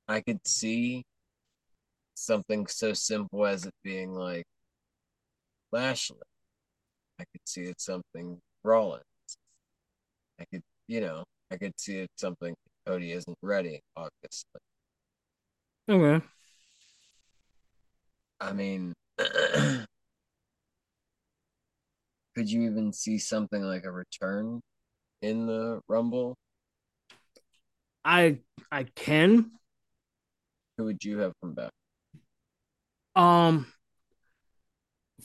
[0.08, 1.04] I could see
[2.16, 4.46] something so simple as it being like
[5.72, 6.18] Lashley.
[7.20, 9.04] I could see it something Rollins.
[10.40, 12.56] I could, you know, I could see it something
[12.86, 14.60] Cody isn't ready, obviously.
[15.90, 16.26] Okay.
[18.40, 19.88] I mean, could
[22.50, 24.62] you even see something like a return
[25.22, 26.36] in the Rumble?
[28.06, 28.40] I
[28.72, 29.52] I can.
[30.78, 31.72] Who would you have come back?
[33.16, 33.66] Um,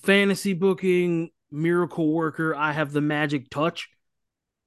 [0.02, 2.54] fantasy booking miracle worker.
[2.54, 3.88] I have the magic touch.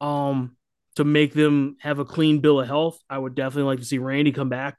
[0.02, 0.56] Um,
[0.95, 3.98] to make them have a clean bill of health, I would definitely like to see
[3.98, 4.78] Randy come back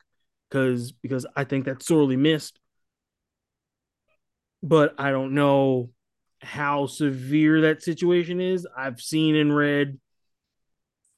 [0.49, 2.59] because because I think that's sorely missed.
[4.63, 5.91] But I don't know
[6.41, 8.67] how severe that situation is.
[8.77, 9.99] I've seen and read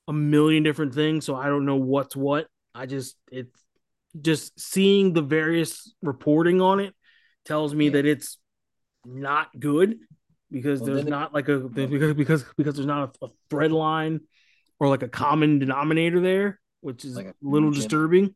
[0.09, 2.49] a million different things, so I don't know what's what.
[2.75, 3.65] I just it's
[4.21, 6.95] just seeing the various reporting on it
[7.45, 7.93] tells me yeah.
[7.93, 8.39] that it's
[9.05, 9.97] not good
[10.51, 14.21] because well, there's not like a because because because there's not a, a, thread line
[14.81, 18.35] or like a common denominator there, which is like a little disturbing.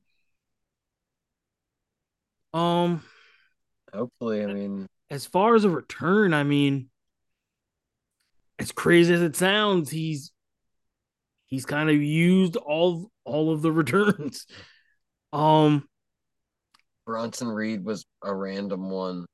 [2.53, 3.03] Um
[3.93, 6.91] hopefully, I mean as far as a return, I mean
[8.59, 10.33] as crazy as it sounds, he's
[11.47, 14.47] he's kind of used all all of the returns.
[15.33, 15.89] Um
[17.07, 19.25] Bronson Reed was a random one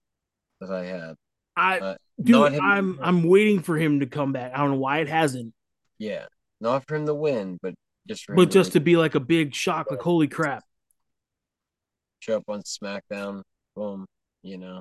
[0.60, 1.16] that I had.
[1.56, 4.52] I dude, I'm I'm waiting for him to come back.
[4.54, 5.54] I don't know why it hasn't.
[5.98, 6.26] Yeah,
[6.60, 7.74] not for him to win, but
[8.06, 10.64] just but just to be like a big shock, like holy crap.
[12.20, 13.42] Show up on SmackDown,
[13.76, 14.06] boom,
[14.42, 14.80] you know.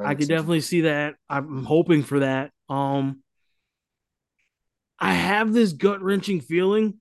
[0.00, 1.16] I could definitely see that.
[1.28, 2.50] I'm hoping for that.
[2.68, 3.22] Um,
[4.98, 6.94] I have this gut wrenching feeling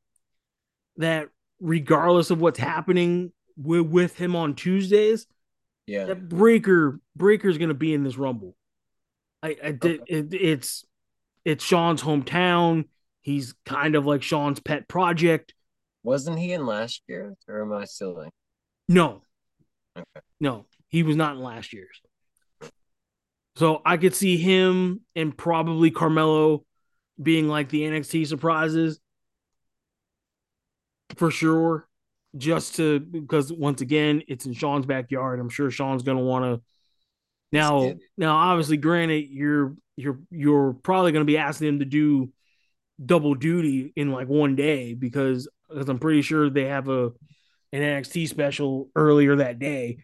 [0.97, 1.29] that
[1.61, 5.25] regardless of what's happening with, with him on Tuesdays,
[5.87, 8.55] yeah, that Breakker Breakker's going to be in this Rumble.
[9.43, 10.01] I, I did.
[10.01, 10.17] Okay.
[10.17, 10.85] It, it's
[11.45, 12.85] it's Sean's hometown.
[13.21, 15.53] He's kind of like Sean's pet project.
[16.03, 18.29] Wasn't he in last year, or am I silly?
[18.87, 19.23] No.
[19.95, 20.05] Okay.
[20.39, 22.01] No, he was not in last year's.
[23.57, 26.63] So I could see him and probably Carmelo
[27.21, 28.99] being like the NXT surprises
[31.15, 31.87] for sure.
[32.37, 35.39] Just to because once again, it's in Sean's backyard.
[35.39, 36.61] I'm sure Sean's gonna want to
[37.51, 42.31] now, now, obviously, granted, you're you're you're probably going to be asking him to do
[43.03, 47.11] double duty in like one day because because I'm pretty sure they have a
[47.73, 49.97] an NXT special earlier that day,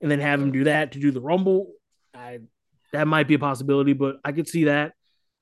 [0.00, 1.72] and then have him do that to do the Rumble.
[2.14, 2.40] I
[2.92, 4.92] that might be a possibility, but I could see that.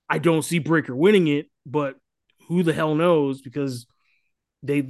[0.09, 1.97] I don't see Breakker winning it, but
[2.49, 3.43] who the hell knows?
[3.43, 3.87] Because
[4.63, 4.87] they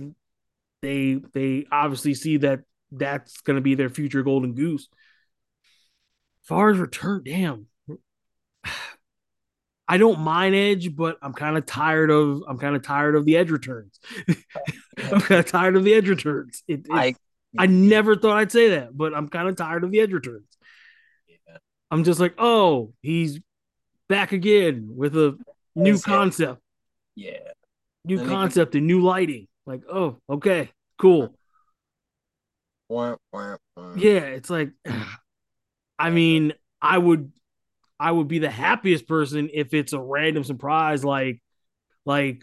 [0.82, 2.60] they they obviously see that
[2.92, 4.88] that's going to be their future golden goose
[6.50, 7.66] far as return, damn.
[9.86, 13.24] I don't mind Edge, but I'm kind of tired of I'm kind of tired of
[13.24, 14.00] the Edge returns.
[14.98, 16.64] I'm kind of tired of the Edge returns.
[16.66, 17.14] It, it, I
[17.56, 20.48] I never thought I'd say that, but I'm kind of tired of the Edge returns.
[21.28, 21.56] Yeah.
[21.90, 23.38] I'm just like, oh, he's
[24.08, 25.38] back again with a
[25.76, 26.60] new concept.
[27.14, 27.38] Yeah,
[28.04, 29.46] new concept and new lighting.
[29.66, 31.32] Like, oh, okay, cool.
[32.88, 33.94] Wah, wah, wah.
[33.94, 34.70] Yeah, it's like
[36.00, 37.30] I mean, I would
[37.98, 41.42] I would be the happiest person if it's a random surprise like
[42.06, 42.42] like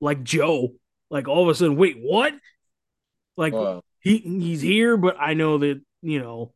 [0.00, 0.74] like Joe.
[1.10, 2.34] Like all of a sudden, wait, what?
[3.36, 3.82] Like wow.
[4.00, 6.52] he he's here, but I know that, you know,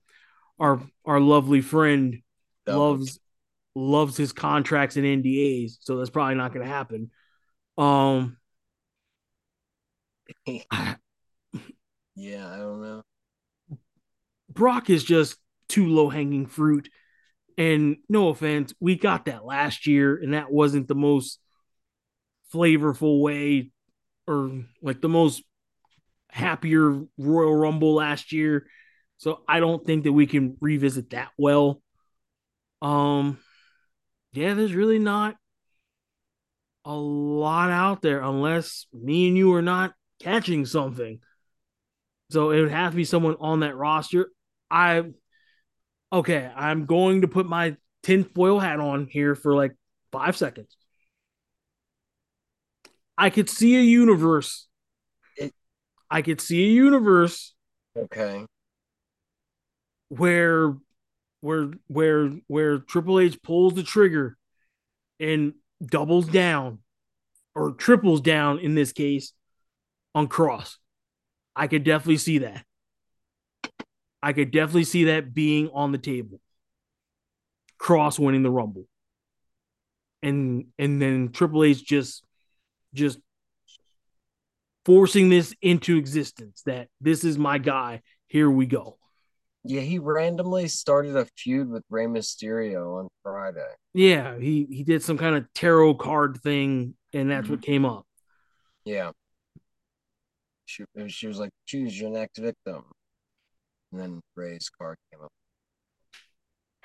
[0.59, 2.23] our our lovely friend
[2.66, 3.21] loves
[3.77, 7.12] loves his contracts and NDAs, so that's probably not gonna happen.
[7.79, 8.37] Um
[12.16, 13.03] Yeah, I don't know.
[14.49, 15.37] Brock is just
[15.74, 16.88] too low hanging fruit.
[17.59, 21.40] And no offense, we got that last year, and that wasn't the most
[22.52, 23.72] flavorful way
[24.28, 25.42] or like the most
[26.30, 28.66] happier Royal Rumble last year.
[29.16, 31.82] So I don't think that we can revisit that well.
[32.80, 33.38] Um
[34.32, 35.36] yeah, there's really not
[36.84, 41.20] a lot out there unless me and you are not catching something.
[42.30, 44.30] So it would have to be someone on that roster.
[44.70, 45.05] I
[46.12, 49.74] okay, I'm going to put my tinfoil hat on here for like
[50.12, 50.76] five seconds.
[53.16, 54.66] I could see a universe.
[56.10, 57.55] I could see a universe.
[57.97, 58.44] Okay.
[60.09, 60.76] Where,
[61.40, 64.36] where, where, where Triple H pulls the trigger
[65.18, 65.55] and
[65.85, 66.81] doubles down,
[67.55, 69.32] or triples down in this case,
[70.14, 70.76] on Kross.
[71.56, 72.64] I could definitely see that.
[74.24, 76.40] I could definitely see that being on the table.
[77.78, 78.86] Kross winning the Rumble.
[80.22, 82.24] And and then Triple H just
[82.94, 83.18] just
[84.86, 88.01] forcing this into existence that this is my guy.
[88.26, 88.96] Here we go.
[89.62, 93.74] Yeah, he randomly started a feud with Rey Mysterio on Friday.
[93.92, 97.52] Yeah, he he did some kind of tarot card thing, and that's mm-hmm.
[97.52, 98.06] what came up.
[98.86, 99.10] Yeah.
[100.64, 102.84] She, she was like, choose your next victim
[103.95, 105.31] and then Rey's card came up.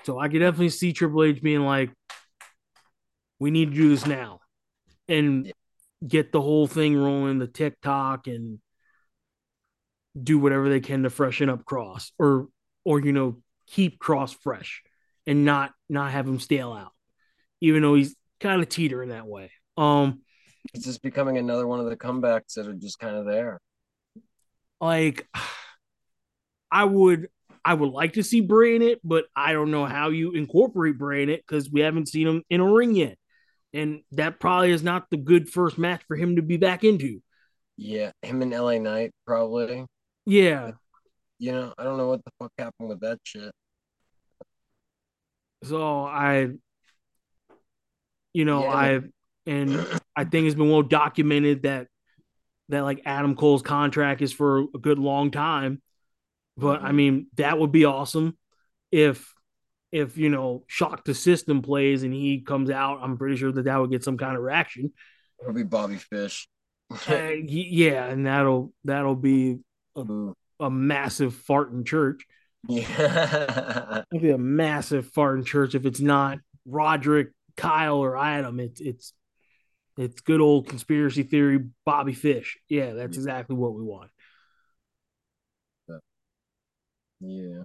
[0.04, 1.90] So I could definitely see Triple H being like,
[3.38, 4.40] "We need to do this now,"
[5.08, 5.52] and yeah.
[6.06, 8.60] get the whole thing rolling, the TikTok and
[10.20, 12.48] do whatever they can to freshen up Kross or
[12.84, 14.82] or you know keep Kross fresh
[15.26, 16.92] and not not have him stale out,
[17.60, 19.50] even though he's kind of teetering that way.
[19.76, 20.22] Um,
[20.72, 23.60] it's just becoming another one of the comebacks that are just kind of there.
[24.80, 25.28] Like,
[26.70, 27.28] I would
[27.64, 30.98] I would like to see Bray in it, but I don't know how you incorporate
[30.98, 33.18] Bray in it because we haven't seen him in a ring yet.
[33.72, 37.20] And that probably is not the good first match for him to be back into.
[37.76, 39.86] Yeah, him and LA Knight probably.
[40.26, 40.72] Yeah.
[41.38, 43.52] You know, I don't know what the fuck happened with that shit.
[45.62, 46.48] So I
[48.32, 48.74] you know, yeah.
[48.74, 49.00] I
[49.46, 51.88] and I think it's been well documented that
[52.68, 55.82] that like Adam Cole's contract is for a good long time.
[56.60, 56.82] But.
[56.82, 58.36] I mean, that would be awesome
[58.90, 59.32] if
[59.92, 63.00] if you know shock the system plays and he comes out.
[63.02, 64.92] I'm pretty sure that that would get some kind of reaction.
[65.40, 66.48] It'll be Bobby Fish.
[67.08, 67.14] uh,
[67.44, 69.58] yeah, and that'll that'll be
[69.96, 70.04] a,
[70.58, 72.24] a massive fart in church.
[72.68, 78.60] Yeah, it'll be a massive fart in church if it's not Roderick, Kyle, or Adam.
[78.60, 79.12] It's it's
[79.96, 82.58] it's good old conspiracy theory Bobby Fish.
[82.68, 84.10] Yeah, that's exactly what we want.
[87.20, 87.62] Yeah.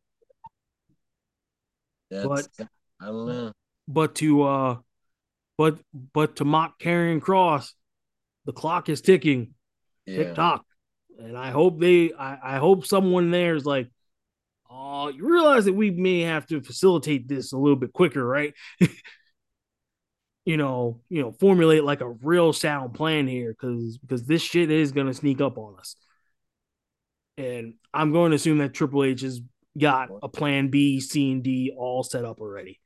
[2.12, 2.28] That's,
[2.58, 2.68] but
[3.02, 3.52] I don't know.
[3.88, 4.78] But to uh
[5.58, 5.80] but
[6.14, 7.72] but to mock Karrion Kross,
[8.46, 9.54] the clock is ticking.
[10.06, 10.18] Yeah.
[10.18, 10.66] Tick tock.
[11.20, 13.90] And I hope they I, I hope someone there is like,
[14.70, 18.54] oh, you realize that we may have to facilitate this a little bit quicker, right?
[20.46, 24.70] you know, you know, formulate like a real sound plan here because because this shit
[24.70, 25.96] is gonna sneak up on us.
[27.38, 29.42] And I'm going to assume that Triple H has
[29.78, 32.80] got a plan B, C, and D all set up already.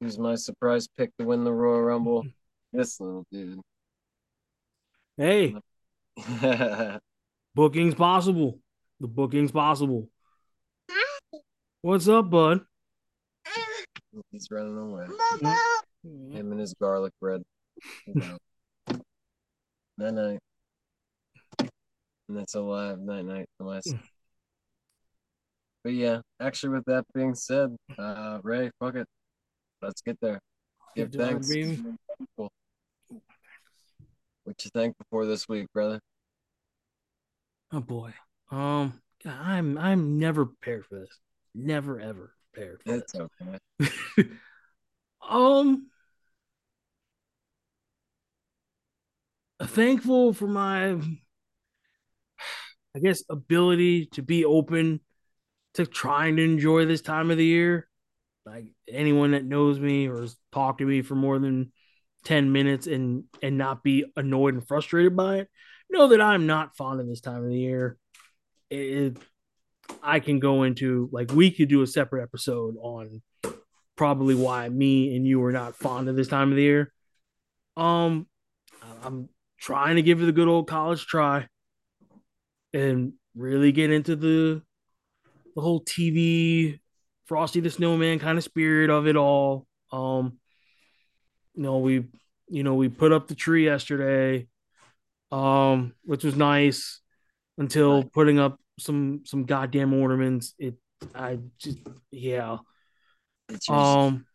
[0.00, 2.22] Who's my surprise pick to win the Royal Rumble?
[2.22, 2.78] Mm-hmm.
[2.78, 3.60] this little dude.
[5.16, 5.54] Hey.
[7.54, 8.58] booking's possible.
[9.00, 10.08] The booking's possible.
[11.82, 12.60] What's up, bud?
[14.30, 15.06] He's running away.
[16.04, 17.42] Him and his garlic bread.
[18.06, 18.98] night
[19.98, 20.38] night.
[22.32, 23.86] And that's a live night night for us.
[25.84, 29.06] But yeah, actually, with that being said, uh, Ray, fuck it.
[29.82, 30.40] Let's get there.
[30.96, 31.52] Give thanks.
[32.36, 32.50] What
[34.64, 36.00] you think before this week, brother?
[37.70, 38.14] Oh boy.
[38.50, 41.10] Um I'm I'm never prepared for this.
[41.54, 43.28] Never ever prepared for it's this.
[44.18, 44.30] okay.
[45.28, 45.86] um
[49.62, 50.98] thankful for my
[52.94, 55.00] I guess ability to be open
[55.74, 57.88] to trying to enjoy this time of the year.
[58.44, 61.72] Like anyone that knows me or has talked to me for more than
[62.24, 65.48] 10 minutes and and not be annoyed and frustrated by it,
[65.90, 67.96] know that I'm not fond of this time of the year.
[68.70, 69.18] It, it,
[70.02, 73.22] I can go into like we could do a separate episode on
[73.96, 76.92] probably why me and you are not fond of this time of the year.
[77.76, 78.26] Um,
[79.04, 79.28] I'm
[79.58, 81.46] trying to give it the good old college try
[82.72, 84.62] and really get into the
[85.54, 86.80] the whole TV
[87.26, 89.66] Frosty the Snowman kind of spirit of it all.
[89.90, 90.38] Um,
[91.54, 92.04] you know, we
[92.48, 94.48] you know we put up the tree yesterday,
[95.30, 97.00] um, which was nice
[97.58, 100.54] until putting up some some goddamn ornaments.
[100.58, 100.74] It
[101.14, 101.78] I just
[102.10, 102.58] yeah.
[103.48, 104.26] It's um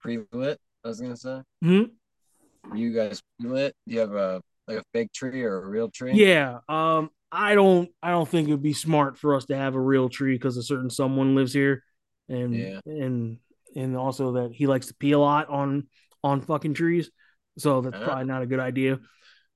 [0.00, 0.58] pre-lit.
[0.84, 1.40] I was gonna say.
[1.62, 1.82] Hmm?
[2.74, 3.74] You guys pre-lit?
[3.86, 6.12] Do you have a like a fake tree or a real tree?
[6.14, 6.58] Yeah.
[6.68, 9.80] Um, I don't I don't think it would be smart for us to have a
[9.80, 11.82] real tree because a certain someone lives here,
[12.28, 12.80] and yeah.
[12.84, 13.38] and
[13.74, 15.88] and also that he likes to pee a lot on
[16.22, 17.10] on fucking trees,
[17.56, 18.98] so that's uh, probably not a good idea.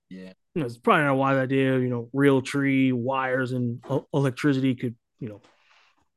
[0.08, 1.78] Yeah, you know, it's probably not a wise idea.
[1.78, 3.84] You know, real tree wires and
[4.14, 5.42] electricity could you know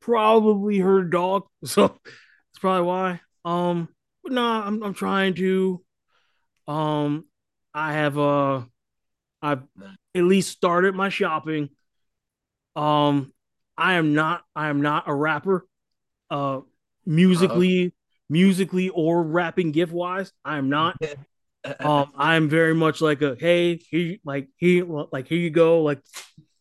[0.00, 3.20] probably hurt a dog, so that's probably why.
[3.44, 3.90] Um,
[4.22, 5.84] but no, nah, I'm I'm trying to.
[6.66, 7.26] Um,
[7.74, 8.62] I have uh
[9.42, 9.62] I've
[10.14, 11.70] at least started my shopping.
[12.76, 13.32] Um,
[13.76, 15.66] I am not I am not a rapper.
[16.30, 16.60] Uh,
[17.06, 17.90] musically, uh
[18.28, 20.96] musically or rapping gift wise, I am not.
[21.80, 25.82] um, I am very much like a hey, here, like here, like here you go,
[25.82, 26.00] like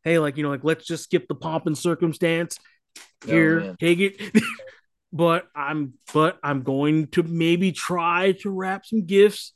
[0.04, 2.58] hey, like you know, like let's just skip the pomp and circumstance.
[2.98, 4.44] Oh, here, oh, take it.
[5.14, 9.54] but I'm but I'm going to maybe try to wrap some gifts,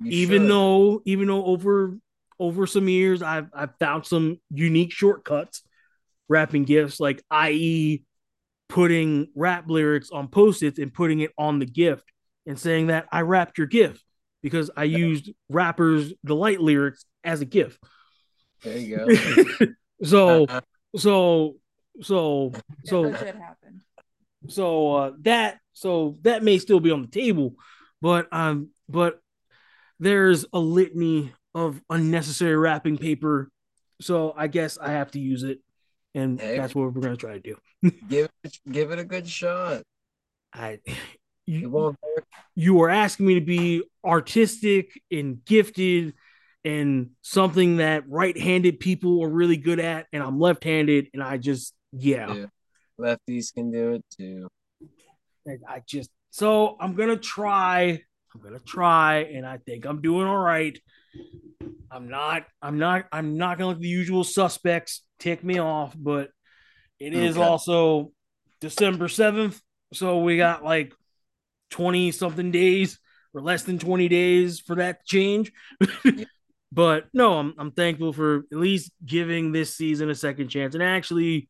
[0.00, 0.50] you even should.
[0.50, 1.98] though even though over
[2.38, 5.62] over some years, I've I've found some unique shortcuts
[6.28, 8.02] wrapping gifts, like i.e.,
[8.68, 12.04] putting rap lyrics on post-its and putting it on the gift
[12.46, 14.02] and saying that I wrapped your gift
[14.42, 17.82] because I used rappers delight lyrics as a gift.
[18.62, 19.66] There you go.
[20.02, 20.46] so
[20.96, 21.56] so
[22.00, 22.52] so
[22.84, 23.82] so Never should happen.
[24.48, 27.54] so uh, that so that may still be on the table,
[28.00, 29.20] but um but
[29.98, 33.50] there's a litany of unnecessary wrapping paper,
[34.00, 35.60] so I guess I have to use it,
[36.14, 36.58] and Hey.
[36.58, 37.56] that's what we're gonna try to do.
[38.08, 39.82] give it, give it a good shot.
[40.52, 40.78] I
[41.46, 41.94] you,
[42.54, 46.12] you are asking me to be artistic and gifted
[46.64, 51.72] and something that right-handed people are really good at and i'm left-handed and i just
[51.92, 52.46] yeah Yeah.
[52.98, 54.48] Lefties can do it too.
[55.44, 58.00] And i just so i'm gonna try
[58.34, 60.76] i'm gonna try and i think i'm doing all right
[61.90, 66.30] i'm not i'm not i'm not gonna let the usual suspects tick me off but
[66.98, 67.44] it is Okay.
[67.46, 68.12] also
[68.60, 69.60] december 7th
[69.92, 70.92] so we got like
[71.70, 72.98] 20 something days
[73.34, 75.52] or less than 20 days for that change.
[76.72, 80.82] but no, I'm I'm thankful for at least giving this season a second chance and
[80.82, 81.48] actually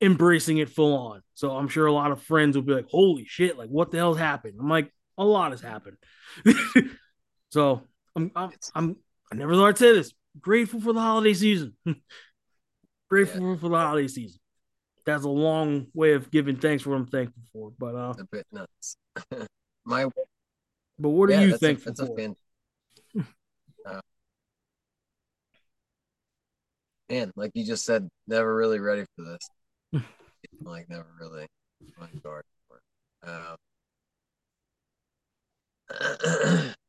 [0.00, 1.22] embracing it full on.
[1.34, 3.96] So I'm sure a lot of friends will be like, "Holy shit, like what the
[3.96, 5.96] hell's happened?" I'm like, "A lot has happened."
[7.50, 7.82] so,
[8.16, 8.96] I'm I'm, I'm
[9.32, 10.12] I never thought I'd say this.
[10.40, 11.74] Grateful for the holiday season.
[13.10, 14.40] Grateful for the holiday season.
[15.06, 17.72] That's a long way of giving thanks for what I'm thankful for.
[17.78, 18.96] But uh A bit nuts.
[19.84, 20.06] My
[20.98, 22.16] but what are you thankful a for?
[22.16, 22.36] fan-
[23.86, 24.00] Uh,
[27.10, 29.50] man, like you just said, never really ready for this.
[30.62, 31.46] like never really
[32.00, 32.82] on guard for it.
[33.28, 33.56] Um,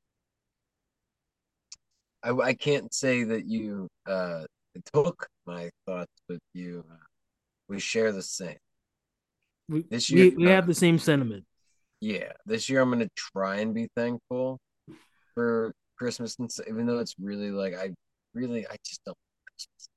[2.26, 4.46] I I can't say that you uh
[4.94, 6.96] took my thoughts, but you uh,
[7.70, 8.58] we share the same.
[9.70, 11.46] we, This we, year, we uh, have the same sentiment.
[12.02, 14.60] Yeah, this year I'm gonna try and be thankful
[15.34, 17.92] for Christmas, and even though it's really like I
[18.34, 19.90] really I just don't like Christmas.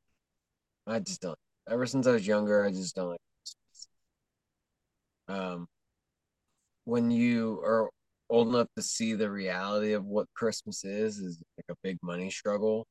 [0.86, 1.38] I just don't.
[1.68, 3.88] Ever since I was younger, I just don't like Christmas.
[5.28, 5.66] Um,
[6.84, 7.90] when you are
[8.30, 12.30] old enough to see the reality of what Christmas is, is like a big money
[12.30, 12.86] struggle.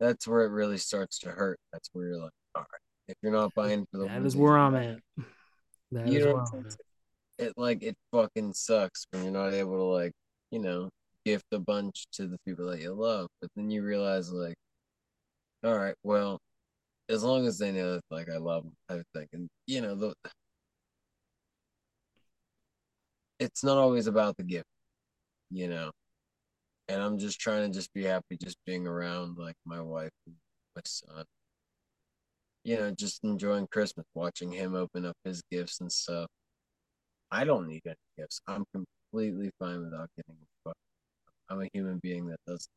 [0.00, 1.58] That's where it really starts to hurt.
[1.72, 4.58] That's where you're like, all right, if you're not buying for the That is where
[4.58, 4.98] I'm at.
[5.92, 6.76] That you is know where I'm I'm at.
[7.46, 10.12] it like it fucking sucks when you're not able to like
[10.50, 10.90] you know
[11.24, 14.56] gift a bunch to the people that you love but then you realize like
[15.64, 16.38] all right well
[17.08, 19.94] as long as they know that like i love them of thing and you know
[19.94, 20.12] the
[23.38, 24.66] it's not always about the gift
[25.50, 25.90] you know
[26.88, 30.34] and i'm just trying to just be happy just being around like my wife and
[30.74, 31.24] my son
[32.64, 36.28] you know just enjoying christmas watching him open up his gifts and stuff
[37.30, 38.40] I don't need any gifts.
[38.46, 40.76] I'm completely fine without getting a fuck.
[41.50, 42.68] I'm a human being that does.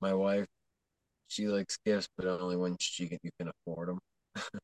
[0.00, 0.46] My wife,
[1.28, 3.98] she likes gifts, but only when she can, you can afford them.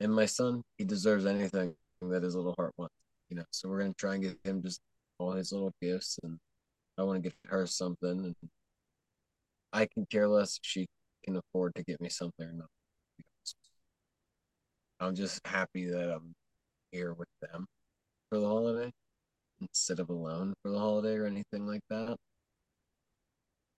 [0.00, 2.94] and my son, he deserves anything that his little heart wants.
[3.30, 4.80] You know, so we're gonna try and get him just
[5.18, 6.38] all his little gifts, and
[6.96, 8.34] I want to get her something, and
[9.72, 10.86] I can care less if she
[11.24, 12.68] can afford to get me something or not.
[15.00, 16.34] I'm just happy that I'm
[16.90, 17.66] here with them
[18.28, 18.90] for the holiday
[19.60, 22.16] instead of alone for the holiday or anything like that.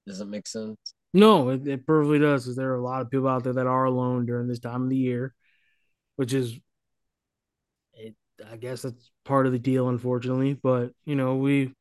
[0.06, 0.76] Does it make sense?
[1.12, 3.66] No, it, it perfectly does because there are a lot of people out there that
[3.66, 5.34] are alone during this time of the year,
[6.16, 6.58] which is,
[8.50, 10.54] I guess that's part of the deal, unfortunately.
[10.54, 11.74] But you know, we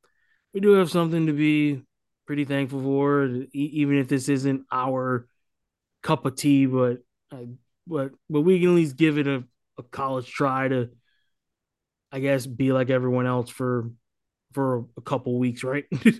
[0.54, 1.84] we do have something to be
[2.28, 5.28] pretty thankful for, even if this isn't our
[6.04, 6.66] cup of tea.
[6.66, 7.00] But
[7.32, 7.48] I,
[7.88, 9.44] but but we can at least give it a,
[9.78, 10.90] a college try to,
[12.12, 13.92] I guess, be like everyone else for
[14.54, 15.86] for a couple weeks, right?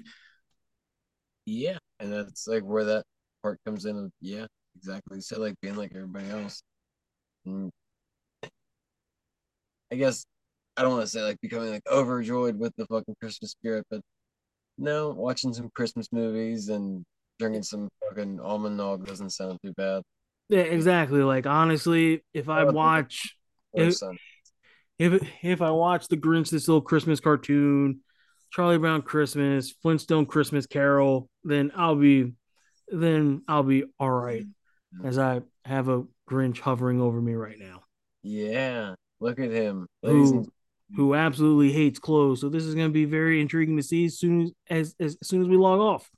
[1.46, 1.78] Yeah.
[2.00, 3.04] And that's like where that
[3.44, 4.12] part comes in.
[4.22, 4.46] Yeah,
[4.76, 5.22] exactly.
[5.22, 6.62] So like being like everybody else.
[9.92, 10.26] I guess
[10.78, 14.02] I don't want to say like becoming like overjoyed with the fucking Christmas spirit, but
[14.78, 17.04] no, watching some Christmas movies and
[17.40, 20.04] drinking some fucking almond nog doesn't sound too bad.
[20.50, 21.22] yeah, exactly.
[21.24, 23.38] Like honestly, if I Oh, watch
[23.92, 24.18] sun.
[24.98, 28.02] if if I watch the Grinch this little Christmas cartoon,
[28.52, 32.34] Charlie Brown Christmas, Flintstone Christmas Carol, then I'll be
[32.90, 35.08] then I'll be all right mm-hmm.
[35.08, 37.84] as I have a Grinch hovering over me right now.
[38.24, 38.96] Yeah.
[39.20, 39.88] Look at him.
[40.04, 40.48] Who
[40.96, 42.42] who absolutely hates clothes.
[42.42, 45.28] So this is going to be very intriguing to see as soon as, as as
[45.28, 46.10] soon as we log off.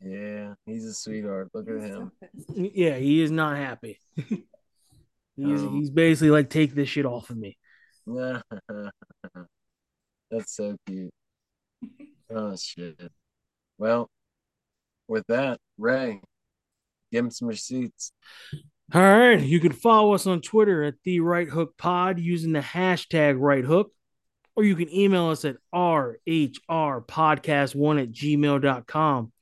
[0.00, 1.48] Yeah, he's a sweetheart.
[1.54, 2.12] Look at him.
[2.54, 3.98] Yeah, he is not happy.
[4.16, 4.42] he's
[5.38, 7.56] Um, he's basically like take this shit off of me.
[8.06, 8.42] That's
[10.54, 11.14] so cute.
[12.30, 13.00] Oh shit.
[13.78, 14.10] Well,
[15.08, 16.20] with that, Ray,
[17.10, 18.12] give him some receipts.
[18.92, 19.40] All right.
[19.40, 23.64] You can follow us on Twitter at the Right Hook Pod using the hashtag Right
[23.64, 23.92] Hook,
[24.56, 29.32] or you can email us at rhrpodcast1 at gmail.com.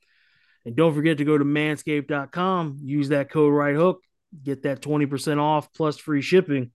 [0.65, 4.01] And don't forget to go to manscaped.com, use that code Right Hook,
[4.41, 6.71] get that 20% off plus free shipping.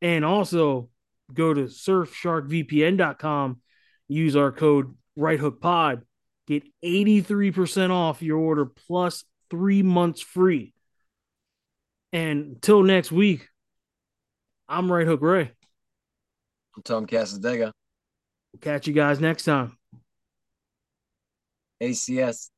[0.00, 0.88] And also
[1.32, 3.60] go to surfsharkvpn.com,
[4.08, 6.06] use our code Right Hook Pod,
[6.46, 10.72] get 83% off your order plus three months free.
[12.14, 13.48] And until next week,
[14.68, 15.50] I'm Right Hook Ray.
[16.76, 17.72] I'm Tom Casadega.
[18.52, 19.76] We'll catch you guys next time.
[21.82, 22.50] ACS.